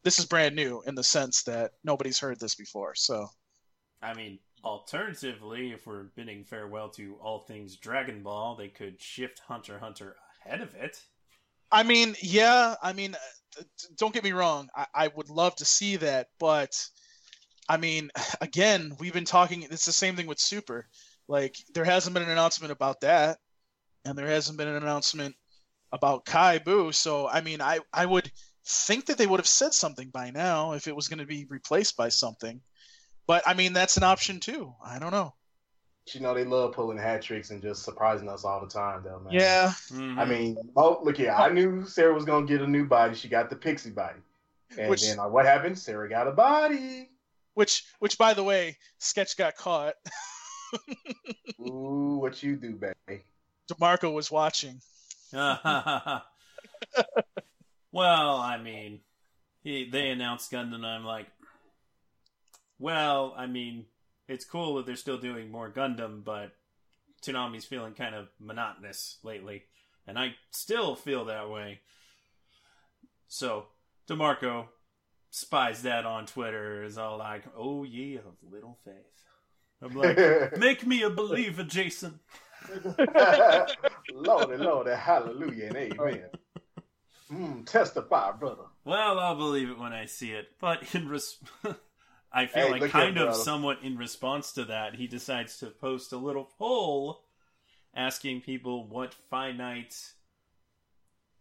this 0.02 0.18
is 0.18 0.26
brand 0.26 0.56
new 0.56 0.82
in 0.84 0.96
the 0.96 1.04
sense 1.04 1.44
that 1.44 1.74
nobody's 1.84 2.18
heard 2.18 2.40
this 2.40 2.56
before. 2.56 2.96
So, 2.96 3.28
I 4.02 4.14
mean, 4.14 4.40
alternatively, 4.64 5.70
if 5.70 5.86
we're 5.86 6.08
bidding 6.16 6.42
farewell 6.42 6.88
to 6.90 7.16
all 7.20 7.44
things 7.44 7.76
Dragon 7.76 8.24
Ball, 8.24 8.56
they 8.56 8.68
could 8.68 9.00
shift 9.00 9.42
Hunter 9.46 9.78
Hunter 9.78 10.16
ahead 10.44 10.60
of 10.60 10.74
it. 10.74 11.00
I 11.70 11.84
mean, 11.84 12.16
yeah, 12.20 12.74
I 12.82 12.92
mean, 12.92 13.14
uh, 13.14 13.62
don't 13.96 14.12
get 14.12 14.24
me 14.24 14.32
wrong. 14.32 14.68
I, 14.74 14.86
I 14.92 15.08
would 15.14 15.30
love 15.30 15.54
to 15.56 15.64
see 15.64 15.96
that, 15.96 16.30
but 16.40 16.84
I 17.68 17.76
mean, 17.76 18.10
again, 18.40 18.96
we've 18.98 19.12
been 19.12 19.24
talking. 19.24 19.62
It's 19.62 19.86
the 19.86 19.92
same 19.92 20.16
thing 20.16 20.26
with 20.26 20.38
Super. 20.38 20.86
Like, 21.28 21.56
there 21.72 21.84
hasn't 21.84 22.14
been 22.14 22.22
an 22.22 22.30
announcement 22.30 22.72
about 22.72 23.00
that, 23.00 23.38
and 24.04 24.16
there 24.16 24.26
hasn't 24.26 24.58
been 24.58 24.68
an 24.68 24.76
announcement 24.76 25.34
about 25.92 26.26
Kai 26.26 26.58
Buu. 26.58 26.94
So, 26.94 27.28
I 27.28 27.40
mean, 27.40 27.60
I 27.62 27.80
I 27.92 28.04
would 28.04 28.30
think 28.66 29.06
that 29.06 29.18
they 29.18 29.26
would 29.26 29.40
have 29.40 29.46
said 29.46 29.72
something 29.74 30.08
by 30.08 30.30
now 30.30 30.72
if 30.72 30.86
it 30.86 30.96
was 30.96 31.08
going 31.08 31.18
to 31.18 31.26
be 31.26 31.46
replaced 31.48 31.96
by 31.96 32.08
something. 32.08 32.60
But 33.26 33.42
I 33.46 33.54
mean, 33.54 33.72
that's 33.72 33.96
an 33.96 34.02
option 34.02 34.40
too. 34.40 34.74
I 34.84 34.98
don't 34.98 35.12
know. 35.12 35.34
You 36.12 36.20
know, 36.20 36.34
they 36.34 36.44
love 36.44 36.72
pulling 36.72 36.98
hat 36.98 37.22
tricks 37.22 37.50
and 37.50 37.62
just 37.62 37.82
surprising 37.82 38.28
us 38.28 38.44
all 38.44 38.60
the 38.60 38.66
time, 38.66 39.02
though, 39.02 39.20
man. 39.20 39.32
Yeah. 39.32 39.72
Mhm. 39.90 40.18
I 40.18 40.26
mean, 40.26 40.56
oh, 40.76 41.00
look 41.02 41.16
here. 41.16 41.30
I 41.30 41.48
knew 41.48 41.86
Sarah 41.86 42.12
was 42.12 42.26
gonna 42.26 42.44
get 42.44 42.60
a 42.60 42.66
new 42.66 42.84
body. 42.84 43.14
She 43.14 43.28
got 43.28 43.48
the 43.48 43.56
pixie 43.56 43.90
body, 43.90 44.20
and 44.76 44.90
Which- 44.90 45.02
then 45.02 45.18
uh, 45.18 45.28
what 45.28 45.46
happened? 45.46 45.78
Sarah 45.78 46.08
got 46.08 46.28
a 46.28 46.32
body. 46.32 47.08
Which, 47.54 47.84
which, 48.00 48.18
by 48.18 48.34
the 48.34 48.42
way, 48.42 48.76
Sketch 48.98 49.36
got 49.36 49.56
caught. 49.56 49.94
Ooh, 51.60 52.18
what 52.20 52.42
you 52.42 52.56
do, 52.56 52.72
baby? 52.72 53.22
DeMarco 53.70 54.12
was 54.12 54.30
watching. 54.30 54.80
well, 55.32 56.22
I 57.92 58.58
mean, 58.62 59.00
he, 59.62 59.88
they 59.90 60.10
announced 60.10 60.50
Gundam, 60.50 60.74
and 60.74 60.86
I'm 60.86 61.04
like, 61.04 61.26
well, 62.78 63.34
I 63.36 63.46
mean, 63.46 63.86
it's 64.28 64.44
cool 64.44 64.76
that 64.76 64.86
they're 64.86 64.96
still 64.96 65.18
doing 65.18 65.50
more 65.50 65.70
Gundam, 65.70 66.24
but 66.24 66.52
Toonami's 67.22 67.64
feeling 67.64 67.94
kind 67.94 68.14
of 68.14 68.28
monotonous 68.38 69.18
lately, 69.22 69.64
and 70.06 70.18
I 70.18 70.34
still 70.50 70.94
feel 70.94 71.24
that 71.26 71.48
way. 71.48 71.80
So, 73.28 73.66
DeMarco 74.08 74.66
spies 75.34 75.82
that 75.82 76.06
on 76.06 76.26
Twitter, 76.26 76.84
is 76.84 76.96
all 76.96 77.18
like, 77.18 77.42
oh, 77.56 77.82
ye 77.82 78.16
of 78.16 78.24
little 78.48 78.78
faith. 78.84 78.94
I'm 79.82 79.92
like, 79.96 80.56
make 80.58 80.86
me 80.86 81.02
a 81.02 81.10
believer, 81.10 81.64
Jason. 81.64 82.20
Lordy, 84.14 84.56
Lordy, 84.56 84.92
hallelujah 84.92 85.66
and 85.66 85.76
amen. 85.76 86.22
Mm, 87.32 87.66
testify, 87.66 88.30
brother. 88.32 88.62
Well, 88.84 89.18
I'll 89.18 89.34
believe 89.34 89.70
it 89.70 89.78
when 89.78 89.92
I 89.92 90.06
see 90.06 90.30
it. 90.32 90.48
But 90.60 90.94
in 90.94 91.08
res- 91.08 91.38
I 92.32 92.46
feel 92.46 92.66
Hey, 92.66 92.70
like 92.70 92.90
kind 92.90 93.18
of 93.18 93.24
brother. 93.28 93.42
somewhat 93.42 93.78
in 93.82 93.96
response 93.98 94.52
to 94.52 94.64
that, 94.66 94.94
he 94.94 95.06
decides 95.08 95.58
to 95.58 95.66
post 95.66 96.12
a 96.12 96.16
little 96.16 96.48
poll 96.58 97.24
asking 97.94 98.42
people 98.42 98.86
what 98.86 99.14
finite 99.30 99.96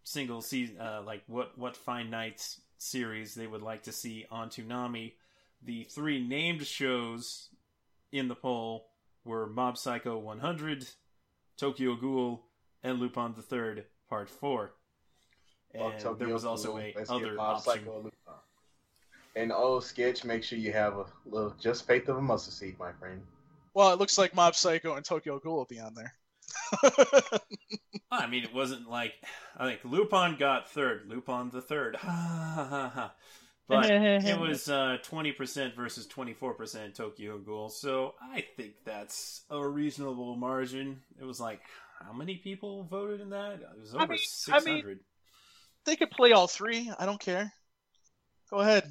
single 0.03 0.41
season, 0.41 0.79
uh, 0.81 1.01
like 1.05 1.23
what 1.27 1.57
what 1.57 1.75
finite 1.77 2.57
series 2.83 3.35
they 3.35 3.47
would 3.47 3.61
like 3.61 3.83
to 3.83 3.91
see 3.91 4.25
on 4.29 4.49
Toonami. 4.49 5.13
The 5.63 5.83
three 5.83 6.25
named 6.25 6.65
shows 6.65 7.49
in 8.11 8.27
the 8.27 8.35
poll 8.35 8.87
were 9.25 9.47
Mob 9.47 9.77
Psycho 9.77 10.17
100, 10.17 10.87
Tokyo 11.57 11.95
Ghoul, 11.95 12.43
and 12.83 12.99
Lupin 12.99 13.33
the 13.35 13.41
Third 13.41 13.85
Part 14.09 14.29
Four. 14.29 14.73
And 15.73 15.93
Tokyo 15.99 16.13
there 16.25 16.33
was 16.33 16.45
also 16.45 16.73
Ghoul. 16.73 16.79
a 16.79 16.93
Let's 16.95 17.09
other 17.09 17.35
Mob 17.35 17.57
option. 17.57 17.73
Psycho 17.73 18.11
And 19.35 19.51
the 19.51 19.55
old 19.55 19.83
sketch, 19.83 20.23
make 20.23 20.43
sure 20.43 20.59
you 20.59 20.73
have 20.73 20.93
a 20.97 21.05
little 21.25 21.55
just 21.59 21.87
faith 21.87 22.09
of 22.09 22.17
a 22.17 22.21
mustard 22.21 22.53
seed, 22.53 22.77
my 22.77 22.91
friend. 22.93 23.21
Well, 23.73 23.91
it 23.91 23.99
looks 23.99 24.17
like 24.17 24.35
Mob 24.35 24.55
Psycho 24.55 24.95
and 24.95 25.05
Tokyo 25.05 25.39
Ghoul 25.39 25.55
will 25.55 25.65
be 25.65 25.79
on 25.79 25.95
there. 25.95 26.13
I 28.11 28.27
mean, 28.27 28.43
it 28.43 28.53
wasn't 28.53 28.89
like 28.89 29.13
I 29.57 29.65
think 29.67 29.81
Lupin 29.83 30.37
got 30.37 30.69
third. 30.69 31.03
Lupin 31.07 31.49
the 31.51 31.61
third. 31.61 31.95
Ha 31.97 32.09
ha 32.55 32.65
ha 32.65 32.89
ha. 32.89 33.13
But 33.67 33.85
it 33.91 34.37
was 34.37 34.67
uh, 34.69 34.97
20% 35.09 35.75
versus 35.75 36.05
24% 36.07 36.93
Tokyo 36.95 37.37
Ghoul, 37.37 37.69
so 37.69 38.13
I 38.21 38.43
think 38.57 38.73
that's 38.83 39.43
a 39.49 39.65
reasonable 39.65 40.35
margin. 40.35 40.99
It 41.19 41.23
was 41.23 41.39
like, 41.39 41.61
how 42.05 42.11
many 42.11 42.35
people 42.35 42.83
voted 42.83 43.21
in 43.21 43.29
that? 43.29 43.53
It 43.53 43.79
was 43.79 43.95
over 43.95 44.03
I 44.03 44.07
mean- 44.07 44.13
I 44.19 44.59
600. 44.59 44.85
mean- 44.85 44.99
they 45.85 45.95
could 45.95 46.11
play 46.11 46.33
all 46.33 46.47
three. 46.47 46.91
I 46.99 47.05
don't 47.05 47.19
care. 47.19 47.51
Go 48.49 48.57
ahead. 48.59 48.83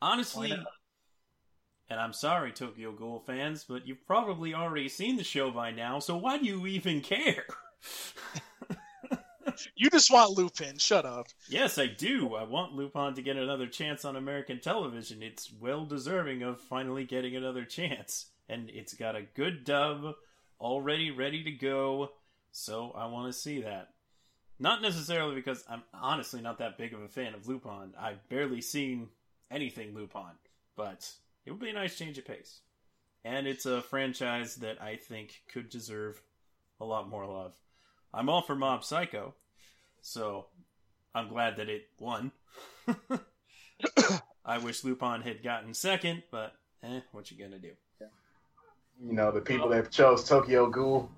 Honestly, 0.00 0.50
Why 0.50 0.56
not? 0.56 0.66
And 1.90 2.00
I'm 2.00 2.12
sorry, 2.12 2.52
Tokyo 2.52 2.92
Ghoul 2.92 3.20
fans, 3.20 3.64
but 3.68 3.86
you've 3.86 4.06
probably 4.06 4.54
already 4.54 4.88
seen 4.88 5.16
the 5.16 5.24
show 5.24 5.50
by 5.50 5.70
now, 5.70 5.98
so 5.98 6.16
why 6.16 6.38
do 6.38 6.46
you 6.46 6.66
even 6.66 7.00
care? 7.00 7.44
You 9.74 9.90
just 9.90 10.10
want 10.10 10.36
Lupin. 10.36 10.78
Shut 10.78 11.04
up. 11.04 11.26
Yes, 11.48 11.78
I 11.78 11.86
do. 11.86 12.34
I 12.34 12.44
want 12.44 12.74
Lupin 12.74 13.14
to 13.14 13.22
get 13.22 13.36
another 13.36 13.66
chance 13.66 14.04
on 14.04 14.16
American 14.16 14.60
television. 14.60 15.22
It's 15.22 15.50
well 15.52 15.84
deserving 15.84 16.42
of 16.42 16.60
finally 16.60 17.04
getting 17.04 17.34
another 17.34 17.64
chance. 17.64 18.26
And 18.48 18.70
it's 18.70 18.94
got 18.94 19.16
a 19.16 19.22
good 19.34 19.64
dub 19.64 20.14
already 20.60 21.10
ready 21.10 21.42
to 21.44 21.50
go, 21.50 22.12
so 22.50 22.92
I 22.96 23.06
want 23.06 23.32
to 23.32 23.38
see 23.38 23.62
that. 23.62 23.90
Not 24.58 24.82
necessarily 24.82 25.34
because 25.34 25.64
I'm 25.68 25.82
honestly 25.94 26.40
not 26.40 26.58
that 26.58 26.78
big 26.78 26.92
of 26.92 27.02
a 27.02 27.08
fan 27.08 27.34
of 27.34 27.46
Lupin. 27.46 27.94
I've 27.98 28.28
barely 28.28 28.60
seen 28.60 29.08
anything 29.50 29.94
Lupin, 29.94 30.22
but 30.76 31.10
it 31.48 31.52
would 31.52 31.60
be 31.60 31.70
a 31.70 31.72
nice 31.72 31.96
change 31.96 32.18
of 32.18 32.26
pace. 32.26 32.60
And 33.24 33.46
it's 33.46 33.64
a 33.64 33.80
franchise 33.80 34.56
that 34.56 34.82
I 34.82 34.96
think 34.96 35.40
could 35.50 35.70
deserve 35.70 36.20
a 36.78 36.84
lot 36.84 37.08
more 37.08 37.26
love. 37.26 37.54
I'm 38.12 38.28
all 38.28 38.42
for 38.42 38.54
Mob 38.54 38.84
Psycho, 38.84 39.34
so 40.02 40.46
I'm 41.14 41.28
glad 41.28 41.56
that 41.56 41.70
it 41.70 41.88
won. 41.98 42.32
I 44.44 44.58
wish 44.58 44.84
Lupin 44.84 45.22
had 45.22 45.42
gotten 45.42 45.72
second, 45.72 46.22
but 46.30 46.52
eh, 46.82 47.00
what 47.12 47.30
you 47.30 47.38
gonna 47.42 47.58
do? 47.58 47.72
You 49.00 49.12
know, 49.14 49.32
the 49.32 49.40
people 49.40 49.70
that 49.70 49.90
chose 49.90 50.28
Tokyo 50.28 50.68
Ghoul. 50.68 51.10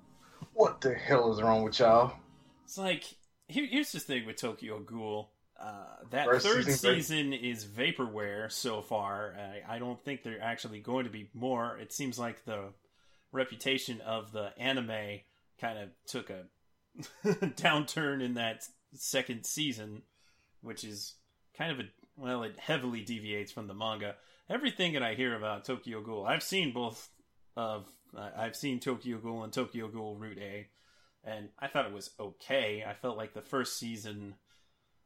What 0.53 0.79
the 0.79 0.93
hell 0.93 1.33
is 1.33 1.41
wrong 1.41 1.63
with 1.63 1.79
y'all? 1.79 2.13
It's 2.63 2.77
like 2.77 3.03
here, 3.49 3.67
here's 3.69 3.91
the 3.91 3.99
thing 3.99 4.25
with 4.25 4.37
Tokyo 4.37 4.79
Ghoul. 4.79 5.29
Uh, 5.61 6.05
that 6.09 6.25
First 6.25 6.45
third 6.45 6.65
season, 6.65 6.95
season, 6.95 7.33
is 7.33 7.65
vaporware 7.65 8.51
so 8.51 8.81
far. 8.81 9.35
I, 9.37 9.75
I 9.75 9.79
don't 9.79 10.03
think 10.03 10.23
they're 10.23 10.41
actually 10.41 10.79
going 10.79 11.05
to 11.05 11.11
be 11.11 11.29
more. 11.33 11.77
It 11.77 11.93
seems 11.93 12.17
like 12.17 12.45
the 12.45 12.73
reputation 13.31 14.01
of 14.01 14.31
the 14.31 14.51
anime 14.57 15.19
kind 15.59 15.77
of 15.77 15.89
took 16.07 16.29
a 16.31 16.45
downturn 17.25 18.23
in 18.23 18.33
that 18.33 18.63
second 18.93 19.45
season, 19.45 20.01
which 20.61 20.83
is 20.83 21.13
kind 21.57 21.71
of 21.71 21.79
a 21.79 21.83
well, 22.17 22.43
it 22.43 22.59
heavily 22.59 23.01
deviates 23.01 23.51
from 23.51 23.67
the 23.67 23.73
manga. 23.73 24.15
Everything 24.49 24.93
that 24.93 25.03
I 25.03 25.13
hear 25.13 25.35
about 25.35 25.63
Tokyo 25.63 26.01
Ghoul, 26.01 26.25
I've 26.25 26.43
seen 26.43 26.73
both 26.73 27.09
of 27.55 27.85
I- 28.17 28.45
I've 28.45 28.55
seen 28.55 28.79
Tokyo 28.79 29.17
Ghoul 29.17 29.43
and 29.43 29.53
Tokyo 29.53 29.87
Ghoul 29.87 30.15
Root 30.15 30.39
A, 30.39 30.67
and 31.23 31.49
I 31.59 31.67
thought 31.67 31.85
it 31.85 31.93
was 31.93 32.09
okay. 32.19 32.83
I 32.85 32.93
felt 32.93 33.17
like 33.17 33.33
the 33.33 33.41
first 33.41 33.77
season 33.77 34.35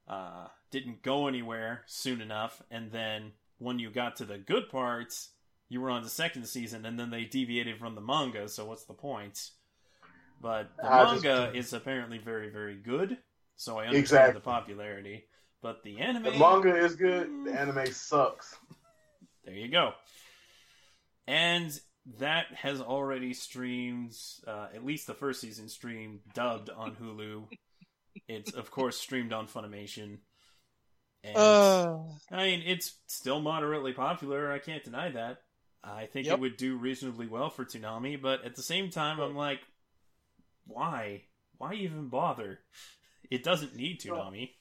uh, 0.08 0.47
didn't 0.72 1.01
go 1.03 1.28
anywhere 1.28 1.82
soon 1.86 2.22
enough, 2.22 2.62
and 2.72 2.91
then 2.91 3.32
when 3.58 3.80
you 3.80 3.89
got 3.89 4.16
to 4.18 4.26
the 4.26 4.38
good 4.38 4.70
parts, 4.70 5.30
you 5.70 5.82
were 5.82 5.89
on 5.89 6.03
the 6.03 6.10
second 6.10 6.45
season, 6.47 6.86
and 6.86 6.99
then 6.99 7.10
they 7.10 7.26
deviated 7.26 7.80
from 7.80 7.95
the 7.95 8.01
manga. 8.01 8.47
So 8.49 8.66
what's 8.66 8.86
the 8.86 8.93
point? 8.93 9.51
But 10.41 10.70
the 10.78 10.86
I 10.91 11.14
just- 11.14 11.24
manga 11.24 11.58
is 11.58 11.74
apparently 11.74 12.18
very, 12.20 12.49
very 12.49 12.76
good, 12.76 13.18
so 13.56 13.78
I 13.78 13.86
understand 13.88 13.99
Exactly. 13.99 14.34
the 14.34 14.39
popularity. 14.41 15.26
But 15.62 15.82
the 15.84 15.97
anime, 15.99 16.24
The 16.24 16.32
manga 16.38 16.76
is 16.76 16.95
good. 16.95 17.28
The 17.45 17.60
anime 17.60 17.88
sucks. 17.88 18.56
there 19.45 19.56
you 19.56 19.70
go. 19.70 19.93
And 21.28 21.80
that 22.20 22.47
has 22.53 22.82
already 22.82 23.34
streamed, 23.34 24.16
uh, 24.45 24.68
at 24.76 24.86
least 24.86 25.08
the 25.08 25.14
first 25.16 25.41
season 25.41 25.70
streamed 25.70 26.20
dubbed 26.34 26.70
on 26.70 26.95
Hulu. 26.95 27.47
It's 28.28 28.53
of 28.53 28.72
course 28.72 28.97
streamed 28.97 29.34
on 29.34 29.47
Funimation. 29.47 30.20
And 31.24 31.38
Uh, 31.38 31.99
I 32.32 32.38
mean, 32.45 32.63
it's 32.66 32.93
still 33.07 33.41
moderately 33.41 33.93
popular. 33.93 34.51
I 34.51 34.59
can't 34.59 34.84
deny 34.84 35.09
that. 35.11 35.41
I 35.84 36.07
think 36.07 36.28
Yep. 36.28 36.38
it 36.38 36.41
would 36.41 36.57
do 36.57 36.78
reasonably 36.78 37.28
well 37.28 37.49
for 37.49 37.66
Toonami, 37.66 38.20
but 38.22 38.43
at 38.43 38.55
the 38.55 38.63
same 38.63 38.89
time, 38.89 39.20
I'm 39.20 39.36
like, 39.36 39.61
why? 40.66 41.24
Why 41.57 41.74
even 41.76 42.09
bother? 42.09 42.59
It 43.30 43.43
doesn't 43.43 43.76
need 43.76 44.01
Toonami. 44.01 44.53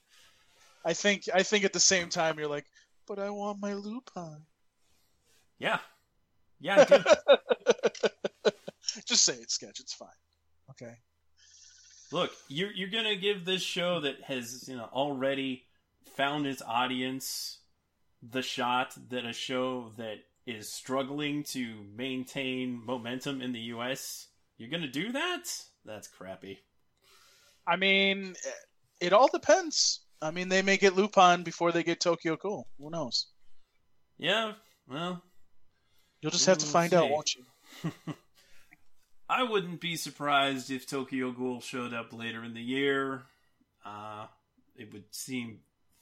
I 0.85 0.93
think 0.95 1.29
I 1.33 1.43
think 1.43 1.65
at 1.65 1.73
the 1.73 1.81
same 1.81 2.09
time 2.11 2.39
you're 2.39 2.49
like, 2.49 2.67
but 3.07 3.19
I 3.19 3.31
want 3.31 3.61
my 3.61 3.75
Lupin. 3.75 4.45
Yeah, 5.59 5.81
yeah. 6.61 6.85
Just 9.07 9.25
say 9.25 9.35
it, 9.35 9.51
sketch. 9.51 9.81
It's 9.81 9.95
fine. 9.95 10.09
Okay. 10.71 10.95
Look, 12.15 12.31
you're 12.47 12.71
you're 12.71 12.91
gonna 12.91 13.17
give 13.17 13.45
this 13.45 13.61
show 13.61 13.99
that 13.99 14.23
has 14.23 14.69
you 14.69 14.77
know 14.77 14.89
already 14.93 15.65
found 16.17 16.47
its 16.47 16.62
audience 16.62 17.59
the 18.23 18.41
shot 18.41 18.95
that 19.09 19.27
a 19.27 19.33
show 19.33 19.91
that 19.97 20.19
is 20.47 20.73
struggling 20.73 21.43
to 21.43 21.75
maintain 21.97 22.81
momentum 22.87 23.43
in 23.43 23.51
the 23.51 23.59
U.S. 23.75 24.29
You're 24.59 24.71
gonna 24.71 24.87
do 24.87 25.11
that? 25.11 25.43
That's 25.85 26.07
crappy. 26.07 26.61
I 27.67 27.75
mean, 27.75 28.37
it 29.01 29.12
all 29.12 29.27
depends. 29.27 29.99
I 30.23 30.31
mean, 30.31 30.49
they 30.49 30.62
may 30.62 30.77
get 30.77 30.95
Lupin 30.95 31.43
before 31.43 31.73
they 31.73 31.83
get 31.83 31.99
Tokyo 31.99 32.37
Ghoul. 32.37 32.69
Who 32.79 32.91
knows? 32.91 33.27
Yeah, 34.19 34.53
well, 34.89 35.21
You'll 36.21 36.31
just 36.31 36.47
have 36.47 36.59
to 36.59 36.67
find 36.67 36.95
out, 36.95 37.11
won't 37.11 37.35
you? 37.35 37.45
I 39.35 39.43
wouldn't 39.43 39.80
be 39.80 39.97
surprised 39.97 40.70
if 40.70 40.87
Tokyo 40.87 41.32
Ghoul 41.32 41.61
showed 41.61 41.93
up 41.93 42.12
later 42.12 42.45
in 42.45 42.55
the 42.55 42.62
year. 42.62 43.22
Uh, 43.85 44.26
it 44.76 44.93
would 44.93 45.12
seem 45.12 45.59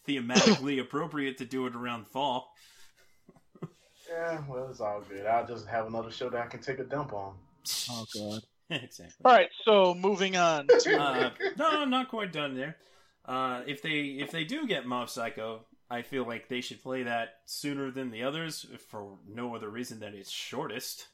thematically 0.06 0.78
appropriate 0.82 1.38
to 1.38 1.46
do 1.46 1.66
it 1.66 1.74
around 1.74 2.06
fall. 2.08 2.52
Yeah, 4.10 4.42
well, 4.46 4.68
it's 4.68 4.80
all 4.80 5.00
good. 5.08 5.24
I'll 5.24 5.46
just 5.46 5.66
have 5.66 5.86
another 5.86 6.10
show 6.10 6.28
that 6.28 6.42
I 6.42 6.46
can 6.46 6.60
take 6.60 6.78
a 6.78 6.84
dump 6.84 7.14
on. 7.14 7.34
Oh 7.90 8.04
God. 8.14 8.42
exactly. 8.70 9.24
All 9.24 9.32
right. 9.32 9.48
So 9.64 9.94
moving 9.94 10.36
on. 10.36 10.68
Uh, 10.70 11.30
no, 11.56 11.68
I'm 11.68 11.88
not 11.88 12.10
quite 12.10 12.32
done 12.32 12.54
there. 12.54 12.76
Uh, 13.24 13.62
if 13.66 13.80
they 13.80 14.18
if 14.20 14.30
they 14.30 14.44
do 14.44 14.66
get 14.66 14.84
Mob 14.84 15.08
Psycho, 15.08 15.64
I 15.88 16.02
feel 16.02 16.26
like 16.26 16.48
they 16.48 16.60
should 16.60 16.82
play 16.82 17.04
that 17.04 17.36
sooner 17.46 17.90
than 17.90 18.10
the 18.10 18.24
others 18.24 18.66
for 18.88 19.16
no 19.26 19.54
other 19.54 19.70
reason 19.70 20.00
than 20.00 20.12
it's 20.12 20.30
shortest. 20.30 21.06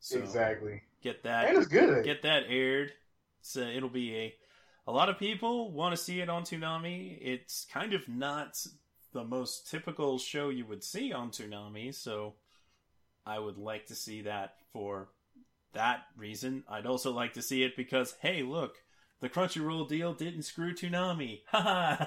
So 0.00 0.18
exactly. 0.18 0.82
Get 1.02 1.22
that 1.24 1.48
And 1.48 1.58
it's 1.58 1.66
good. 1.66 2.04
get 2.04 2.22
that 2.22 2.44
aired. 2.48 2.92
So 3.42 3.60
it'll 3.60 3.88
be 3.88 4.14
a 4.16 4.34
a 4.86 4.92
lot 4.92 5.08
of 5.08 5.18
people 5.18 5.70
want 5.70 5.96
to 5.96 6.02
see 6.02 6.20
it 6.20 6.28
on 6.28 6.42
Toonami. 6.42 7.16
It's 7.20 7.66
kind 7.72 7.94
of 7.94 8.08
not 8.08 8.58
the 9.12 9.24
most 9.24 9.70
typical 9.70 10.18
show 10.18 10.48
you 10.48 10.66
would 10.66 10.82
see 10.82 11.12
on 11.12 11.30
Toonami, 11.30 11.94
so 11.94 12.34
I 13.24 13.38
would 13.38 13.58
like 13.58 13.86
to 13.86 13.94
see 13.94 14.22
that 14.22 14.54
for 14.72 15.08
that 15.72 16.02
reason. 16.16 16.64
I'd 16.68 16.86
also 16.86 17.12
like 17.12 17.34
to 17.34 17.42
see 17.42 17.62
it 17.62 17.76
because 17.76 18.14
hey, 18.20 18.42
look, 18.42 18.76
the 19.20 19.28
Crunchyroll 19.28 19.88
deal 19.88 20.14
didn't 20.14 20.42
screw 20.42 20.74
Toonami. 20.74 21.42
Haha. 21.46 22.06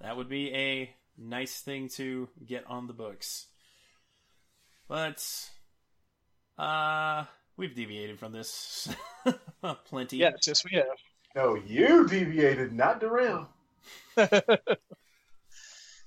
that 0.00 0.16
would 0.16 0.28
be 0.28 0.54
a 0.54 0.94
nice 1.18 1.60
thing 1.60 1.88
to 1.90 2.28
get 2.44 2.66
on 2.66 2.86
the 2.86 2.92
books. 2.92 3.46
But 4.88 5.24
uh 6.62 7.24
we've 7.56 7.74
deviated 7.74 8.18
from 8.18 8.32
this 8.32 8.88
plenty. 9.84 10.18
yes, 10.18 10.34
yes, 10.46 10.64
we 10.64 10.76
have. 10.76 10.86
no, 11.34 11.54
you 11.54 12.06
deviated, 12.06 12.72
not 12.72 13.00
Darrell. 13.00 13.48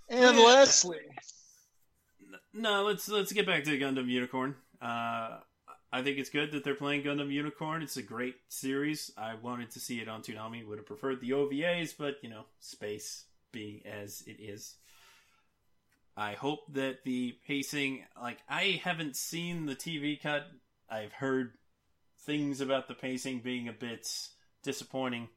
And 0.09 0.37
lastly, 0.37 0.99
No, 2.53 2.83
let's 2.83 3.07
let's 3.09 3.31
get 3.31 3.45
back 3.45 3.63
to 3.65 3.77
Gundam 3.77 4.07
Unicorn. 4.07 4.55
Uh, 4.81 5.39
I 5.91 6.01
think 6.03 6.17
it's 6.17 6.29
good 6.29 6.51
that 6.51 6.63
they're 6.63 6.75
playing 6.75 7.03
Gundam 7.03 7.31
Unicorn. 7.31 7.81
It's 7.81 7.97
a 7.97 8.01
great 8.03 8.35
series. 8.49 9.11
I 9.17 9.35
wanted 9.35 9.71
to 9.71 9.79
see 9.79 9.99
it 9.99 10.07
on 10.07 10.21
Toonami. 10.21 10.65
Would 10.67 10.77
have 10.77 10.85
preferred 10.87 11.21
the 11.21 11.31
OVAs, 11.31 11.93
but 11.97 12.15
you 12.21 12.29
know, 12.29 12.45
space 12.59 13.25
being 13.51 13.81
as 13.85 14.23
it 14.27 14.37
is. 14.39 14.75
I 16.17 16.33
hope 16.33 16.73
that 16.73 17.03
the 17.03 17.37
pacing, 17.45 18.05
like 18.21 18.39
I 18.47 18.81
haven't 18.83 19.15
seen 19.15 19.65
the 19.65 19.75
TV 19.75 20.21
cut. 20.21 20.47
I've 20.89 21.13
heard 21.13 21.53
things 22.25 22.61
about 22.61 22.87
the 22.87 22.93
pacing 22.93 23.39
being 23.39 23.67
a 23.67 23.73
bit 23.73 24.07
disappointing, 24.63 25.27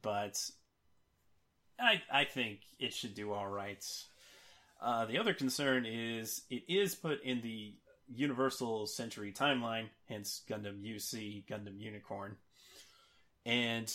but 0.00 0.38
I 1.78 2.02
I 2.10 2.24
think 2.24 2.60
it 2.78 2.94
should 2.94 3.14
do 3.14 3.32
all 3.32 3.48
right. 3.48 3.84
Uh, 4.80 5.04
the 5.06 5.18
other 5.18 5.34
concern 5.34 5.86
is 5.86 6.42
it 6.50 6.62
is 6.68 6.94
put 6.94 7.22
in 7.22 7.40
the 7.42 7.74
Universal 8.08 8.86
Century 8.86 9.32
timeline, 9.32 9.88
hence 10.08 10.42
Gundam 10.48 10.82
UC, 10.82 11.46
Gundam 11.46 11.80
Unicorn. 11.80 12.36
And 13.46 13.92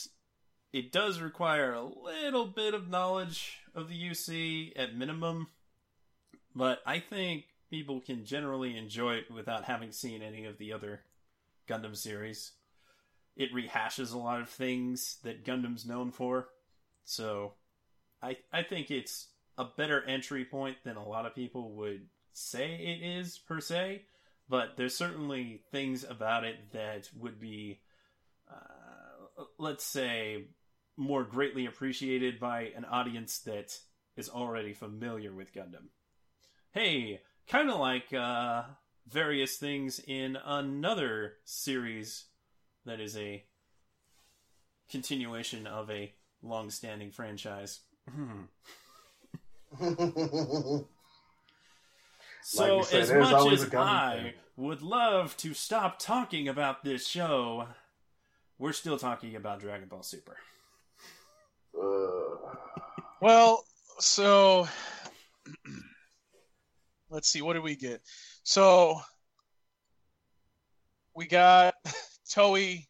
it 0.73 0.91
does 0.91 1.19
require 1.19 1.73
a 1.73 1.83
little 1.83 2.45
bit 2.45 2.73
of 2.73 2.89
knowledge 2.89 3.59
of 3.75 3.89
the 3.89 3.99
UC 3.99 4.73
at 4.75 4.95
minimum, 4.95 5.47
but 6.55 6.79
I 6.85 6.99
think 6.99 7.45
people 7.69 8.01
can 8.01 8.25
generally 8.25 8.77
enjoy 8.77 9.15
it 9.15 9.31
without 9.31 9.65
having 9.65 9.91
seen 9.91 10.21
any 10.21 10.45
of 10.45 10.57
the 10.57 10.73
other 10.73 11.01
Gundam 11.67 11.95
series. 11.95 12.53
It 13.35 13.53
rehashes 13.53 14.13
a 14.13 14.17
lot 14.17 14.41
of 14.41 14.49
things 14.49 15.17
that 15.23 15.45
Gundam's 15.45 15.85
known 15.85 16.11
for, 16.11 16.49
so 17.05 17.53
I 18.21 18.37
I 18.51 18.63
think 18.63 18.91
it's 18.91 19.27
a 19.57 19.65
better 19.65 20.03
entry 20.03 20.45
point 20.45 20.77
than 20.83 20.97
a 20.97 21.07
lot 21.07 21.25
of 21.25 21.35
people 21.35 21.75
would 21.75 22.07
say 22.33 22.75
it 22.75 23.05
is 23.05 23.37
per 23.37 23.59
se, 23.59 24.03
but 24.47 24.77
there's 24.77 24.95
certainly 24.95 25.61
things 25.71 26.03
about 26.03 26.43
it 26.43 26.71
that 26.71 27.09
would 27.15 27.39
be, 27.39 27.81
uh, 28.49 29.43
let's 29.57 29.83
say, 29.83 30.45
more 30.97 31.23
greatly 31.23 31.65
appreciated 31.65 32.39
by 32.39 32.71
an 32.75 32.85
audience 32.85 33.39
that 33.39 33.77
is 34.15 34.29
already 34.29 34.73
familiar 34.73 35.33
with 35.33 35.53
Gundam. 35.53 35.87
Hey, 36.71 37.21
kind 37.47 37.69
of 37.69 37.79
like 37.79 38.13
uh, 38.13 38.63
various 39.07 39.57
things 39.57 39.99
in 40.05 40.37
another 40.45 41.33
series 41.43 42.25
that 42.85 42.99
is 42.99 43.17
a 43.17 43.43
continuation 44.89 45.67
of 45.67 45.89
a 45.89 46.13
long-standing 46.41 47.11
franchise. 47.11 47.81
Hmm. 48.09 48.43
So, 52.41 52.77
you 52.77 52.83
said, 52.83 53.01
as 53.01 53.11
much 53.11 53.53
as 53.53 53.63
I 53.65 53.67
fan. 53.67 54.33
would 54.57 54.81
love 54.81 55.37
to 55.37 55.53
stop 55.53 55.99
talking 55.99 56.47
about 56.47 56.83
this 56.83 57.05
show, 57.05 57.67
we're 58.57 58.73
still 58.73 58.97
talking 58.97 59.35
about 59.35 59.59
Dragon 59.59 59.87
Ball 59.87 60.01
Super. 60.01 60.37
Uh, 61.79 62.37
well, 63.21 63.65
so 63.99 64.67
let's 67.09 67.29
see. 67.29 67.41
What 67.41 67.53
did 67.53 67.63
we 67.63 67.75
get? 67.75 68.01
So 68.43 69.01
we 71.15 71.25
got 71.27 71.73
Toei 72.29 72.85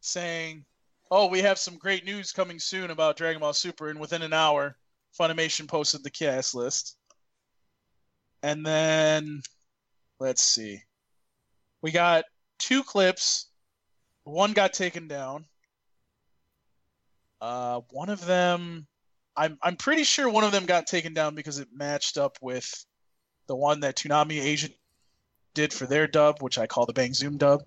saying, 0.00 0.64
"Oh, 1.10 1.26
we 1.26 1.40
have 1.40 1.58
some 1.58 1.78
great 1.78 2.04
news 2.04 2.32
coming 2.32 2.58
soon 2.58 2.90
about 2.90 3.16
Dragon 3.16 3.40
Ball 3.40 3.52
Super," 3.52 3.88
and 3.88 4.00
within 4.00 4.22
an 4.22 4.32
hour, 4.32 4.76
Funimation 5.18 5.68
posted 5.68 6.02
the 6.02 6.10
cast 6.10 6.54
list. 6.54 6.96
And 8.42 8.66
then 8.66 9.42
let's 10.18 10.42
see. 10.42 10.82
We 11.80 11.92
got 11.92 12.24
two 12.58 12.82
clips. 12.82 13.48
One 14.24 14.52
got 14.52 14.72
taken 14.72 15.08
down. 15.08 15.46
Uh, 17.40 17.80
one 17.90 18.08
of 18.08 18.24
them, 18.24 18.86
I'm 19.36 19.58
I'm 19.62 19.76
pretty 19.76 20.04
sure 20.04 20.28
one 20.28 20.44
of 20.44 20.52
them 20.52 20.66
got 20.66 20.86
taken 20.86 21.12
down 21.12 21.34
because 21.34 21.58
it 21.58 21.68
matched 21.72 22.16
up 22.16 22.38
with 22.40 22.84
the 23.46 23.56
one 23.56 23.80
that 23.80 23.96
Toonami 23.96 24.40
Asia 24.40 24.68
did 25.54 25.72
for 25.72 25.86
their 25.86 26.06
dub, 26.06 26.40
which 26.40 26.58
I 26.58 26.66
call 26.66 26.86
the 26.86 26.92
Bang 26.92 27.14
Zoom 27.14 27.36
dub. 27.36 27.62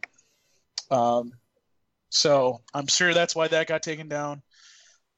Um, 0.89 1.33
so 2.09 2.61
I'm 2.73 2.87
sure 2.87 3.13
that's 3.13 3.35
why 3.35 3.47
that 3.47 3.67
got 3.67 3.83
taken 3.83 4.07
down. 4.07 4.41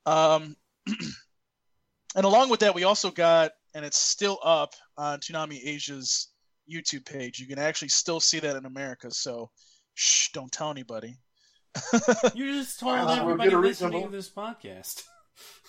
Um, 0.06 0.56
and 0.88 2.26
along 2.26 2.50
with 2.50 2.62
that, 2.62 2.76
we 2.76 2.84
also 2.84 3.12
got, 3.12 3.52
and 3.74 3.86
it's 3.86 3.98
still 3.98 4.40
up 4.44 4.74
on 4.98 5.20
Toonami 5.20 5.60
Asia's 5.66 6.30
YouTube 6.72 7.06
page. 7.06 7.40
You 7.40 7.48
can 7.48 7.60
actually 7.60 7.90
still 7.90 8.20
see 8.20 8.40
that 8.40 8.56
in 8.56 8.66
America. 8.66 9.12
So, 9.12 9.52
shh, 9.94 10.30
don't 10.34 10.52
tell 10.52 10.72
anybody. 10.72 11.18
You 12.34 12.54
just 12.54 12.80
told 12.80 12.94
Well, 12.94 13.06
we'll 13.06 13.34
everybody 13.42 13.56
listening 13.56 14.04
to 14.04 14.10
this 14.10 14.30
podcast. 14.30 15.04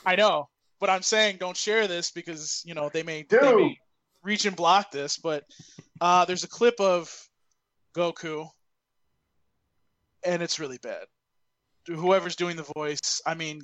I 0.07 0.17
know, 0.17 0.49
but 0.81 0.89
I'm 0.89 1.03
saying 1.03 1.37
don't 1.39 1.57
share 1.57 1.87
this 1.87 2.11
because 2.11 2.63
you 2.65 2.75
know 2.75 2.89
they 2.91 3.03
may, 3.03 3.25
they 3.29 3.39
may 3.39 3.79
reach 4.29 4.45
and 4.45 4.55
block 4.57 4.91
this, 4.91 5.17
but 5.17 5.45
uh, 6.01 6.25
there's 6.25 6.45
a 6.45 6.49
clip 6.49 6.79
of 6.81 7.11
Goku, 7.97 8.49
and 10.25 10.43
it's 10.43 10.61
really 10.61 10.79
bad. 10.79 11.07
Whoever's 11.87 12.37
doing 12.37 12.57
the 12.57 12.71
voice, 12.77 13.23
I 13.27 13.35
mean, 13.35 13.63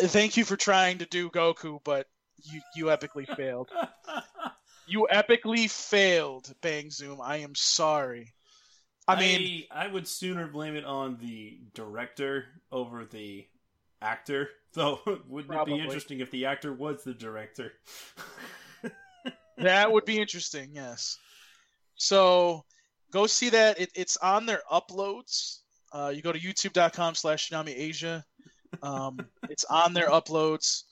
thank 0.00 0.36
you 0.36 0.44
for 0.44 0.56
trying 0.56 0.98
to 0.98 1.06
do 1.06 1.28
Goku, 1.30 1.80
but 1.84 2.06
you 2.42 2.60
you 2.76 2.84
epically 2.86 3.26
failed. 3.36 3.70
You 4.86 5.08
epically 5.10 5.70
failed, 5.70 6.52
Bang 6.60 6.90
Zoom. 6.90 7.18
I 7.18 7.38
am 7.38 7.54
sorry. 7.54 8.34
I 9.08 9.18
mean, 9.18 9.64
I, 9.70 9.86
I 9.86 9.88
would 9.88 10.06
sooner 10.06 10.46
blame 10.46 10.76
it 10.76 10.84
on 10.84 11.16
the 11.22 11.58
director 11.72 12.44
over 12.70 13.06
the 13.06 13.46
actor. 14.02 14.50
Though, 14.74 15.00
wouldn't 15.28 15.52
Probably. 15.52 15.74
it 15.74 15.76
be 15.78 15.82
interesting 15.84 16.20
if 16.20 16.30
the 16.30 16.46
actor 16.46 16.72
was 16.72 17.04
the 17.04 17.14
director? 17.14 17.72
that 19.58 19.90
would 19.90 20.04
be 20.04 20.18
interesting. 20.18 20.70
Yes. 20.72 21.18
So 21.96 22.64
go 23.12 23.26
see 23.26 23.50
that. 23.50 23.80
It, 23.80 23.90
it's 23.94 24.16
on 24.16 24.46
their 24.46 24.62
uploads. 24.70 25.58
Uh, 25.92 26.12
you 26.14 26.22
go 26.22 26.32
to 26.32 26.38
youtube.com/slash 26.38 27.50
Toonami 27.50 27.74
Asia. 27.76 28.24
Um, 28.82 29.20
it's 29.48 29.64
on 29.64 29.94
their 29.94 30.08
uploads. 30.08 30.82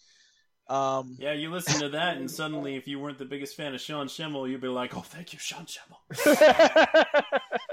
Um, 0.69 1.17
yeah, 1.19 1.33
you 1.33 1.51
listen 1.51 1.81
to 1.81 1.89
that, 1.91 2.17
and 2.17 2.31
suddenly, 2.31 2.77
if 2.77 2.87
you 2.87 2.99
weren't 3.01 3.19
the 3.19 3.25
biggest 3.25 3.57
fan 3.57 3.75
of 3.75 3.81
Sean 3.81 4.07
Schemmel, 4.07 4.49
you'd 4.49 4.61
be 4.61 4.69
like, 4.69 4.97
"Oh, 4.97 5.01
thank 5.01 5.33
you, 5.33 5.39
Sean 5.39 5.67
Schemmel." 5.67 7.05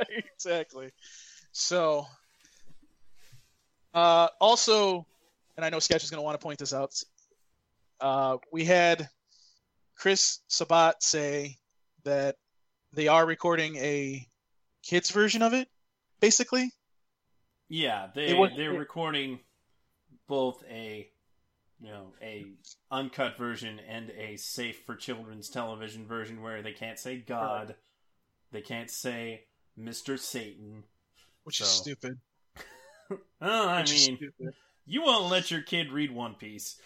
exactly. 0.34 0.90
So, 1.52 2.08
uh, 3.94 4.28
also, 4.42 5.06
and 5.56 5.66
I 5.66 5.70
know 5.70 5.80
Sketch 5.80 6.04
is 6.04 6.10
going 6.10 6.18
to 6.18 6.24
want 6.24 6.40
to 6.40 6.44
point 6.44 6.60
this 6.60 6.74
out. 6.74 6.92
Uh, 8.02 8.38
we 8.52 8.66
had 8.66 9.08
Chris 10.00 10.40
Sabat 10.48 11.04
say 11.04 11.58
that 12.06 12.38
they 12.94 13.08
are 13.10 13.26
recording 13.26 13.76
a 13.76 14.26
kids 14.82 15.10
version 15.12 15.42
of 15.42 15.54
it, 15.54 15.68
basically. 16.22 16.72
Yeah, 17.68 18.10
they 18.16 18.34
was- 18.34 18.52
they're 18.56 18.72
recording 18.74 19.40
both 20.28 20.64
a 20.70 21.12
you 21.82 21.88
know 21.92 22.14
a 22.22 22.46
uncut 22.92 23.38
version 23.38 23.80
and 23.80 24.10
a 24.12 24.38
safe 24.38 24.84
for 24.86 24.96
children's 24.96 25.50
television 25.50 26.08
version 26.08 26.42
where 26.42 26.62
they 26.62 26.74
can't 26.74 26.98
say 27.00 27.18
God, 27.18 27.76
they 28.52 28.62
can't 28.62 28.90
say 28.90 29.46
Mister 29.76 30.18
Satan. 30.18 30.84
Which 31.44 31.62
is 31.62 31.68
stupid. 31.68 32.20
Oh, 33.42 33.68
I 33.68 33.82
Which 33.82 34.08
mean, 34.08 34.18
stupid. 34.18 34.54
you 34.86 35.02
won't 35.02 35.32
let 35.32 35.50
your 35.50 35.64
kid 35.64 35.92
read 35.92 36.12
One 36.12 36.36
Piece. 36.36 36.80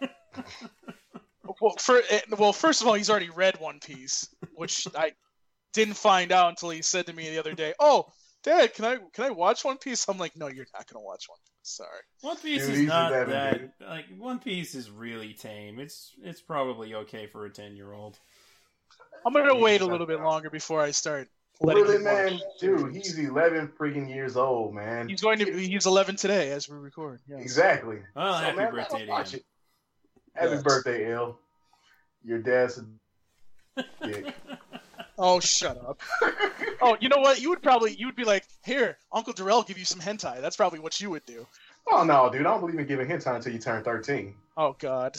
Well, 1.60 1.76
for, 1.78 2.02
eh, 2.10 2.20
well, 2.38 2.52
first 2.52 2.82
of 2.82 2.88
all, 2.88 2.94
he's 2.94 3.10
already 3.10 3.30
read 3.30 3.58
One 3.60 3.80
Piece, 3.80 4.28
which 4.54 4.86
I 4.96 5.12
didn't 5.72 5.94
find 5.94 6.32
out 6.32 6.50
until 6.50 6.70
he 6.70 6.82
said 6.82 7.06
to 7.06 7.12
me 7.12 7.28
the 7.30 7.38
other 7.38 7.54
day, 7.54 7.74
"Oh, 7.78 8.06
Dad, 8.42 8.74
can 8.74 8.84
I 8.84 8.98
can 9.12 9.24
I 9.24 9.30
watch 9.30 9.64
One 9.64 9.78
Piece?" 9.78 10.08
I'm 10.08 10.18
like, 10.18 10.36
"No, 10.36 10.48
you're 10.48 10.66
not 10.74 10.86
gonna 10.86 11.04
watch 11.04 11.24
One 11.28 11.38
Piece. 11.44 11.74
Sorry." 11.76 11.88
One 12.22 12.36
Piece 12.36 12.66
Dude, 12.66 12.74
is 12.74 12.86
not 12.86 13.10
that 13.10 13.58
dude. 13.58 13.70
like 13.80 14.06
One 14.16 14.38
Piece 14.38 14.74
is 14.74 14.90
really 14.90 15.34
tame. 15.34 15.78
It's 15.78 16.12
it's 16.22 16.40
probably 16.40 16.94
okay 16.94 17.26
for 17.26 17.46
a 17.46 17.50
ten 17.50 17.76
year 17.76 17.92
old. 17.92 18.18
I'm 19.24 19.32
gonna 19.32 19.58
wait 19.58 19.80
a 19.80 19.86
little 19.86 20.06
bit 20.06 20.20
longer 20.20 20.50
before 20.50 20.80
I 20.80 20.92
start. 20.92 21.28
letting 21.60 21.82
Really, 21.82 21.98
man, 21.98 22.40
dude, 22.60 22.94
he's 22.94 23.18
11 23.18 23.72
freaking 23.78 24.08
years 24.08 24.36
old, 24.36 24.74
man. 24.74 25.08
He's 25.08 25.20
going 25.20 25.38
to. 25.40 25.46
be 25.46 25.66
He's 25.66 25.86
11 25.86 26.16
today 26.16 26.50
as 26.50 26.68
we 26.68 26.76
record. 26.76 27.20
Yes. 27.26 27.40
Exactly. 27.40 27.98
Well, 28.14 28.34
So, 28.34 28.38
happy 28.44 28.56
man, 28.56 28.70
birthday 28.72 29.06
to 29.06 29.10
watch 29.10 29.32
him. 29.32 29.40
It. 30.36 30.40
Happy 30.40 30.54
Yes. 30.54 30.62
birthday, 30.62 31.12
L. 31.12 31.38
Your 32.24 32.38
dad's 32.38 32.78
a 32.78 32.84
dick. 34.06 34.34
Oh, 35.18 35.40
shut 35.40 35.78
up. 35.78 35.98
oh, 36.82 36.94
you 37.00 37.08
know 37.08 37.16
what? 37.16 37.40
You 37.40 37.48
would 37.48 37.62
probably 37.62 37.94
you 37.94 38.04
would 38.04 38.16
be 38.16 38.24
like, 38.24 38.44
here, 38.66 38.98
Uncle 39.10 39.32
Darrell 39.32 39.62
give 39.62 39.78
you 39.78 39.86
some 39.86 39.98
hentai. 39.98 40.42
That's 40.42 40.56
probably 40.56 40.78
what 40.78 41.00
you 41.00 41.08
would 41.08 41.24
do. 41.24 41.46
Oh 41.90 42.04
no, 42.04 42.28
dude! 42.30 42.42
I 42.42 42.44
don't 42.44 42.60
believe 42.60 42.78
in 42.78 42.86
giving 42.86 43.08
hint 43.08 43.22
time 43.22 43.36
until 43.36 43.50
you 43.54 43.58
turn 43.58 43.82
13. 43.82 44.34
Oh 44.58 44.76
God. 44.78 45.16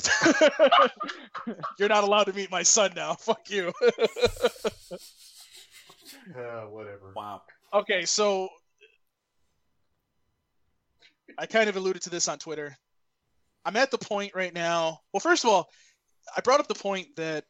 You're 1.79 1.89
not 1.89 2.03
allowed 2.03 2.25
to 2.25 2.33
meet 2.33 2.51
my 2.51 2.61
son 2.61 2.91
now. 2.95 3.15
Fuck 3.15 3.49
you. 3.49 3.73
Uh, 6.35 6.67
whatever. 6.69 7.13
Wow. 7.15 7.41
okay, 7.73 8.05
so 8.05 8.49
I 11.39 11.45
kind 11.47 11.69
of 11.69 11.75
alluded 11.75 12.03
to 12.03 12.09
this 12.09 12.27
on 12.27 12.37
Twitter. 12.37 12.77
I'm 13.67 13.75
at 13.75 13.91
the 13.91 13.97
point 13.97 14.33
right 14.33 14.53
now. 14.53 15.01
Well, 15.11 15.19
first 15.19 15.43
of 15.43 15.49
all, 15.49 15.69
I 16.35 16.39
brought 16.39 16.61
up 16.61 16.69
the 16.69 16.73
point 16.73 17.17
that 17.17 17.43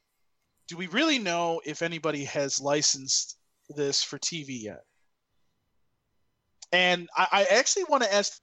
do 0.68 0.76
we 0.76 0.88
really 0.88 1.20
know 1.20 1.62
if 1.64 1.84
anybody 1.84 2.26
has 2.26 2.60
licensed 2.60 3.38
this 3.70 4.02
for 4.02 4.18
TV 4.18 4.64
yet? 4.64 4.82
And 6.74 7.08
I, 7.16 7.28
I 7.32 7.44
actually 7.58 7.84
want 7.84 8.02
to 8.04 8.14
ask 8.14 8.42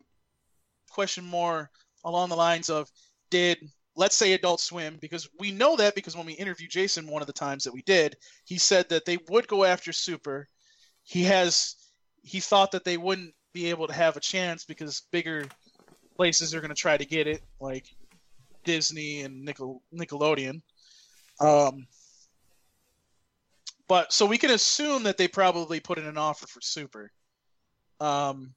question 0.88 1.24
more 1.24 1.68
along 2.04 2.28
the 2.28 2.36
lines 2.36 2.70
of 2.70 2.88
did 3.28 3.58
let's 3.96 4.16
say 4.16 4.32
Adult 4.32 4.60
Swim 4.60 4.96
because 5.00 5.28
we 5.40 5.50
know 5.50 5.74
that 5.76 5.96
because 5.96 6.16
when 6.16 6.26
we 6.26 6.32
interviewed 6.34 6.70
Jason 6.70 7.08
one 7.08 7.22
of 7.22 7.26
the 7.26 7.32
times 7.32 7.64
that 7.64 7.74
we 7.74 7.82
did, 7.82 8.16
he 8.44 8.56
said 8.56 8.88
that 8.88 9.04
they 9.04 9.18
would 9.28 9.48
go 9.48 9.64
after 9.64 9.92
Super. 9.92 10.48
He 11.02 11.24
has 11.24 11.74
he 12.22 12.38
thought 12.38 12.70
that 12.70 12.84
they 12.84 12.96
wouldn't 12.96 13.34
be 13.52 13.70
able 13.70 13.88
to 13.88 13.92
have 13.92 14.16
a 14.16 14.20
chance 14.20 14.64
because 14.64 15.02
bigger 15.10 15.46
places 16.16 16.54
are 16.54 16.60
going 16.60 16.70
to 16.70 16.74
try 16.74 16.96
to 16.96 17.04
get 17.04 17.26
it, 17.26 17.42
like 17.60 17.86
Disney 18.64 19.22
and 19.22 19.44
Nickel, 19.44 19.82
Nickelodeon. 19.92 20.62
Um, 21.40 21.86
but 23.88 24.12
so 24.12 24.26
we 24.26 24.38
can 24.38 24.50
assume 24.50 25.02
that 25.04 25.18
they 25.18 25.28
probably 25.28 25.80
put 25.80 25.98
in 25.98 26.06
an 26.06 26.18
offer 26.18 26.46
for 26.46 26.60
Super. 26.60 27.10
Um, 28.00 28.54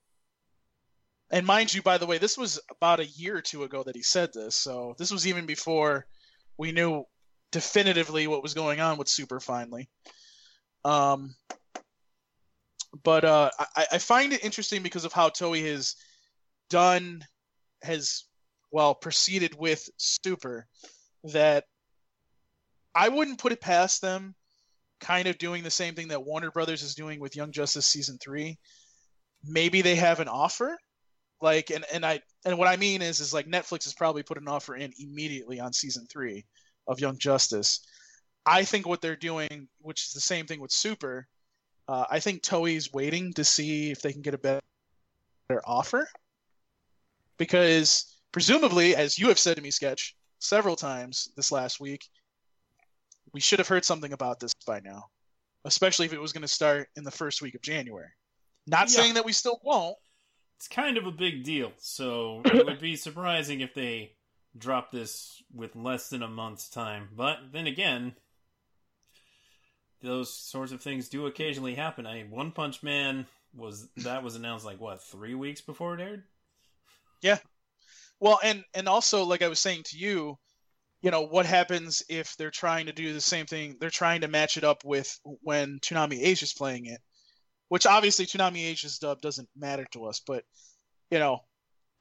and 1.30 1.46
mind 1.46 1.74
you, 1.74 1.82
by 1.82 1.98
the 1.98 2.06
way, 2.06 2.18
this 2.18 2.38
was 2.38 2.60
about 2.72 3.00
a 3.00 3.06
year 3.06 3.38
or 3.38 3.42
two 3.42 3.64
ago 3.64 3.84
that 3.84 3.96
he 3.96 4.04
said 4.04 4.32
this, 4.34 4.56
so 4.56 4.96
this 4.98 5.12
was 5.12 5.28
even 5.28 5.46
before 5.46 6.06
we 6.58 6.72
knew 6.72 7.04
definitively 7.52 8.28
what 8.28 8.44
was 8.44 8.54
going 8.54 8.80
on 8.80 8.98
with 8.98 9.10
Super. 9.10 9.40
Finally, 9.40 9.90
um, 10.86 11.36
but 13.04 13.26
uh, 13.26 13.50
I, 13.76 13.86
I 13.94 13.98
find 13.98 14.32
it 14.32 14.46
interesting 14.46 14.84
because 14.84 15.04
of 15.04 15.12
how 15.12 15.30
Toei 15.30 15.66
has 15.70 15.96
done, 16.70 17.26
has 17.82 18.24
well 18.72 18.96
proceeded 18.96 19.56
with 19.58 19.88
Super, 19.98 20.68
that 21.24 21.66
I 22.94 23.10
wouldn't 23.10 23.40
put 23.40 23.52
it 23.52 23.62
past 23.62 24.02
them, 24.02 24.36
kind 25.00 25.28
of 25.28 25.38
doing 25.38 25.64
the 25.64 25.70
same 25.70 25.94
thing 25.94 26.10
that 26.10 26.26
Warner 26.26 26.52
Brothers 26.52 26.84
is 26.84 26.96
doing 26.96 27.20
with 27.20 27.36
Young 27.36 27.52
Justice 27.52 27.86
season 27.86 28.18
three. 28.18 28.58
Maybe 29.44 29.82
they 29.82 29.96
have 29.96 30.20
an 30.20 30.28
offer, 30.28 30.78
like, 31.42 31.70
and 31.70 31.86
and 31.94 32.06
I 32.06 32.22
and 32.46 32.58
what 32.58 32.68
I 32.68 32.78
mean 32.78 33.02
is 33.02 33.20
is 33.20 33.34
like 33.34 33.48
Netflix 33.48 33.84
has 33.84 33.94
probably 33.94 34.24
put 34.24 34.38
an 34.38 34.48
offer 34.48 34.76
in 34.76 34.94
immediately 35.00 35.60
on 35.60 35.74
season 35.74 36.08
three 36.12 36.46
of 36.88 37.00
Young 37.00 37.18
Justice. 37.18 37.80
I 38.46 38.64
think 38.64 38.88
what 38.88 39.02
they're 39.02 39.16
doing, 39.16 39.68
which 39.82 40.06
is 40.06 40.14
the 40.14 40.22
same 40.22 40.46
thing 40.48 40.62
with 40.62 40.72
Super, 40.72 41.28
uh, 41.88 42.06
I 42.10 42.20
think 42.20 42.42
Toei's 42.42 42.92
waiting 42.92 43.34
to 43.34 43.44
see 43.44 43.92
if 43.92 44.02
they 44.02 44.14
can 44.14 44.22
get 44.22 44.34
a 44.34 44.38
better 44.38 44.62
offer. 45.66 46.08
Because 47.38 48.20
presumably, 48.32 48.96
as 48.96 49.18
you 49.18 49.28
have 49.30 49.40
said 49.40 49.58
to 49.58 49.62
me, 49.62 49.72
Sketch, 49.72 50.16
several 50.40 50.76
times 50.76 51.30
this 51.36 51.52
last 51.52 51.80
week, 51.80 52.08
we 53.34 53.40
should 53.40 53.60
have 53.60 53.68
heard 53.68 53.86
something 53.86 54.14
about 54.14 54.40
this 54.40 54.54
by 54.66 54.80
now, 54.80 55.06
especially 55.66 56.06
if 56.06 56.14
it 56.14 56.22
was 56.22 56.34
going 56.34 56.42
to 56.44 56.48
start 56.48 56.90
in 56.96 57.04
the 57.04 57.12
first 57.12 57.42
week 57.42 57.56
of 57.56 57.62
January. 57.62 58.10
Not 58.66 58.90
Yeah. 58.90 59.02
saying 59.02 59.14
that 59.16 59.26
we 59.26 59.34
still 59.34 59.60
won't. 59.64 59.98
It's 60.58 60.68
kind 60.68 60.98
of 60.98 61.06
a 61.06 61.12
big 61.12 61.44
deal, 61.44 61.72
so 61.78 62.42
it 62.46 62.66
would 62.66 62.80
be 62.80 62.96
surprising 62.96 63.62
if 63.62 63.74
they 63.74 64.14
drop 64.58 64.92
this 64.92 65.44
with 65.54 65.76
less 65.76 66.10
than 66.10 66.24
a 66.24 66.28
month's 66.28 66.68
time. 66.70 67.10
But 67.16 67.52
then 67.52 67.68
again, 67.68 68.16
those 70.02 70.34
sorts 70.34 70.72
of 70.72 70.82
things 70.82 71.10
do 71.10 71.26
occasionally 71.26 71.76
happen. 71.76 72.06
I 72.08 72.24
One 72.24 72.52
Punch 72.52 72.82
Man 72.84 73.28
was 73.54 73.88
that 73.98 74.24
was 74.24 74.36
announced 74.36 74.66
like 74.66 74.80
what 74.80 75.04
three 75.04 75.36
weeks 75.36 75.62
before 75.62 75.96
it 75.96 76.02
aired. 76.02 76.24
Well, 78.20 78.40
and 78.44 78.64
and 78.74 78.88
also 78.88 79.24
like 79.24 79.42
I 79.42 79.48
was 79.48 79.60
saying 79.60 79.84
to 79.88 79.98
you, 79.98 80.38
you 81.02 81.12
know, 81.12 81.22
what 81.22 81.46
happens 81.46 82.04
if 82.10 82.36
they're 82.36 82.52
trying 82.52 82.88
to 82.88 82.94
do 82.94 83.14
the 83.14 83.22
same 83.22 83.46
thing? 83.46 83.78
They're 83.80 83.90
trying 83.90 84.22
to 84.22 84.28
match 84.28 84.58
it 84.58 84.64
up 84.64 84.84
with 84.84 85.20
when 85.24 85.80
Toonami 85.80 86.20
is 86.20 86.54
playing 86.54 86.88
it, 86.88 87.00
which 87.70 87.86
obviously 87.86 88.26
Toonami 88.26 88.66
Asia's 88.66 88.98
dub 88.98 89.22
doesn't 89.22 89.50
matter 89.56 89.86
to 89.92 90.06
us, 90.06 90.22
but 90.26 90.44
you 91.12 91.20
know, 91.20 91.40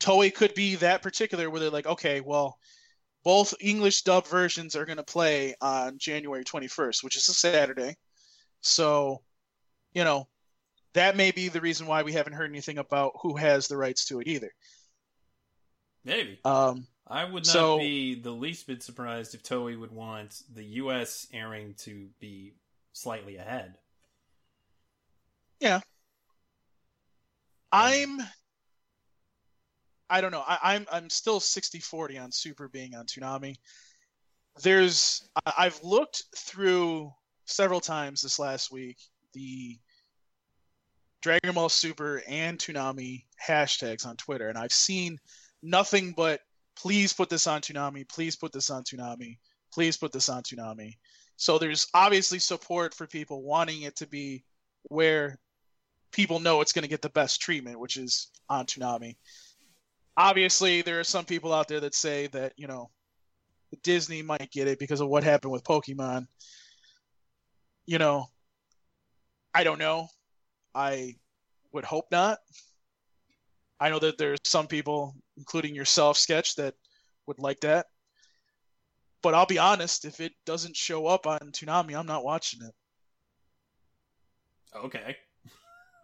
Toei 0.00 0.34
could 0.34 0.54
be 0.54 0.76
that 0.76 1.02
particular 1.02 1.48
where 1.50 1.60
they're 1.60 1.70
like, 1.70 1.86
okay, 1.86 2.20
well, 2.20 2.58
both 3.24 3.54
English 3.60 4.02
dub 4.02 4.26
versions 4.26 4.76
are 4.76 4.84
going 4.84 4.98
to 4.98 5.02
play 5.02 5.54
on 5.60 5.98
January 5.98 6.44
21st, 6.44 7.02
which 7.02 7.16
is 7.16 7.28
a 7.28 7.34
Saturday. 7.34 7.96
So, 8.60 9.22
you 9.94 10.04
know, 10.04 10.28
that 10.94 11.16
may 11.16 11.30
be 11.30 11.48
the 11.48 11.60
reason 11.60 11.86
why 11.86 12.02
we 12.02 12.12
haven't 12.12 12.34
heard 12.34 12.50
anything 12.50 12.78
about 12.78 13.12
who 13.20 13.36
has 13.36 13.68
the 13.68 13.76
rights 13.76 14.06
to 14.06 14.20
it 14.20 14.28
either. 14.28 14.50
Maybe. 16.06 16.38
Um, 16.44 16.86
I 17.06 17.24
would 17.24 17.44
not 17.46 17.52
So- 17.52 17.78
be 17.78 18.14
the 18.14 18.30
least 18.30 18.66
bit 18.68 18.82
surprised 18.82 19.34
if 19.34 19.42
Toei 19.42 19.78
would 19.78 19.90
want 19.92 20.42
the 20.54 20.64
U.S. 20.64 21.26
airing 21.32 21.74
to 21.78 22.08
be 22.20 22.54
slightly 22.92 23.36
ahead. 23.36 23.74
Yeah. 25.60 25.80
I'm 27.72 28.20
I 30.08 30.20
don't 30.20 30.30
know. 30.30 30.44
I, 30.46 30.58
I'm 30.74 30.86
I'm 30.92 31.10
still 31.10 31.40
60-40 31.40 32.22
on 32.22 32.30
Super 32.30 32.68
being 32.68 32.94
on 32.94 33.06
Toonami. 33.06 33.56
There's 34.62 35.28
I've 35.44 35.82
looked 35.82 36.22
through 36.36 37.12
several 37.46 37.80
times 37.80 38.22
this 38.22 38.38
last 38.38 38.70
week 38.70 38.98
the 39.32 39.78
Dragon 41.22 41.54
Ball 41.54 41.68
Super 41.68 42.22
and 42.28 42.58
Toonami 42.58 43.24
hashtags 43.44 44.06
on 44.06 44.16
Twitter, 44.16 44.48
and 44.48 44.56
I've 44.56 44.72
seen 44.72 45.18
nothing 45.66 46.12
but 46.16 46.40
please 46.76 47.12
put 47.12 47.28
this 47.28 47.46
on 47.46 47.60
Toonami, 47.60 48.08
please 48.08 48.36
put 48.36 48.52
this 48.52 48.70
on 48.70 48.84
Toonami, 48.84 49.38
please 49.72 49.96
put 49.96 50.12
this 50.12 50.28
on 50.28 50.42
Toonami. 50.42 50.96
So 51.36 51.58
there's 51.58 51.86
obviously 51.92 52.38
support 52.38 52.94
for 52.94 53.06
people 53.06 53.42
wanting 53.42 53.82
it 53.82 53.96
to 53.96 54.06
be 54.06 54.44
where 54.84 55.38
people 56.12 56.40
know 56.40 56.60
it's 56.60 56.72
going 56.72 56.84
to 56.84 56.88
get 56.88 57.02
the 57.02 57.10
best 57.10 57.40
treatment, 57.40 57.80
which 57.80 57.96
is 57.96 58.28
on 58.48 58.66
Toonami. 58.66 59.16
Obviously, 60.16 60.80
there 60.82 60.98
are 61.00 61.04
some 61.04 61.26
people 61.26 61.52
out 61.52 61.68
there 61.68 61.80
that 61.80 61.94
say 61.94 62.28
that 62.28 62.54
you 62.56 62.66
know 62.66 62.90
Disney 63.82 64.22
might 64.22 64.50
get 64.50 64.68
it 64.68 64.78
because 64.78 65.00
of 65.00 65.08
what 65.08 65.24
happened 65.24 65.52
with 65.52 65.64
Pokemon. 65.64 66.26
You 67.84 67.98
know, 67.98 68.26
I 69.52 69.64
don't 69.64 69.78
know. 69.78 70.08
I 70.74 71.16
would 71.72 71.84
hope 71.84 72.06
not. 72.10 72.38
I 73.78 73.90
know 73.90 73.98
that 73.98 74.18
there's 74.18 74.38
some 74.44 74.66
people, 74.66 75.14
including 75.36 75.74
yourself, 75.74 76.16
Sketch, 76.16 76.54
that 76.56 76.74
would 77.26 77.38
like 77.38 77.60
that. 77.60 77.86
But 79.22 79.34
I'll 79.34 79.46
be 79.46 79.58
honest, 79.58 80.04
if 80.04 80.20
it 80.20 80.32
doesn't 80.44 80.76
show 80.76 81.06
up 81.06 81.26
on 81.26 81.38
Toonami, 81.52 81.98
I'm 81.98 82.06
not 82.06 82.24
watching 82.24 82.60
it. 82.62 82.74
Okay, 84.74 85.16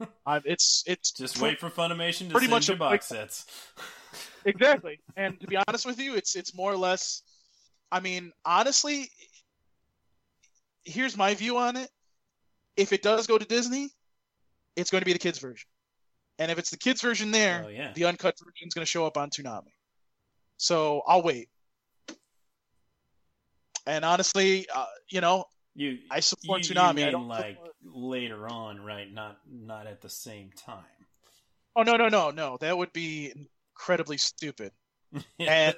I, 0.27 0.41
it's 0.45 0.83
it's 0.87 1.13
just 1.13 1.41
wait 1.41 1.61
for 1.61 1.69
Funimation 1.71 2.27
to 2.27 2.31
Pretty 2.33 2.47
send 2.47 2.51
much 2.51 2.69
you 2.69 2.75
a- 2.75 2.79
box 2.79 3.07
sets. 3.07 3.45
exactly. 4.45 4.99
And 5.17 5.39
to 5.41 5.47
be 5.47 5.57
honest 5.69 5.85
with 5.87 6.01
you, 6.01 6.15
it's 6.15 6.37
it's 6.37 6.55
more 6.55 6.73
or 6.73 6.77
less. 6.77 7.23
I 7.91 8.01
mean, 8.01 8.33
honestly, 8.45 9.11
here's 10.85 11.17
my 11.17 11.35
view 11.35 11.59
on 11.59 11.77
it. 11.77 11.91
If 12.77 12.93
it 12.95 13.03
does 13.03 13.27
go 13.27 13.37
to 13.37 13.45
Disney, 13.45 13.91
it's 14.75 14.91
going 14.91 15.03
to 15.03 15.07
be 15.07 15.13
the 15.13 15.19
kids 15.19 15.39
version, 15.39 15.69
and 16.43 16.51
if 16.51 16.59
it's 16.59 16.71
the 16.71 16.77
kids 16.77 17.01
version 17.01 17.31
there, 17.31 17.65
Oh 17.67 17.69
yeah, 17.69 17.93
the 17.95 18.05
uncut 18.05 18.35
version 18.39 18.67
is 18.69 18.75
going 18.75 18.83
to 18.85 18.91
show 18.91 19.07
up 19.07 19.17
on 19.17 19.31
Toonami. 19.31 19.73
So 20.57 21.03
I'll 21.07 21.23
wait. 21.23 21.49
And 23.87 24.05
honestly, 24.05 24.67
uh, 24.75 24.85
you 25.11 25.21
know, 25.21 25.45
you 25.75 25.99
I 26.11 26.21
support 26.21 26.69
you, 26.69 26.75
Toonami. 26.75 26.99
You 26.99 27.03
I 27.03 27.07
mean 27.07 27.13
don't 27.13 27.29
like 27.29 27.57
support- 27.57 27.73
later 27.85 28.49
on, 28.49 28.81
right? 28.81 29.13
Not 29.13 29.39
not 29.51 29.87
at 29.87 30.01
the 30.01 30.09
same 30.09 30.51
time. 30.57 30.85
Oh 31.75 31.83
no 31.83 31.97
no 31.97 32.09
no 32.09 32.31
no! 32.31 32.59
That 32.61 32.77
would 32.77 32.93
be 32.93 33.33
incredibly 33.75 34.19
stupid. 34.19 34.73
And 35.39 35.75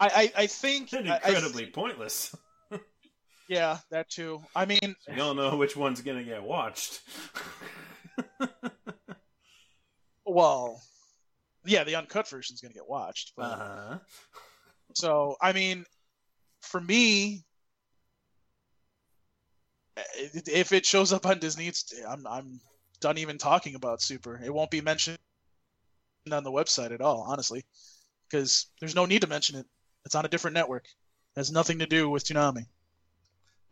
I 0.00 0.06
I, 0.08 0.32
I 0.42 0.46
think 0.46 0.92
and 0.92 1.10
I- 1.10 1.20
I 1.24 1.28
incredibly 1.28 1.66
pointless. 1.66 2.34
yeah, 3.48 3.78
that 3.90 4.08
too. 4.08 4.40
I 4.54 4.64
mean, 4.64 4.78
You 5.08 5.16
don't 5.16 5.36
know 5.36 5.56
which 5.56 5.76
one's 5.76 6.00
gonna 6.00 6.24
get 6.24 6.42
watched. 6.42 7.00
Well, 10.28 10.82
yeah, 11.64 11.84
the 11.84 11.96
uncut 11.96 12.28
version 12.28 12.54
is 12.54 12.60
going 12.60 12.72
to 12.72 12.78
get 12.78 12.88
watched. 12.88 13.32
But, 13.36 13.42
Uh-huh. 13.42 13.98
So 14.94 15.36
I 15.40 15.52
mean, 15.52 15.84
for 16.60 16.80
me, 16.80 17.44
if 20.22 20.72
it 20.72 20.86
shows 20.86 21.12
up 21.12 21.26
on 21.26 21.38
Disney, 21.38 21.70
I'm 22.08 22.26
I'm 22.26 22.60
done 23.00 23.18
even 23.18 23.38
talking 23.38 23.74
about 23.74 24.02
Super. 24.02 24.40
It 24.42 24.52
won't 24.52 24.70
be 24.70 24.80
mentioned 24.80 25.18
on 26.30 26.44
the 26.44 26.50
website 26.50 26.92
at 26.92 27.00
all, 27.00 27.24
honestly, 27.26 27.64
because 28.28 28.66
there's 28.80 28.94
no 28.94 29.06
need 29.06 29.22
to 29.22 29.28
mention 29.28 29.58
it. 29.58 29.66
It's 30.04 30.14
on 30.14 30.24
a 30.24 30.28
different 30.28 30.54
network. 30.54 30.84
It 30.84 31.40
has 31.40 31.52
nothing 31.52 31.78
to 31.80 31.86
do 31.86 32.08
with 32.08 32.24
Toonami 32.24 32.66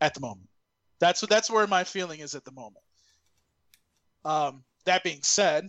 at 0.00 0.14
the 0.14 0.20
moment. 0.20 0.48
That's 0.98 1.22
what 1.22 1.30
that's 1.30 1.50
where 1.50 1.66
my 1.66 1.84
feeling 1.84 2.20
is 2.20 2.34
at 2.34 2.44
the 2.44 2.52
moment. 2.52 2.84
Um, 4.24 4.64
that 4.84 5.04
being 5.04 5.22
said, 5.22 5.68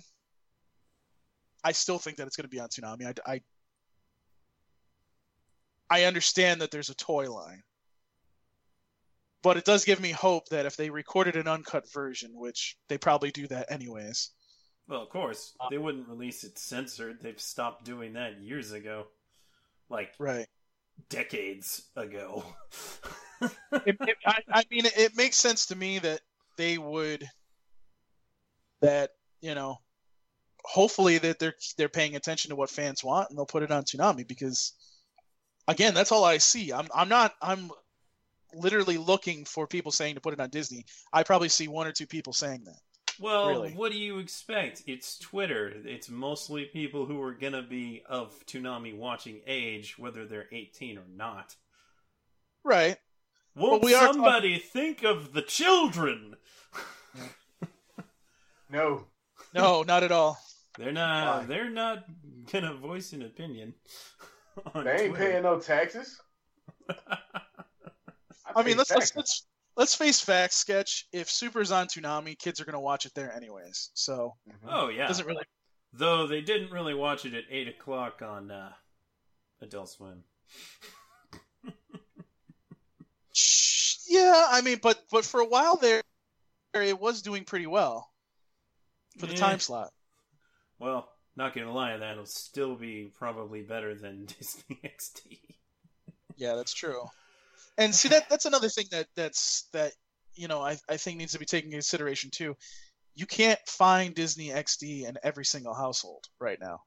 I 1.64 1.72
still 1.72 2.00
think 2.00 2.18
that 2.18 2.28
it's 2.28 2.36
going 2.36 2.44
to 2.46 2.50
be 2.50 2.60
on 2.60 2.70
Toonami. 2.70 3.14
I, 3.26 3.34
I 3.34 3.42
I 5.90 6.04
understand 6.04 6.62
that 6.62 6.72
there's 6.72 6.90
a 6.90 6.96
toy 6.96 7.32
line. 7.32 7.64
But 9.42 9.56
it 9.56 9.66
does 9.66 9.86
give 9.86 10.02
me 10.02 10.12
hope 10.12 10.50
that 10.50 10.66
if 10.66 10.76
they 10.76 10.90
recorded 10.90 11.36
an 11.38 11.48
uncut 11.48 11.90
version, 11.94 12.32
which 12.34 12.78
they 12.90 12.98
probably 12.98 13.32
do 13.32 13.48
that 13.48 13.72
anyways. 13.72 14.32
Well, 14.90 15.02
of 15.02 15.10
course, 15.10 15.54
they 15.70 15.78
wouldn't 15.78 16.08
release 16.08 16.44
it 16.44 16.58
censored. 16.58 17.22
They've 17.22 17.40
stopped 17.40 17.86
doing 17.86 18.14
that 18.14 18.42
years 18.42 18.72
ago, 18.72 19.08
like 19.90 20.14
Right. 20.20 20.48
decades 21.10 21.84
ago. 21.96 22.44
It, 23.86 23.98
it, 24.02 24.18
I, 24.26 24.42
I 24.52 24.64
mean, 24.72 24.86
it 24.86 25.16
makes 25.16 25.38
sense 25.38 25.68
to 25.68 25.76
me 25.76 26.00
that 26.00 26.22
they 26.58 26.78
would, 26.78 27.30
that, 28.82 29.12
you 29.40 29.54
know, 29.56 29.78
hopefully 30.68 31.18
that 31.18 31.40
they're 31.40 31.56
they're 31.78 31.88
paying 31.90 32.16
attention 32.18 32.50
to 32.50 32.56
what 32.56 32.70
fans 32.70 33.02
want 33.04 33.30
and 33.30 33.38
they'll 33.38 33.46
put 33.46 33.64
it 33.64 33.72
on 33.72 33.84
Toonami 33.84 34.28
because 34.28 34.74
again, 35.68 35.94
that's 35.94 36.12
all 36.12 36.26
I 36.26 36.38
see. 36.40 36.74
I'm 36.74 36.88
I'm 36.94 37.08
not 37.08 37.34
I'm 37.42 37.72
literally 38.54 38.98
looking 38.98 39.46
for 39.46 39.66
people 39.66 39.92
saying 39.92 40.16
to 40.16 40.22
put 40.22 40.34
it 40.34 40.40
on 40.40 40.50
Disney. 40.50 40.86
I 41.14 41.24
probably 41.24 41.50
see 41.50 41.68
one 41.68 41.88
or 41.88 41.94
two 41.94 42.06
people 42.08 42.34
saying 42.34 42.64
that. 42.66 42.80
Well, 43.20 43.48
Really? 43.48 43.72
what 43.72 43.92
do 43.92 43.98
you 43.98 44.20
expect? 44.20 44.84
It's 44.86 45.18
Twitter. 45.18 45.74
It's 45.86 46.10
mostly 46.10 46.66
people 46.66 47.06
who 47.06 47.22
are 47.22 47.34
gonna 47.34 47.64
be 47.64 48.04
of 48.08 48.36
Toonami 48.46 48.96
watching 48.96 49.42
age, 49.48 49.98
whether 49.98 50.26
they're 50.26 50.50
18 50.52 50.98
or 50.98 51.08
not. 51.16 51.56
Right. 52.64 52.98
Won't 53.56 53.84
we 53.84 53.96
are 53.96 54.14
somebody 54.14 54.60
think 54.60 55.04
of 55.04 55.34
the 55.34 55.42
children? 55.42 56.36
No. 58.70 59.06
No, 59.54 59.84
not 59.84 60.04
at 60.04 60.12
all. 60.12 60.38
They're 60.78 60.92
not. 60.92 61.40
Why? 61.42 61.46
They're 61.46 61.70
not 61.70 62.06
gonna 62.52 62.76
voice 62.76 63.14
an 63.14 63.24
opinion. 63.24 63.74
On 64.76 64.84
They 64.86 64.92
ain't 64.92 65.16
Twitter. 65.16 65.32
paying 65.32 65.44
no 65.44 65.60
taxes. 65.60 66.20
I 68.56 68.64
mean, 68.64 68.78
let's 68.78 68.92
let's 68.92 69.16
let's 69.16 69.46
let's 69.76 69.96
face 69.96 70.20
facts. 70.20 70.56
Sketch. 70.56 71.06
If 71.12 71.30
Super's 71.30 71.72
on 71.72 71.88
Toonami, 71.88 72.38
kids 72.40 72.60
are 72.62 72.66
gonna 72.66 72.80
watch 72.80 73.06
it 73.06 73.14
there 73.14 73.32
anyways. 73.36 73.92
So 73.94 74.36
Oh 74.68 74.90
yeah. 74.90 75.08
doesn't 75.08 75.26
really. 75.28 75.44
Though 75.94 76.28
they 76.28 76.42
didn't 76.42 76.72
really 76.72 76.94
watch 76.94 77.26
it 77.26 77.34
at 77.34 77.44
eight 77.50 77.68
o'clock 77.68 78.22
on 78.22 78.52
uh, 78.52 78.72
Adult 79.62 79.90
Swim. 79.90 80.24
Yeah, 84.10 84.46
I 84.50 84.62
mean, 84.62 84.80
but 84.82 85.04
but 85.12 85.26
for 85.26 85.42
a 85.42 85.46
while 85.46 85.76
there, 85.76 86.02
it 86.74 87.00
was 87.00 87.22
doing 87.22 87.44
pretty 87.44 87.68
well 87.68 88.10
for 89.20 89.26
the 89.28 89.34
Yeah. 89.34 89.40
time 89.40 89.60
slot. 89.60 89.92
Well, 90.80 91.10
not 91.36 91.54
gonna 91.56 91.72
lie, 91.74 91.98
that'll 91.98 92.26
still 92.26 92.76
be 92.76 93.12
probably 93.18 93.62
better 93.62 93.96
than 93.96 94.26
Disney 94.40 94.80
XD. 94.84 95.40
Yeah, 96.36 96.56
that's 96.56 96.74
true. 96.74 97.04
And 97.80 97.94
see 97.94 98.10
that 98.10 98.28
that's 98.28 98.46
another 98.46 98.70
thing 98.70 98.86
that 98.90 99.06
that's 99.16 99.68
that 99.72 99.92
you 100.34 100.48
know 100.48 100.62
I 100.64 100.78
I 100.90 100.98
think 100.98 101.20
needs 101.20 101.34
to 101.34 101.38
be 101.40 101.46
taken 101.46 101.68
into 101.68 101.76
consideration 101.76 102.32
too. 102.32 102.56
You 103.14 103.28
can't 103.28 103.60
find 103.68 104.16
Disney 104.16 104.48
XD 104.50 105.08
in 105.08 105.16
every 105.22 105.46
single 105.46 105.76
household 105.76 106.26
right 106.40 106.58
now. 106.60 106.82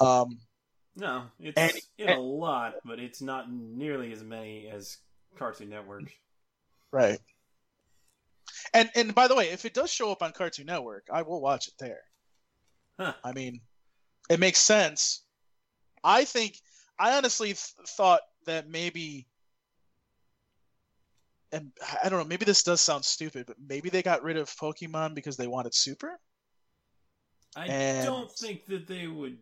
Um, 0.00 0.38
No, 0.96 1.24
it's 1.38 1.58
And- 1.58 1.72
in 1.98 2.08
a 2.16 2.18
lot, 2.18 2.76
but 2.82 2.98
it's 2.98 3.20
not 3.20 3.52
nearly 3.52 4.10
as 4.14 4.22
many 4.24 4.68
as 4.70 4.96
Cartoon 5.36 5.68
Network. 5.68 6.04
right. 6.90 7.20
And 8.72 8.90
and 8.94 9.14
by 9.14 9.28
the 9.28 9.34
way, 9.34 9.50
if 9.50 9.66
it 9.66 9.74
does 9.74 9.90
show 9.92 10.10
up 10.12 10.22
on 10.22 10.32
Cartoon 10.32 10.64
Network, 10.64 11.08
I 11.12 11.22
will 11.22 11.42
watch 11.42 11.68
it 11.68 11.74
there. 11.78 12.00
Huh. 13.02 13.14
I 13.24 13.32
mean, 13.32 13.60
it 14.30 14.38
makes 14.40 14.58
sense. 14.60 15.22
I 16.04 16.24
think 16.24 16.56
I 16.98 17.16
honestly 17.16 17.48
th- 17.48 17.58
thought 17.88 18.20
that 18.46 18.68
maybe, 18.68 19.26
and 21.52 21.72
I 22.02 22.08
don't 22.08 22.18
know, 22.20 22.24
maybe 22.24 22.44
this 22.44 22.62
does 22.62 22.80
sound 22.80 23.04
stupid, 23.04 23.46
but 23.46 23.56
maybe 23.66 23.88
they 23.90 24.02
got 24.02 24.22
rid 24.22 24.36
of 24.36 24.48
Pokemon 24.50 25.14
because 25.14 25.36
they 25.36 25.46
wanted 25.46 25.74
Super. 25.74 26.18
I 27.54 27.66
And- 27.66 28.06
don't 28.06 28.32
think 28.32 28.66
that 28.66 28.86
they 28.86 29.06
would 29.06 29.38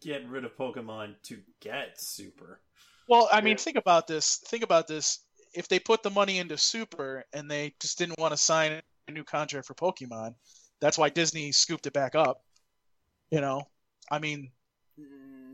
get 0.00 0.26
rid 0.28 0.44
of 0.44 0.54
Pokemon 0.56 1.20
to 1.24 1.42
get 1.60 2.00
Super. 2.00 2.60
Well, 3.08 3.28
I 3.32 3.40
mean, 3.40 3.52
Yeah. 3.56 3.62
think 3.64 3.76
about 3.78 4.06
this. 4.06 4.36
Think 4.36 4.62
about 4.62 4.86
this. 4.86 5.20
If 5.54 5.66
they 5.66 5.80
put 5.80 6.02
the 6.02 6.10
money 6.10 6.38
into 6.38 6.56
Super 6.58 7.24
and 7.32 7.50
they 7.50 7.74
just 7.80 7.98
didn't 7.98 8.18
want 8.18 8.32
to 8.32 8.36
sign 8.36 8.80
a 9.08 9.10
new 9.10 9.24
contract 9.24 9.66
for 9.66 9.74
Pokemon, 9.74 10.36
that's 10.80 10.98
why 10.98 11.08
Disney 11.08 11.50
scooped 11.52 11.86
it 11.86 11.92
back 11.92 12.14
up. 12.14 12.44
You 13.30 13.40
know, 13.40 13.68
I 14.10 14.18
mean, 14.18 14.50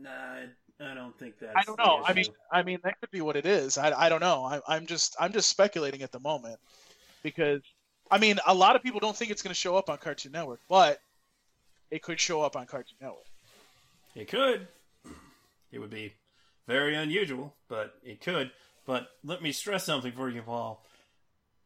Nah, 0.05 0.87
I 0.91 0.93
don't 0.93 1.17
think 1.17 1.39
that. 1.39 1.57
I 1.57 1.63
don't 1.63 1.79
know. 1.79 2.03
I 2.05 2.13
mean, 2.13 2.25
I 2.51 2.61
mean 2.63 2.79
that 2.83 2.99
could 2.99 3.09
be 3.09 3.21
what 3.21 3.35
it 3.35 3.45
is. 3.45 3.77
I, 3.77 3.91
I 3.91 4.09
don't 4.09 4.19
know. 4.21 4.43
I, 4.43 4.61
I'm 4.67 4.85
just 4.85 5.15
I'm 5.19 5.33
just 5.33 5.49
speculating 5.49 6.03
at 6.03 6.11
the 6.11 6.19
moment 6.19 6.59
because 7.23 7.61
I 8.11 8.19
mean 8.19 8.39
a 8.45 8.53
lot 8.53 8.75
of 8.75 8.83
people 8.83 8.99
don't 8.99 9.15
think 9.15 9.31
it's 9.31 9.41
going 9.41 9.53
to 9.53 9.59
show 9.59 9.75
up 9.75 9.89
on 9.89 9.97
Cartoon 9.97 10.31
Network, 10.31 10.59
but 10.69 10.99
it 11.89 12.03
could 12.03 12.19
show 12.19 12.41
up 12.43 12.55
on 12.55 12.67
Cartoon 12.67 12.97
Network. 13.01 13.25
It 14.15 14.27
could. 14.27 14.67
It 15.71 15.79
would 15.79 15.89
be 15.89 16.13
very 16.67 16.95
unusual, 16.95 17.55
but 17.67 17.95
it 18.03 18.21
could. 18.21 18.51
But 18.85 19.07
let 19.23 19.41
me 19.41 19.51
stress 19.51 19.85
something 19.85 20.11
for 20.11 20.29
you, 20.29 20.43
Paul. 20.43 20.85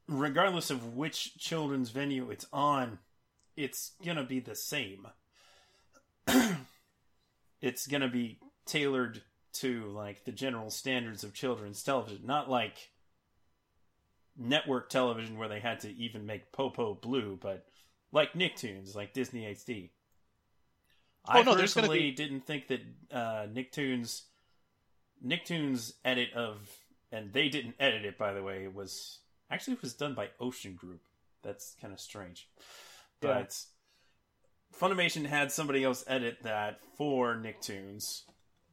Regardless 0.08 0.72
of 0.72 0.96
which 0.96 1.38
children's 1.38 1.90
venue 1.90 2.32
it's 2.32 2.46
on, 2.54 3.00
it's 3.58 3.92
gonna 4.04 4.24
be 4.24 4.40
the 4.40 4.56
same. 4.56 5.08
it's 7.62 7.88
gonna 7.88 8.10
be 8.10 8.40
tailored 8.66 9.22
to 9.52 9.86
like 9.88 10.26
the 10.26 10.32
general 10.32 10.70
standards 10.70 11.24
of 11.24 11.34
children's 11.34 11.84
television, 11.84 12.26
not 12.26 12.50
like 12.50 12.92
network 14.38 14.90
television 14.90 15.38
where 15.38 15.50
they 15.50 15.60
had 15.60 15.80
to 15.82 15.90
even 15.96 16.26
make 16.26 16.52
Popo 16.52 16.94
blue, 16.94 17.38
but 17.42 17.66
like 18.12 18.34
Nicktoons, 18.34 18.96
like 18.96 19.14
Disney 19.14 19.42
XD. 19.44 19.90
I 21.26 21.40
Oh, 21.40 21.44
no, 21.44 21.56
personally 21.56 22.00
be- 22.00 22.12
didn't 22.12 22.46
think 22.46 22.68
that 22.68 22.82
uh, 23.12 23.48
Nicktoons 23.48 24.22
Nicktoons 25.26 25.94
edit 26.06 26.32
of 26.34 26.58
and 27.12 27.34
they 27.34 27.50
didn't 27.50 27.76
edit 27.80 28.06
it 28.06 28.18
by 28.18 28.34
the 28.34 28.44
way, 28.44 28.64
it 28.64 28.74
was 28.74 29.20
actually 29.52 29.74
it 29.74 29.82
was 29.82 29.94
done 29.94 30.14
by 30.14 30.30
Ocean 30.40 30.76
Group. 30.76 31.02
That's 31.44 31.76
kind 31.82 31.94
of 31.94 32.00
strange. 32.00 32.48
But. 33.20 33.30
Yeah. 33.30 33.76
Funimation 34.78 35.26
had 35.26 35.52
somebody 35.52 35.84
else 35.84 36.04
edit 36.08 36.38
that 36.44 36.80
for 36.98 37.36
Nicktoons. 37.36 38.24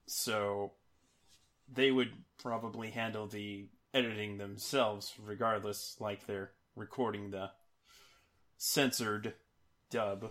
So 0.07 0.73
they 1.73 1.91
would 1.91 2.13
probably 2.43 2.91
handle 2.91 3.27
the 3.27 3.69
editing 3.93 4.39
themselves 4.39 5.15
regardless 5.23 5.97
like 6.01 6.27
they're 6.27 6.53
recording 6.75 7.31
the 7.31 7.51
censored 8.57 9.35
dub. 9.91 10.31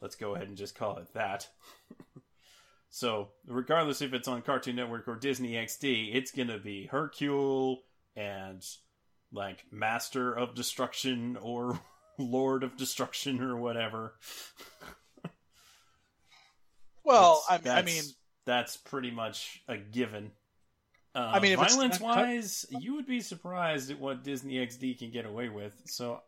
Let's 0.00 0.16
go 0.16 0.34
ahead 0.34 0.48
and 0.48 0.56
just 0.56 0.74
call 0.74 0.96
it 0.96 1.12
that. 1.14 1.48
so, 2.90 3.28
regardless 3.46 4.02
if 4.02 4.12
it's 4.12 4.28
on 4.28 4.42
Cartoon 4.42 4.76
Network 4.76 5.06
or 5.06 5.16
Disney 5.16 5.52
XD, 5.52 6.14
it's 6.14 6.32
going 6.32 6.48
to 6.48 6.58
be 6.58 6.86
Hercule 6.86 7.82
and 8.16 8.64
like 9.32 9.64
Master 9.70 10.32
of 10.32 10.54
Destruction 10.54 11.36
or 11.40 11.80
Lord 12.18 12.64
of 12.64 12.76
Destruction 12.76 13.40
or 13.40 13.56
whatever. 13.56 14.14
Well, 17.04 17.42
I, 17.48 17.60
I 17.66 17.82
mean, 17.82 18.02
that's 18.44 18.76
pretty 18.76 19.10
much 19.10 19.62
a 19.68 19.76
given. 19.76 20.30
Uh, 21.14 21.32
I 21.34 21.40
mean, 21.40 21.56
violence 21.56 22.00
not 22.00 22.14
cut- 22.14 22.26
wise, 22.26 22.66
you 22.70 22.94
would 22.94 23.06
be 23.06 23.20
surprised 23.20 23.90
at 23.90 23.98
what 24.00 24.24
Disney 24.24 24.54
XD 24.54 24.98
can 24.98 25.10
get 25.10 25.26
away 25.26 25.48
with. 25.48 25.72
So, 25.84 26.20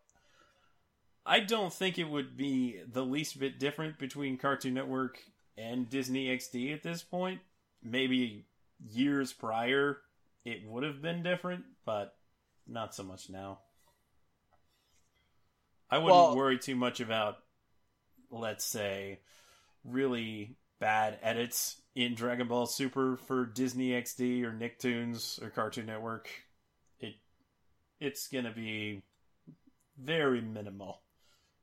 I 1.24 1.40
don't 1.40 1.72
think 1.72 1.98
it 1.98 2.04
would 2.04 2.36
be 2.36 2.80
the 2.92 3.02
least 3.02 3.38
bit 3.38 3.58
different 3.58 3.98
between 3.98 4.36
Cartoon 4.36 4.74
Network 4.74 5.18
and 5.56 5.88
Disney 5.88 6.26
XD 6.26 6.74
at 6.74 6.82
this 6.82 7.02
point. 7.02 7.40
Maybe 7.82 8.44
years 8.90 9.32
prior, 9.32 9.98
it 10.44 10.66
would 10.66 10.82
have 10.82 11.00
been 11.00 11.22
different, 11.22 11.64
but 11.86 12.14
not 12.66 12.94
so 12.94 13.02
much 13.04 13.30
now. 13.30 13.60
I 15.90 15.98
wouldn't 15.98 16.14
Well- 16.14 16.36
worry 16.36 16.58
too 16.58 16.76
much 16.76 17.00
about, 17.00 17.38
let's 18.30 18.64
say, 18.64 19.20
really 19.84 20.56
bad 20.80 21.18
edits 21.22 21.80
in 21.94 22.14
Dragon 22.14 22.48
Ball 22.48 22.66
Super 22.66 23.16
for 23.16 23.46
Disney 23.46 23.90
XD 23.90 24.42
or 24.44 24.52
Nicktoons 24.52 25.42
or 25.42 25.50
Cartoon 25.50 25.86
Network. 25.86 26.28
It 26.98 27.14
it's 28.00 28.28
gonna 28.28 28.52
be 28.52 29.02
very 29.98 30.40
minimal, 30.40 31.02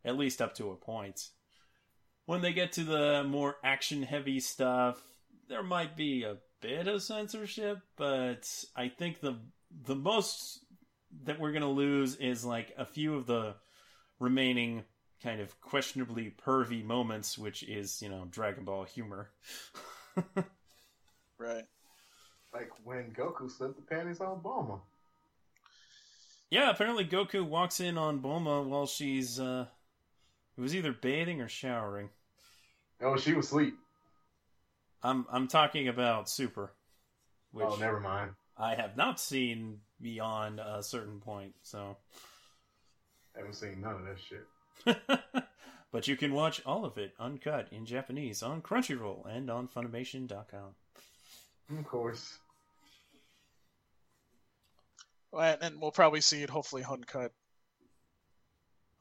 at 0.06 0.18
least 0.18 0.42
up 0.42 0.56
to 0.56 0.72
a 0.72 0.76
point. 0.76 1.30
When 2.26 2.42
they 2.42 2.54
get 2.54 2.72
to 2.74 2.84
the 2.84 3.24
more 3.28 3.58
action 3.64 4.04
heavy 4.04 4.40
stuff, 4.40 5.02
there 5.50 5.64
might 5.64 5.98
be 5.98 6.24
a 6.24 6.38
bit 6.62 6.88
of 6.88 7.04
censorship, 7.04 7.80
but 7.98 8.48
I 8.76 8.88
think 8.88 9.20
the 9.20 9.38
the 9.86 9.96
most 9.96 10.64
that 11.24 11.40
we're 11.40 11.52
gonna 11.52 11.70
lose 11.70 12.16
is 12.16 12.46
like 12.46 12.74
a 12.78 12.86
few 12.86 13.16
of 13.16 13.26
the 13.26 13.56
remaining 14.20 14.84
kind 15.22 15.40
of 15.42 15.60
questionably 15.62 16.34
pervy 16.46 16.84
moments, 16.84 17.38
which 17.38 17.64
is, 17.64 18.02
you 18.02 18.10
know, 18.10 18.28
Dragon 18.32 18.64
Ball 18.64 18.84
humor. 18.84 19.30
right. 21.38 21.66
Like 22.54 22.72
when 22.84 23.12
Goku 23.12 23.50
slipped 23.50 23.76
the 23.78 23.82
panties 23.96 24.20
on 24.20 24.42
Bulma. 24.42 24.80
yeah, 26.50 26.70
apparently 26.70 27.06
Goku 27.06 27.46
walks 27.48 27.80
in 27.80 27.98
on 27.98 28.20
Bulma 28.22 28.66
while 28.66 28.86
she's, 28.88 29.40
uh, 29.40 29.66
it 30.58 30.62
was 30.62 30.76
either 30.76 30.92
bathing 30.92 31.42
or 31.42 31.48
showering. 31.48 32.10
Oh, 33.02 33.18
she 33.18 33.34
was 33.34 33.46
asleep. 33.48 33.76
I'm, 35.04 35.26
I'm 35.32 35.48
talking 35.48 35.88
about 35.88 36.30
Super, 36.30 36.74
which 37.52 37.66
Oh, 37.68 37.76
never 37.78 38.00
mind. 38.00 38.32
I 38.58 38.76
have 38.76 38.96
not 38.98 39.20
seen 39.20 39.80
beyond 40.02 40.60
a 40.60 40.84
certain 40.84 41.20
point, 41.20 41.54
so. 41.64 41.98
I 43.34 43.40
haven't 43.40 43.56
seen 43.56 43.82
none 43.82 43.96
of 43.96 44.06
that 44.06 44.20
shit. 44.20 44.46
but 45.92 46.08
you 46.08 46.16
can 46.16 46.34
watch 46.34 46.62
all 46.66 46.86
of 46.86 46.98
it 46.98 47.14
uncut 47.20 47.68
in 47.72 47.86
Japanese 47.86 48.42
on 48.44 48.62
Crunchyroll 48.62 49.26
and 49.28 49.50
on 49.50 49.68
Funimation.com. 49.68 50.76
Of 51.80 51.86
course. 51.86 52.38
And, 55.34 55.58
and 55.62 55.82
we'll 55.82 55.92
probably 55.92 56.22
see 56.22 56.44
it 56.44 56.50
hopefully 56.50 56.84
uncut 56.90 57.32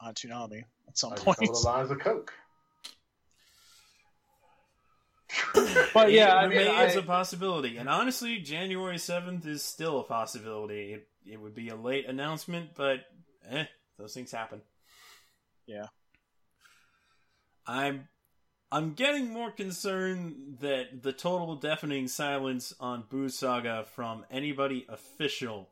on 0.01 0.15
Toonami 0.15 0.63
at 0.89 0.97
some 0.97 1.11
Like 1.11 1.21
a 1.21 1.23
point. 1.25 1.39
couple 1.41 1.57
of 1.57 1.65
lines 1.65 1.91
of 1.91 1.99
coke. 1.99 2.33
But 5.93 6.13
yeah, 6.13 6.29
it 6.35 6.45
I 6.45 6.49
mean, 6.49 6.59
remains 6.59 6.97
I- 6.97 7.01
a 7.01 7.03
possibility. 7.03 7.77
And 7.77 7.89
honestly, 7.89 8.39
January 8.39 8.99
seventh 8.99 9.47
is 9.47 9.63
still 9.63 10.01
a 10.01 10.05
possibility. 10.05 10.93
It, 10.95 11.09
it 11.27 11.41
would 11.41 11.55
be 11.55 11.69
a 11.71 11.77
late 11.77 12.07
announcement, 12.07 12.71
but 12.77 13.01
eh, 13.51 13.65
those 13.99 14.15
things 14.15 14.31
happen. 14.31 14.61
Yeah. 15.67 15.87
I'm 17.67 18.09
I'm 18.73 18.95
getting 18.95 19.33
more 19.33 19.51
concerned 19.51 20.59
that 20.61 21.03
the 21.03 21.13
total 21.13 21.57
deafening 21.57 22.07
silence 22.07 22.73
on 22.79 23.03
Buu 23.03 23.31
Saga 23.31 23.85
from 23.85 24.25
anybody 24.31 24.87
official 24.89 25.71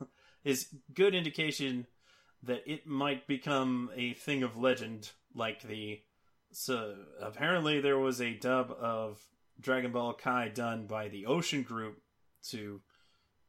is 0.44 0.68
good 0.94 1.14
indication 1.14 1.86
that 2.42 2.62
it 2.66 2.86
might 2.86 3.26
become 3.26 3.90
a 3.94 4.14
thing 4.14 4.42
of 4.42 4.56
legend 4.56 5.10
like 5.34 5.62
the 5.62 6.00
so 6.52 6.94
apparently 7.20 7.80
there 7.80 7.98
was 7.98 8.20
a 8.20 8.34
dub 8.34 8.70
of 8.70 9.20
Dragon 9.60 9.92
Ball 9.92 10.14
Kai 10.14 10.48
done 10.48 10.86
by 10.86 11.08
the 11.08 11.26
Ocean 11.26 11.62
Group 11.62 12.00
to 12.48 12.80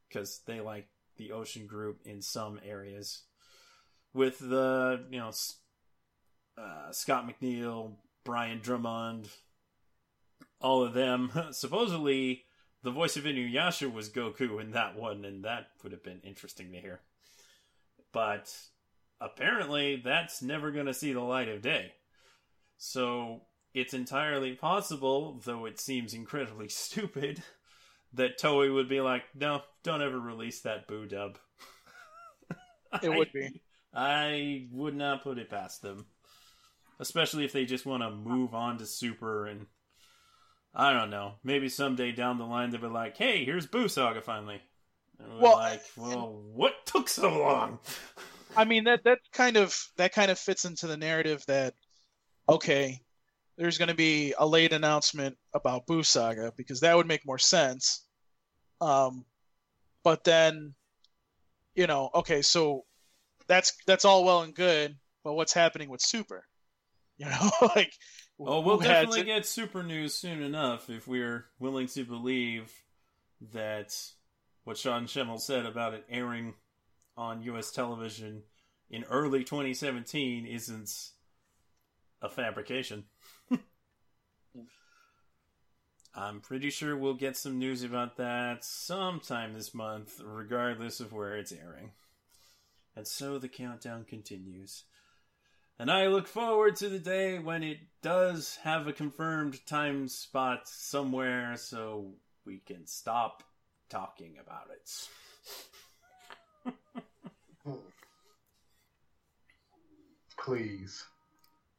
because 0.07 0.41
they 0.45 0.61
like 0.61 0.88
the 1.17 1.32
Ocean 1.32 1.67
Group 1.67 2.01
in 2.05 2.21
some 2.21 2.59
areas 2.65 3.24
with 4.13 4.39
the 4.39 5.05
you 5.09 5.19
know 5.19 5.32
uh, 6.58 6.91
Scott 6.91 7.28
McNeil, 7.28 7.93
Brian 8.24 8.60
Drummond, 8.60 9.30
all 10.62 10.84
of 10.84 10.93
them. 10.93 11.32
Supposedly, 11.51 12.43
the 12.84 12.91
voice 12.91 13.18
of 13.18 13.24
Inuyasha 13.24 13.91
was 13.91 14.10
Goku 14.10 14.62
in 14.62 14.72
that 14.72 14.95
one, 14.95 15.26
and 15.26 15.43
that 15.43 15.68
would 15.82 15.91
have 15.91 16.04
been 16.04 16.22
interesting 16.24 16.72
to 16.72 16.80
hear. 16.80 17.01
But 18.12 18.56
apparently, 19.20 20.01
that's 20.04 20.41
never 20.41 20.72
going 20.72 20.86
to 20.86 20.93
see 20.93 21.14
the 21.14 21.22
light 21.22 21.49
of 21.49 21.62
day. 21.62 21.93
So 22.78 23.43
it's 23.74 23.93
entirely 23.93 24.54
possible, 24.54 25.41
though 25.45 25.66
it 25.66 25.80
seems 25.80 26.14
incredibly 26.14 26.70
stupid, 26.70 27.43
that 28.14 28.39
Toei 28.39 28.74
would 28.74 28.89
be 28.89 29.01
like, 29.01 29.24
"No, 29.34 29.62
don't 29.84 30.01
ever 30.01 30.20
release 30.20 30.62
that 30.62 30.88
Buu 30.88 31.10
dub." 31.10 31.38
It 33.01 33.10
would 33.10 33.32
be. 33.34 33.62
I 33.93 34.68
would 34.72 34.95
not 34.95 35.24
put 35.24 35.38
it 35.38 35.49
past 35.49 35.82
them, 35.82 36.06
especially 37.04 37.43
if 37.43 37.51
they 37.51 37.66
just 37.66 37.86
want 37.86 38.01
to 38.01 38.10
move 38.10 38.56
on 38.56 38.78
to 38.78 38.86
Super 38.86 39.45
and 39.45 39.68
I 40.74 40.93
don't 40.93 41.10
know. 41.10 41.34
Maybe 41.43 41.68
someday 41.68 42.14
down 42.14 42.38
the 42.38 42.45
line 42.45 42.70
they'll 42.72 42.82
be 42.82 42.88
like, 42.88 43.18
"Hey, 43.18 43.43
here's 43.43 43.68
Buu 43.68 43.91
Saga 43.91 44.22
finally." 44.22 44.62
Well, 45.20 45.58
like, 45.58 45.84
well, 45.97 46.41
what 46.54 46.86
took 46.86 47.10
so 47.10 47.38
long? 47.38 47.80
I 48.58 48.64
mean 48.66 48.86
that 48.86 49.04
that 49.04 49.20
kind 49.34 49.58
of 49.58 49.78
that 49.97 50.14
kind 50.14 50.32
of 50.32 50.39
fits 50.39 50.64
into 50.64 50.88
the 50.88 50.97
narrative 50.97 51.43
that 51.47 51.74
okay, 52.47 53.01
there's 53.58 53.78
going 53.78 53.89
to 53.89 53.95
be 53.95 54.34
a 54.38 54.47
late 54.47 54.72
announcement 54.72 55.38
about 55.54 55.86
Buu 55.86 56.06
Saga 56.06 56.54
because 56.56 56.80
that 56.80 56.95
would 56.95 57.08
make 57.08 57.26
more 57.26 57.38
sense. 57.38 58.06
Um, 58.80 59.26
but 60.04 60.24
then, 60.24 60.74
you 61.76 61.88
know, 61.88 62.10
okay, 62.16 62.41
so 62.41 62.86
that's 63.47 63.74
that's 63.86 64.06
all 64.06 64.24
well 64.24 64.41
and 64.41 64.56
good, 64.56 64.95
but 65.24 65.34
what's 65.34 65.54
happening 65.54 65.89
with 65.89 66.01
Super? 66.01 66.45
You 67.18 67.26
know, 67.28 67.51
like 67.76 67.93
Oh, 68.39 68.61
we'll 68.61 68.80
definitely 68.80 69.20
to- 69.22 69.26
get 69.26 69.45
Super 69.45 69.84
News 69.84 70.14
soon 70.16 70.41
enough 70.41 70.89
if 70.89 71.07
we're 71.07 71.45
willing 71.59 71.88
to 71.88 72.03
believe 72.03 72.72
that 73.53 73.93
what 74.64 74.78
Sean 74.78 75.05
Schemmel 75.05 75.39
said 75.39 75.66
about 75.66 75.93
it 75.93 76.05
airing 76.09 76.55
on 77.16 77.43
U.S. 77.43 77.72
television 77.72 78.43
in 78.89 79.03
early 79.05 79.43
2017 79.43 80.45
isn't 80.47 80.91
a 82.22 82.30
fabrication. 82.30 83.03
I'm 86.16 86.41
pretty 86.41 86.70
sure 86.70 86.95
we'll 86.95 87.16
get 87.16 87.36
some 87.36 87.57
news 87.57 87.84
about 87.84 88.18
that 88.18 88.64
sometime 88.64 89.53
this 89.53 89.74
month, 89.74 90.20
regardless 90.24 90.99
of 90.99 91.11
where 91.11 91.36
it's 91.38 91.51
airing. 91.51 91.91
And 92.95 93.07
so 93.07 93.39
the 93.39 93.47
countdown 93.49 94.05
continues. 94.05 94.84
And 95.80 95.89
I 95.91 96.07
look 96.07 96.28
forward 96.28 96.76
to 96.78 96.89
the 96.89 96.99
day 96.99 97.39
when 97.39 97.63
it 97.63 97.80
does 98.01 98.57
have 98.63 98.88
a 98.88 98.93
confirmed 98.93 99.65
time 99.65 100.07
spot 100.07 100.67
somewhere 100.67 101.55
so 101.57 102.11
we 102.45 102.59
can 102.59 102.86
stop 102.86 103.43
talking 103.89 104.38
about 104.39 104.69
it. 104.71 105.09
Please. 110.38 111.05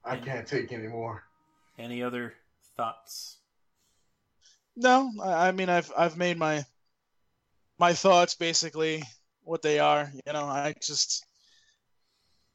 I 0.05 0.17
can't 0.17 0.47
take 0.47 0.73
anymore. 0.73 1.25
Any 1.79 2.03
other 2.03 2.35
thoughts? 2.77 3.39
No, 4.77 5.11
I, 5.23 5.49
I 5.49 5.53
mean 5.53 5.69
I've 5.69 5.93
I've 5.97 6.17
made 6.17 6.37
my 6.37 6.65
my 7.79 7.93
thoughts 7.95 8.35
basically 8.35 9.03
what 9.43 9.63
they 9.63 9.79
are. 9.79 10.11
You 10.27 10.33
know, 10.33 10.45
I 10.45 10.75
just 10.81 11.25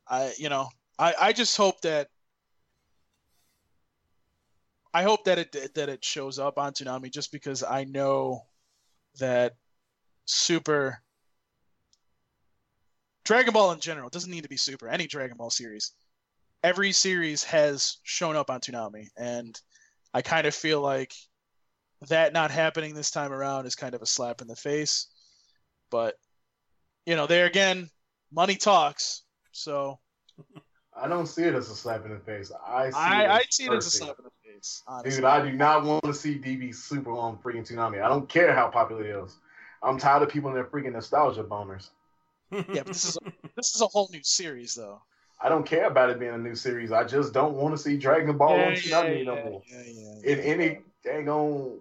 I 0.08 0.34
you 0.38 0.50
know 0.50 0.70
I 1.00 1.16
I 1.20 1.34
just 1.34 1.56
hope 1.58 1.82
that 1.82 2.10
I 4.94 5.04
hope 5.04 5.24
that 5.26 5.40
it 5.40 5.74
that 5.76 5.90
it 5.90 6.04
shows 6.04 6.38
up 6.38 6.58
on 6.58 6.74
Toonami 6.74 7.12
just 7.12 7.32
because 7.32 7.64
I 7.64 7.86
know 7.86 8.46
that 9.20 9.54
Super 10.26 11.02
Dragon 13.24 13.54
Ball 13.54 13.72
in 13.72 13.80
general 13.80 14.10
doesn't 14.10 14.32
need 14.32 14.44
to 14.44 14.50
be 14.50 14.58
Super. 14.58 14.88
Any 14.88 15.08
Dragon 15.08 15.38
Ball 15.38 15.50
series, 15.50 15.94
every 16.64 16.92
series 16.92 17.44
has 17.46 17.98
shown 18.04 18.36
up 18.36 18.50
on 18.50 18.60
Toonami, 18.60 19.08
and 19.18 19.60
I 20.14 20.22
kind 20.22 20.48
of 20.48 20.54
feel 20.54 20.82
like 20.82 21.14
that 22.08 22.34
not 22.34 22.52
happening 22.52 22.94
this 22.94 23.12
time 23.12 23.32
around 23.32 23.66
is 23.66 23.76
kind 23.76 23.94
of 23.94 24.02
a 24.02 24.08
slap 24.08 24.42
in 24.42 24.48
the 24.48 24.56
face. 24.56 25.08
But 25.92 26.16
you 27.06 27.16
know, 27.16 27.28
there 27.28 27.46
again, 27.46 27.90
money 28.32 28.56
talks. 28.56 29.24
So 29.52 30.00
I 31.02 31.08
don't 31.08 31.28
see 31.28 31.44
it 31.44 31.56
as 31.56 31.70
a 31.70 31.76
slap 31.76 32.06
in 32.06 32.12
the 32.12 32.20
face. 32.20 32.52
I 32.66 32.90
see 32.90 32.96
I, 32.98 33.24
it 33.24 33.28
I 33.28 33.38
as 33.40 33.46
see 33.50 33.66
it 33.66 33.74
as 33.74 33.86
a 33.86 33.92
slap 33.92 34.18
in 34.20 34.26
the 34.26 34.54
face. 34.54 34.84
Honestly. 34.88 35.12
Dude, 35.12 35.26
I 35.26 35.44
do 35.44 35.52
not 35.52 35.84
want 35.84 36.04
to 36.04 36.14
see 36.14 36.36
DB 36.38 36.74
Super 36.74 37.12
on 37.12 37.38
freaking 37.38 37.70
Toonami. 37.70 38.02
I 38.02 38.10
don't 38.10 38.28
care 38.28 38.54
how 38.54 38.70
popular 38.70 39.04
it 39.04 39.24
is. 39.24 39.38
I'm 39.82 39.98
tired 39.98 40.24
of 40.24 40.30
people 40.30 40.50
in 40.50 40.56
their 40.56 40.66
freaking 40.66 40.94
nostalgia 40.94 41.44
boners. 41.44 41.90
yeah, 42.52 42.64
but 42.68 42.88
this 42.88 43.06
is 43.06 43.18
a, 43.18 43.32
this 43.56 43.76
is 43.76 43.82
a 43.82 43.88
whole 43.88 44.10
new 44.12 44.24
series 44.24 44.76
though. 44.76 45.02
I 45.42 45.48
don't 45.48 45.66
care 45.66 45.86
about 45.86 46.10
it 46.10 46.20
being 46.20 46.34
a 46.34 46.38
new 46.38 46.56
series. 46.56 46.92
I 46.92 47.06
just 47.06 47.34
don't 47.34 47.56
want 47.56 47.76
to 47.76 47.82
see 47.82 47.96
Dragon 47.96 48.38
Ball 48.38 48.60
on 48.60 48.74
Toonami 48.74 49.26
no 49.26 49.36
more. 49.36 49.62
yeah, 49.68 49.84
yeah. 49.86 50.34
In 50.34 50.40
any 50.40 50.80
dang 51.04 51.30
on 51.30 51.80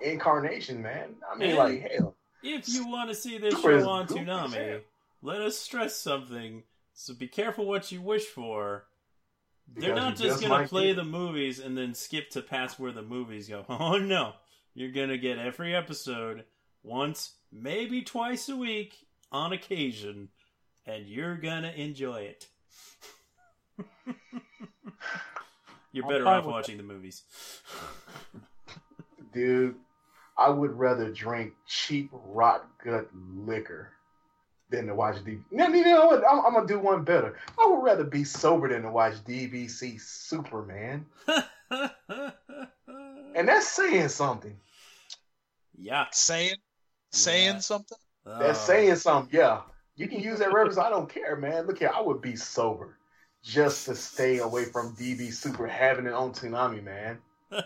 incarnation, 0.00 0.82
man. 0.82 1.14
I 1.30 1.36
mean, 1.36 1.50
And 1.50 1.58
like, 1.58 1.90
hell. 1.92 2.14
If 2.42 2.68
you 2.68 2.86
want 2.86 3.10
to 3.10 3.14
see 3.14 3.38
this 3.38 3.54
Super 3.54 3.72
is 3.72 3.84
show 3.84 3.90
on 3.90 4.06
goofy 4.06 4.20
as 4.20 4.26
Toonami, 4.26 4.80
let 5.22 5.40
us 5.40 5.56
stress 5.56 5.96
something. 5.96 6.62
So 7.00 7.14
be 7.14 7.28
careful 7.28 7.64
what 7.64 7.90
you 7.90 8.02
wish 8.02 8.26
for. 8.26 8.84
They're 9.74 9.94
not 9.94 10.16
just 10.16 10.22
just 10.22 10.42
gonna 10.42 10.68
play 10.68 10.88
get- 10.88 10.96
the 10.96 11.04
movies 11.04 11.58
and 11.58 11.74
then 11.76 11.94
skip 11.94 12.28
to 12.30 12.42
past 12.42 12.78
where 12.78 12.92
the 12.92 13.00
movies 13.00 13.48
go. 13.48 13.64
Oh 13.70 13.96
no. 13.96 14.34
You're 14.74 14.92
gonna 14.92 15.16
get 15.16 15.38
every 15.38 15.74
episode 15.74 16.44
once, 16.82 17.36
maybe 17.50 18.02
twice 18.02 18.50
a 18.50 18.56
week 18.56 19.06
on 19.32 19.54
occasion, 19.54 20.28
and 20.84 21.06
you're 21.06 21.36
gonna 21.36 21.70
enjoy 21.70 22.20
it. 22.20 22.48
you're 25.92 26.06
better 26.06 26.28
off 26.28 26.44
with 26.44 26.52
watching 26.52 26.76
the 26.76 26.82
movies. 26.82 27.22
Dude, 29.32 29.76
I 30.36 30.50
would 30.50 30.78
rather 30.78 31.10
drink 31.10 31.54
cheap 31.66 32.10
rot 32.12 32.68
gut 32.84 33.08
liquor 33.14 33.92
than 34.70 34.86
to 34.86 34.94
watch 34.94 35.16
DB. 35.16 35.40
No, 35.50 35.68
you 35.68 35.84
know 35.84 36.06
what? 36.06 36.22
I'm, 36.28 36.44
I'm 36.46 36.54
gonna 36.54 36.66
do 36.66 36.78
one 36.78 37.02
better. 37.04 37.36
I 37.58 37.66
would 37.66 37.82
rather 37.82 38.04
be 38.04 38.24
sober 38.24 38.68
than 38.68 38.82
to 38.82 38.90
watch 38.90 39.14
DBC 39.24 40.00
Superman, 40.00 41.06
and 42.08 43.48
that's 43.48 43.68
saying 43.68 44.08
something. 44.08 44.56
yeah. 45.78 46.06
Saying 46.12 46.56
saying 47.10 47.54
Yeah. 47.54 47.58
something. 47.60 47.98
That's 48.24 48.60
Oh. 48.60 48.66
saying 48.66 48.96
something. 48.96 49.36
Yeah, 49.38 49.62
you 49.96 50.06
can 50.08 50.20
use 50.20 50.38
that 50.38 50.52
reference. 50.52 50.78
I 50.78 50.90
don't 50.90 51.08
care, 51.08 51.36
man. 51.36 51.66
Look 51.66 51.78
here, 51.78 51.90
I 51.94 52.00
would 52.00 52.20
be 52.20 52.36
sober 52.36 52.96
just 53.42 53.86
to 53.86 53.94
stay 53.94 54.38
away 54.38 54.64
from 54.66 54.94
DB 54.94 55.32
Super 55.32 55.66
having 55.66 56.06
it 56.06 56.12
on 56.12 56.32
Toonami, 56.32 56.82
man. 56.82 57.18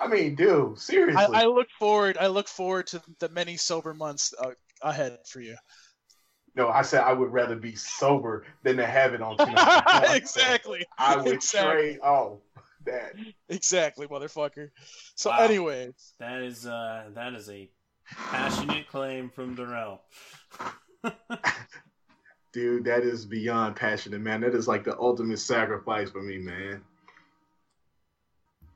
I 0.00 0.06
mean, 0.08 0.34
dude, 0.34 0.78
seriously. 0.78 1.34
I, 1.36 1.42
I 1.42 1.44
look 1.46 1.68
forward. 1.78 2.16
I 2.18 2.26
look 2.28 2.48
forward 2.48 2.86
to 2.88 3.02
the 3.18 3.28
many 3.28 3.56
sober 3.56 3.92
months 3.94 4.32
uh, 4.38 4.52
ahead 4.82 5.18
for 5.26 5.40
you. 5.40 5.56
no, 6.56 6.68
I 6.68 6.82
said 6.82 7.02
I 7.02 7.12
would 7.12 7.32
rather 7.32 7.56
be 7.56 7.74
sober 7.74 8.44
than 8.62 8.76
to 8.76 8.86
have 8.86 9.14
it 9.14 9.22
on 9.22 9.36
Toonami. 9.38 10.16
exactly. 10.16 10.84
I 10.98 11.16
would 11.16 11.34
exactly. 11.34 11.72
trade 11.92 11.98
all 12.00 12.42
that. 12.86 13.12
Exactly, 13.48 14.06
motherfucker. 14.06 14.70
So, 15.14 15.30
Wow. 15.30 15.38
anyways, 15.38 16.14
That 16.18 16.40
is 16.42 16.66
uh 16.66 17.10
that 17.14 17.34
is 17.34 17.48
a 17.50 17.70
passionate 18.16 18.88
claim 18.88 19.30
from 19.30 19.54
Darrell. 19.54 20.00
Dude, 22.52 22.84
that 22.84 23.04
is 23.04 23.24
beyond 23.26 23.76
passionate, 23.76 24.20
man. 24.20 24.40
That 24.40 24.56
is 24.56 24.66
like 24.66 24.82
the 24.82 24.98
ultimate 24.98 25.38
sacrifice 25.38 26.10
for 26.10 26.20
me, 26.20 26.38
man. 26.38 26.82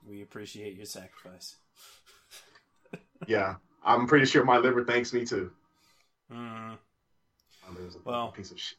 We 0.07 0.23
appreciate 0.23 0.77
your 0.77 0.87
sacrifice. 0.87 1.57
Yeah, 3.27 3.57
I'm 3.85 4.07
pretty 4.07 4.27
sure 4.27 4.45
my 4.45 4.59
liver 4.59 4.85
thanks 4.85 5.13
me 5.13 5.25
too. 5.25 5.51
Mm. 6.31 6.79
My 7.67 7.69
liver's 7.75 7.97
a 7.97 7.99
Well. 8.05 8.33
piece 8.33 8.51
of 8.51 8.61
shit. 8.61 8.79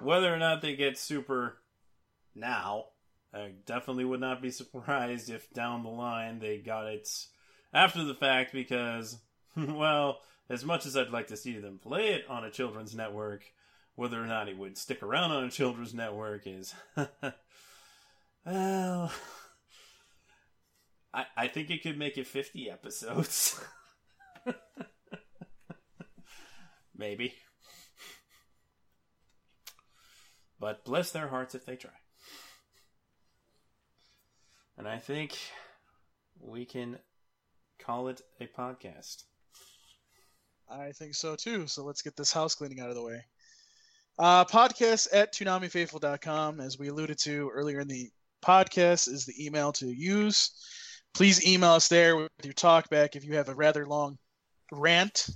Whether 0.00 0.32
or 0.34 0.38
not 0.38 0.60
they 0.62 0.74
get 0.74 0.98
super 0.98 1.58
now, 2.34 2.86
I 3.32 3.52
definitely 3.66 4.04
would 4.04 4.20
not 4.20 4.42
be 4.42 4.50
surprised 4.50 5.30
if 5.30 5.50
down 5.52 5.82
the 5.82 5.88
line 5.90 6.38
they 6.40 6.58
got 6.58 6.86
it 6.86 7.08
after 7.72 8.04
the 8.04 8.14
fact 8.14 8.52
because, 8.52 9.18
well, 9.56 10.20
as 10.48 10.64
much 10.64 10.84
as 10.86 10.96
I'd 10.96 11.10
like 11.10 11.28
to 11.28 11.36
see 11.36 11.58
them 11.58 11.78
play 11.78 12.08
it 12.08 12.24
on 12.28 12.44
a 12.44 12.50
children's 12.50 12.94
network, 12.94 13.44
whether 13.94 14.22
or 14.22 14.26
not 14.26 14.48
it 14.48 14.58
would 14.58 14.76
stick 14.76 15.02
around 15.02 15.30
on 15.30 15.44
a 15.44 15.50
children's 15.50 15.94
network 15.94 16.46
is, 16.46 16.74
well, 18.44 19.12
I, 21.14 21.24
I 21.36 21.46
think 21.48 21.70
it 21.70 21.82
could 21.82 21.98
make 21.98 22.18
it 22.18 22.26
50 22.26 22.70
episodes. 22.70 23.60
Maybe. 26.96 27.34
But 30.60 30.84
bless 30.84 31.10
their 31.10 31.28
hearts 31.28 31.54
if 31.54 31.66
they 31.66 31.76
try. 31.76 31.90
And 34.78 34.86
I 34.88 34.98
think 34.98 35.36
we 36.40 36.64
can 36.64 36.98
call 37.78 38.08
it 38.08 38.20
a 38.40 38.46
podcast. 38.46 39.24
I 40.70 40.92
think 40.92 41.14
so 41.14 41.36
too. 41.36 41.66
So 41.66 41.84
let's 41.84 42.02
get 42.02 42.16
this 42.16 42.32
house 42.32 42.54
cleaning 42.54 42.80
out 42.80 42.88
of 42.88 42.94
the 42.94 43.02
way. 43.02 43.24
Uh, 44.18 44.44
podcast 44.44 45.08
at 45.12 45.32
ToonamiFaithful.com, 45.34 46.60
as 46.60 46.78
we 46.78 46.88
alluded 46.88 47.18
to 47.18 47.50
earlier 47.52 47.80
in 47.80 47.88
the 47.88 48.10
podcast, 48.44 49.08
is 49.08 49.26
the 49.26 49.44
email 49.44 49.72
to 49.72 49.86
use. 49.86 50.50
Please 51.14 51.46
email 51.46 51.72
us 51.72 51.88
there 51.88 52.16
with 52.16 52.30
your 52.42 52.54
talkback. 52.54 53.16
If 53.16 53.24
you 53.24 53.34
have 53.36 53.48
a 53.48 53.54
rather 53.54 53.86
long 53.86 54.16
rant 54.70 55.28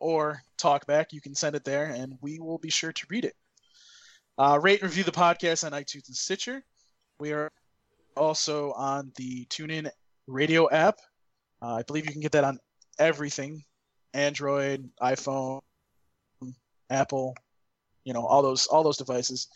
or 0.00 0.42
talkback, 0.58 1.12
you 1.12 1.20
can 1.20 1.34
send 1.34 1.54
it 1.54 1.64
there, 1.64 1.86
and 1.86 2.18
we 2.20 2.40
will 2.40 2.58
be 2.58 2.70
sure 2.70 2.92
to 2.92 3.06
read 3.08 3.24
it. 3.24 3.34
Uh, 4.38 4.58
rate 4.60 4.80
and 4.80 4.90
review 4.90 5.04
the 5.04 5.12
podcast 5.12 5.64
on 5.64 5.72
iTunes 5.72 6.08
and 6.08 6.16
Stitcher. 6.16 6.64
We 7.18 7.32
are 7.32 7.50
also 8.16 8.72
on 8.72 9.12
the 9.16 9.44
TuneIn 9.46 9.90
Radio 10.26 10.68
app. 10.70 10.98
Uh, 11.62 11.74
I 11.74 11.82
believe 11.82 12.06
you 12.06 12.12
can 12.12 12.22
get 12.22 12.32
that 12.32 12.44
on 12.44 12.58
everything 12.98 13.64
Android, 14.14 14.90
iPhone, 15.00 15.60
Apple, 16.88 17.36
you 18.04 18.12
know, 18.12 18.26
all 18.26 18.42
those 18.42 18.66
all 18.66 18.82
those 18.82 18.96
devices. 18.96 19.48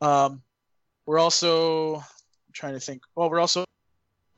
Um, 0.00 0.42
we're 1.06 1.18
also 1.18 1.96
I'm 1.96 2.52
trying 2.52 2.74
to 2.74 2.80
think. 2.80 3.02
Well, 3.14 3.30
we're 3.30 3.40
also 3.40 3.64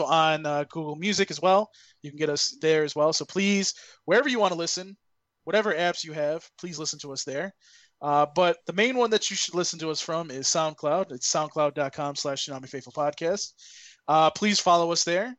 on 0.01 0.45
uh, 0.47 0.65
Google 0.65 0.97
Music 0.97 1.31
as 1.31 1.41
well. 1.41 1.71
You 2.03 2.11
can 2.11 2.19
get 2.19 2.29
us 2.29 2.57
there 2.61 2.83
as 2.85 2.97
well. 2.97 3.13
So 3.13 3.25
please, 3.25 3.75
wherever 4.05 4.29
you 4.29 4.39
want 4.39 4.53
to 4.53 4.59
listen, 4.59 4.97
whatever 5.45 5.73
apps 5.73 6.05
you 6.05 6.13
have, 6.13 6.49
please 6.59 6.79
listen 6.79 6.99
to 7.01 7.13
us 7.13 7.25
there. 7.25 7.53
Uh, 8.01 8.27
but 8.35 8.57
the 8.67 8.73
main 8.73 8.97
one 8.97 9.11
that 9.11 9.31
you 9.31 9.37
should 9.37 9.55
listen 9.55 9.79
to 9.79 9.91
us 9.91 10.01
from 10.01 10.31
is 10.31 10.47
SoundCloud. 10.47 11.13
It's 11.13 11.33
soundcloud.com 11.33 12.17
slash 12.17 12.47
Toonami 12.47 12.69
Faithful 12.69 12.93
Podcast. 12.93 13.53
Uh, 14.09 14.31
please 14.31 14.59
follow 14.59 14.91
us 14.91 15.05
there. 15.05 15.37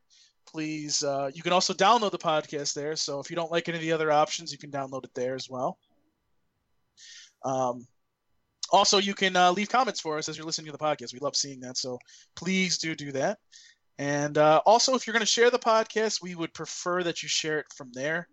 please, 0.54 1.02
uh, 1.02 1.30
you 1.34 1.42
can 1.42 1.52
also 1.52 1.72
download 1.74 2.12
the 2.12 2.18
podcast 2.18 2.74
there. 2.74 2.96
So 2.96 3.18
if 3.18 3.28
you 3.28 3.36
don't 3.36 3.50
like 3.50 3.68
any 3.68 3.78
of 3.78 3.82
the 3.82 3.92
other 3.92 4.12
options, 4.12 4.52
you 4.52 4.58
can 4.58 4.70
download 4.70 5.04
it 5.04 5.10
there 5.14 5.34
as 5.34 5.50
well. 5.50 5.78
Um, 7.44 7.86
also, 8.70 8.98
you 8.98 9.14
can 9.14 9.36
uh, 9.36 9.50
leave 9.52 9.68
comments 9.68 10.00
for 10.00 10.16
us 10.16 10.28
as 10.28 10.36
you're 10.36 10.46
listening 10.46 10.66
to 10.66 10.72
the 10.72 10.78
podcast. 10.78 11.12
We 11.12 11.18
love 11.18 11.36
seeing 11.36 11.60
that. 11.60 11.76
So 11.76 11.98
please 12.36 12.78
do 12.78 12.94
do 12.94 13.12
that. 13.12 13.38
And 13.98 14.38
uh, 14.38 14.60
also, 14.64 14.94
if 14.94 15.06
you're 15.06 15.12
going 15.12 15.20
to 15.20 15.26
share 15.26 15.50
the 15.50 15.58
podcast, 15.58 16.22
we 16.22 16.34
would 16.34 16.54
prefer 16.54 17.02
that 17.02 17.22
you 17.22 17.28
share 17.28 17.58
it 17.58 17.66
from 17.76 17.90
there. 17.92 18.28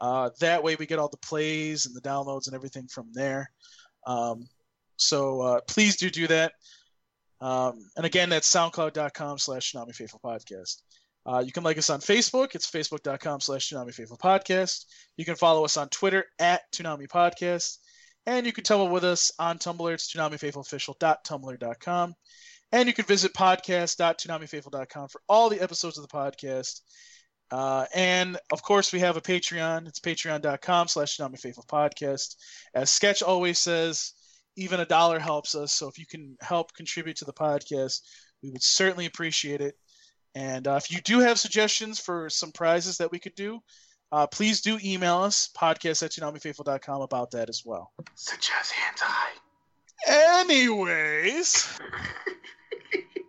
Uh, 0.00 0.30
that 0.40 0.62
way, 0.62 0.76
we 0.76 0.86
get 0.86 0.98
all 0.98 1.08
the 1.08 1.16
plays 1.18 1.86
and 1.86 1.94
the 1.94 2.00
downloads 2.00 2.46
and 2.46 2.54
everything 2.54 2.88
from 2.88 3.08
there. 3.12 3.50
Um, 4.06 4.46
so 4.96 5.40
uh, 5.40 5.60
please 5.66 5.96
do 5.96 6.10
do 6.10 6.26
that. 6.28 6.52
Um, 7.40 7.88
and 7.96 8.06
again, 8.06 8.28
that's 8.28 8.52
soundcloud.com 8.52 9.38
slash 9.38 9.72
Toonami 9.72 9.94
Faithful 9.94 10.20
Podcast. 10.22 10.82
Uh, 11.26 11.42
you 11.44 11.52
can 11.52 11.64
like 11.64 11.78
us 11.78 11.90
on 11.90 12.00
Facebook. 12.00 12.54
It's 12.54 12.70
facebook.com 12.70 13.40
slash 13.40 13.70
Toonami 13.70 13.94
Faithful 13.94 14.18
Podcast. 14.18 14.84
You 15.16 15.24
can 15.24 15.36
follow 15.36 15.64
us 15.64 15.76
on 15.76 15.88
Twitter 15.88 16.26
at 16.38 16.62
Toonami 16.72 17.08
Podcast. 17.08 17.78
And 18.26 18.46
you 18.46 18.52
can 18.52 18.64
tumble 18.64 18.88
with 18.88 19.04
us 19.04 19.32
on 19.38 19.58
Tumblr. 19.58 19.92
It's 19.92 20.14
ToonamiFaithfulOfficial.tumblr.com. 20.14 22.14
And 22.72 22.86
you 22.86 22.94
can 22.94 23.04
visit 23.04 23.34
podcast.toonamifaithful.com 23.34 25.08
for 25.08 25.20
all 25.28 25.48
the 25.48 25.60
episodes 25.60 25.98
of 25.98 26.06
the 26.06 26.16
podcast. 26.16 26.82
Uh, 27.50 27.84
and 27.94 28.38
of 28.52 28.62
course, 28.62 28.92
we 28.92 29.00
have 29.00 29.16
a 29.16 29.20
Patreon. 29.20 29.88
It's 29.88 30.00
patreon.com 30.00 30.88
slash 30.88 31.16
Toonami 31.16 31.66
Podcast. 31.66 32.36
As 32.74 32.90
Sketch 32.90 33.22
always 33.22 33.58
says, 33.58 34.12
even 34.56 34.80
a 34.80 34.86
dollar 34.86 35.18
helps 35.18 35.54
us. 35.54 35.72
So 35.72 35.88
if 35.88 35.98
you 35.98 36.06
can 36.06 36.36
help 36.40 36.74
contribute 36.74 37.16
to 37.16 37.24
the 37.24 37.32
podcast, 37.32 38.00
we 38.42 38.50
would 38.50 38.62
certainly 38.62 39.06
appreciate 39.06 39.60
it. 39.60 39.74
And 40.34 40.68
uh, 40.68 40.78
if 40.82 40.92
you 40.92 41.00
do 41.00 41.18
have 41.20 41.38
suggestions 41.38 41.98
for 41.98 42.30
some 42.30 42.52
prizes 42.52 42.98
that 42.98 43.10
we 43.10 43.18
could 43.18 43.34
do, 43.34 43.60
uh, 44.12 44.26
please 44.26 44.60
do 44.60 44.78
email 44.84 45.18
us, 45.18 45.48
podcast 45.56 46.02
at 46.02 46.10
toonamifaithful.com 46.12 47.02
about 47.02 47.30
that 47.32 47.48
as 47.48 47.62
well. 47.64 47.92
Suggest 48.14 48.72
hentai. 48.72 49.40
Anyways, 50.06 51.68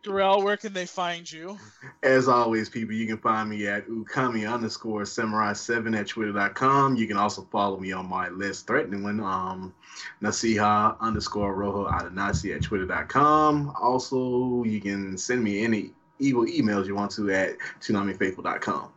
Darrell, 0.03 0.43
where 0.43 0.57
can 0.57 0.73
they 0.73 0.85
find 0.85 1.31
you? 1.31 1.57
As 2.01 2.27
always, 2.27 2.69
people, 2.69 2.95
you 2.95 3.05
can 3.05 3.17
find 3.17 3.49
me 3.49 3.67
at 3.67 3.87
ukami 3.87 4.51
underscore 4.51 5.03
samurai7 5.03 5.97
at 5.97 6.07
twitter.com. 6.07 6.95
You 6.95 7.07
can 7.07 7.17
also 7.17 7.47
follow 7.51 7.79
me 7.79 7.91
on 7.91 8.07
my 8.07 8.29
less 8.29 8.61
threatening 8.61 9.03
one, 9.03 9.19
um, 9.19 9.73
nasiha 10.21 10.99
underscore 10.99 11.53
rojo 11.53 11.87
adanasi 11.87 12.55
at 12.55 12.63
twitter.com. 12.63 13.73
Also, 13.79 14.63
you 14.63 14.81
can 14.81 15.17
send 15.17 15.43
me 15.43 15.63
any 15.63 15.91
evil 16.19 16.45
emails 16.45 16.87
you 16.87 16.95
want 16.95 17.11
to 17.11 17.31
at 17.31 17.57
toonamifaithful.com. 17.81 18.89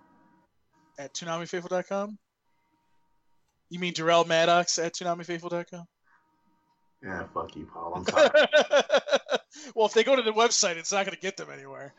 At 0.98 1.12
toonamifaithful.com? 1.12 2.18
You 3.70 3.78
mean 3.78 3.92
Darrell 3.92 4.24
Maddox 4.24 4.78
at 4.78 4.94
toonamifaithful.com? 4.94 5.84
Yeah, 7.02 7.24
fuck 7.34 7.54
you, 7.56 7.66
Paul. 7.66 7.94
I'm 7.96 8.04
sorry. 8.06 8.30
well, 9.74 9.86
if 9.86 9.94
they 9.94 10.04
go 10.04 10.16
to 10.16 10.22
the 10.22 10.32
website, 10.32 10.76
it's 10.76 10.92
not 10.92 11.06
going 11.06 11.16
to 11.16 11.20
get 11.20 11.36
them 11.36 11.48
anywhere. 11.52 11.92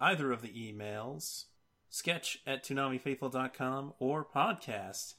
either 0.00 0.32
of 0.32 0.42
the 0.42 0.48
emails 0.48 1.44
sketch 1.88 2.40
at 2.48 2.64
ToonamiFaithful.com 2.64 3.92
or 4.00 4.26
podcast 4.26 5.14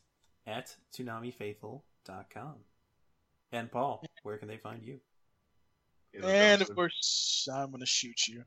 at 0.46 0.76
ToonamiFaithful.com. 0.94 2.56
And 3.54 3.72
Paul, 3.72 4.04
where 4.24 4.38
can 4.38 4.50
they 4.50 4.58
find 4.58 4.84
you? 4.84 5.00
And 6.24 6.62
of 6.62 6.74
course, 6.74 7.48
I'm 7.54 7.72
going 7.72 7.80
to 7.82 7.86
shoot 7.86 8.28
you. 8.28 8.44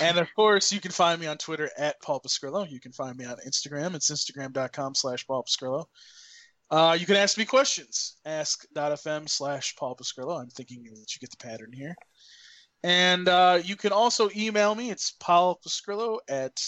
And 0.00 0.18
of 0.18 0.28
course, 0.34 0.72
you 0.72 0.80
can 0.80 0.90
find 0.90 1.20
me 1.20 1.26
on 1.26 1.38
Twitter 1.38 1.70
at 1.78 2.00
Paul 2.02 2.20
Pascrillo. 2.20 2.70
You 2.70 2.80
can 2.80 2.92
find 2.92 3.16
me 3.16 3.24
on 3.24 3.36
Instagram. 3.46 3.94
It's 3.94 4.10
instagram.com 4.10 4.94
slash 4.94 5.26
Paul 5.26 5.44
Pascrillo. 5.44 5.86
Uh, 6.70 6.96
you 6.98 7.06
can 7.06 7.16
ask 7.16 7.38
me 7.38 7.44
questions. 7.44 8.16
Ask.fm 8.24 9.28
slash 9.28 9.76
Paul 9.76 9.96
Pascrillo. 9.96 10.40
I'm 10.40 10.50
thinking 10.50 10.84
that 10.84 11.14
you 11.14 11.20
get 11.20 11.30
the 11.30 11.36
pattern 11.36 11.72
here. 11.72 11.94
And 12.82 13.28
uh, 13.28 13.60
you 13.64 13.76
can 13.76 13.92
also 13.92 14.28
email 14.36 14.74
me. 14.74 14.90
It's 14.90 15.12
Paul 15.12 15.60
Pascrillo 15.66 16.18
at 16.28 16.60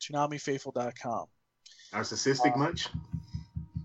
ToonamiFaithful.com. 0.00 1.26
Narcissistic 1.92 2.54
uh, 2.54 2.58
much? 2.58 2.88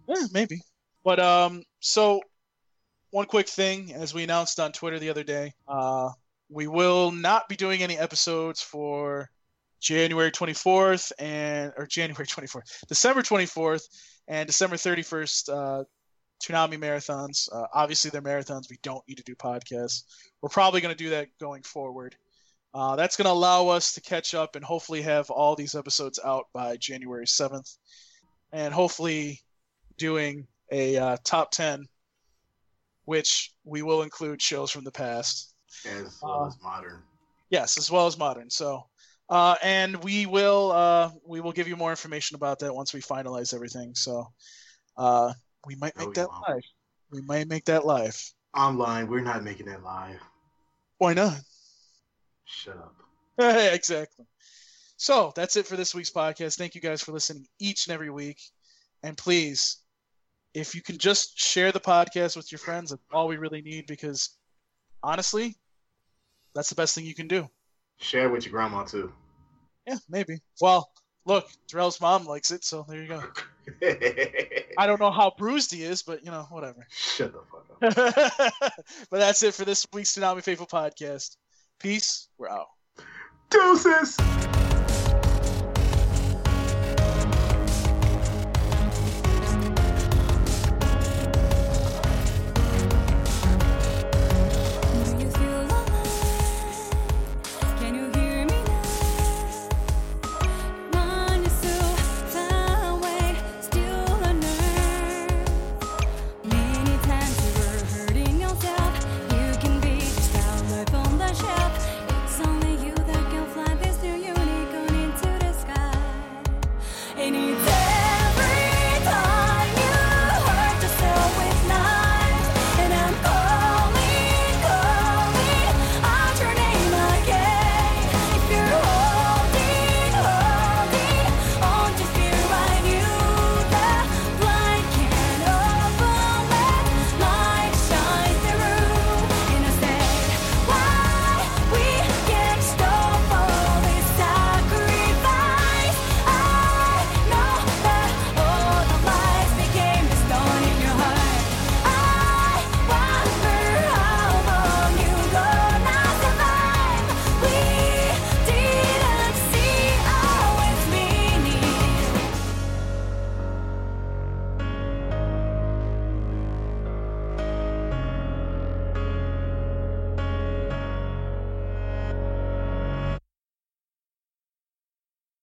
Yeah, 0.07 0.25
maybe. 0.33 0.61
But 1.03 1.19
um, 1.19 1.63
so 1.79 2.21
one 3.11 3.26
quick 3.26 3.48
thing, 3.48 3.94
as 3.94 4.14
we 4.14 4.23
announced 4.23 4.60
on 4.60 4.72
Twitter 4.72 4.99
the 4.99 5.10
other 5.10 5.23
day, 5.23 5.53
uh, 5.68 6.10
we 6.49 6.68
will 6.68 7.11
not 7.11 7.49
be 7.49 7.56
doing 7.56 7.84
any 7.84 7.98
episodes 7.98 8.61
for 8.61 9.30
January 9.80 10.31
24th 10.31 11.11
and 11.19 11.73
or 11.77 11.86
January 11.86 12.26
24th, 12.27 12.88
December 12.88 13.22
24th 13.22 13.84
and 14.27 14.48
December 14.48 14.76
31st. 14.76 15.49
Uh, 15.49 15.84
Toonami 16.41 16.77
marathons. 16.77 17.52
Uh, 17.52 17.68
obviously, 17.73 18.11
they're 18.11 18.22
marathons. 18.22 18.69
We 18.69 18.80
don't 18.81 19.03
need 19.10 19.18
to 19.18 19.23
do 19.23 19.36
podcasts. 19.36 20.03
We're 20.41 20.49
probably 20.49 20.80
going 20.80 20.95
to 20.95 21.03
do 21.03 21.10
that 21.10 21.27
going 21.38 21.64
forward. 21.64 22.15
Uh, 22.73 22.95
that's 22.95 23.18
going 23.18 23.26
to 23.26 23.31
allow 23.31 23.68
us 23.68 23.94
to 23.94 24.02
catch 24.02 24.34
up 24.34 24.56
and 24.56 24.64
hopefully 24.64 25.02
have 25.02 25.30
all 25.30 25.56
these 25.56 25.76
episodes 25.76 26.19
out 26.23 26.45
by 26.53 26.77
January 26.77 27.26
7th. 27.26 27.77
And 28.53 28.73
hopefully 28.73 29.41
doing 29.98 30.48
a 30.72 30.98
uh, 30.98 31.18
top 31.23 31.52
10, 31.52 31.88
which 33.10 33.56
we 33.64 33.81
will 33.81 34.03
include 34.03 34.40
shows 34.40 34.69
from 34.69 34.84
the 34.84 34.91
past. 34.91 35.56
As 35.84 36.19
well 36.22 36.45
as 36.45 36.56
modern. 36.61 37.02
Yes, 37.49 37.76
as 37.80 37.90
well 37.90 38.06
as 38.06 38.19
modern. 38.19 38.52
So, 38.52 38.84
uh, 39.30 39.56
and 39.64 40.03
we 40.03 40.27
will 40.27 40.72
uh, 40.72 41.10
we 41.27 41.41
will 41.41 41.52
give 41.52 41.68
you 41.68 41.76
more 41.76 41.90
information 41.90 42.36
about 42.36 42.60
that 42.60 42.76
once 42.76 42.94
we 42.94 43.02
finalize 43.02 43.52
everything. 43.52 43.95
So, 43.95 44.27
uh, 44.95 45.34
we 45.65 45.76
might 45.76 45.98
make 45.98 46.14
that 46.14 46.30
won't. 46.30 46.49
live. 46.49 46.61
We 47.11 47.22
might 47.22 47.48
make 47.48 47.65
that 47.65 47.84
live. 47.84 48.15
Online, 48.56 49.07
we're 49.07 49.22
not 49.22 49.44
making 49.44 49.65
that 49.65 49.84
live. 49.84 50.22
Why 50.99 51.15
not? 51.15 51.40
Shut 52.45 52.77
up. 52.77 52.94
exactly. 53.73 54.27
So 54.98 55.34
that's 55.36 55.56
it 55.56 55.65
for 55.65 55.77
this 55.77 55.95
week's 55.95 56.11
podcast. 56.11 56.60
Thank 56.60 56.76
you 56.76 56.81
guys 56.81 57.02
for 57.02 57.11
listening 57.11 57.48
each 57.60 57.88
and 57.88 57.94
every 57.95 58.11
week. 58.11 58.38
And 59.02 59.18
please, 59.18 59.77
if 60.60 60.76
you 60.76 60.81
can 60.81 60.98
just 60.98 61.40
share 61.40 61.72
the 61.72 61.80
podcast 61.80 62.36
with 62.36 62.52
your 62.52 62.60
friends, 62.60 62.91
that's 62.91 63.02
all 63.11 63.27
we 63.27 63.38
really 63.38 63.61
need 63.61 63.88
because 63.88 64.30
honestly, 65.03 65.56
that's 66.53 66.69
the 66.69 66.76
best 66.76 66.95
thing 66.95 67.06
you 67.06 67.15
can 67.15 67.27
do. 67.27 67.48
Share 67.98 68.30
with 68.30 68.45
your 68.45 68.52
grandma 68.52 68.84
too. 68.84 69.11
Yeah, 69.88 69.98
maybe. 70.10 70.40
Well, 70.61 70.91
look, 71.26 71.48
Darrell's 71.68 71.99
mom 72.02 72.26
likes 72.26 72.52
it, 72.52 72.64
so 72.64 72.86
there 72.88 73.02
you 73.02 73.07
go. 73.07 73.23
I 74.77 74.88
don't 74.88 74.99
know 74.99 75.11
how 75.11 75.34
bruised 75.38 75.72
he 75.72 75.84
is, 75.84 76.03
but 76.03 76.23
you 76.23 76.31
know, 76.31 76.48
whatever. 76.49 76.86
Shut 76.90 77.34
the 77.34 77.41
fuck 77.52 77.65
up. 77.72 78.73
but 79.10 79.19
that's 79.19 79.44
it 79.44 79.53
for 79.53 79.65
this 79.65 79.86
week's 79.94 80.14
Toonami 80.14 80.44
Faithful 80.44 80.68
podcast. 80.68 81.36
Peace. 81.80 82.27
We're 82.38 82.49
out. 82.49 82.68
Deuces. 83.49 84.18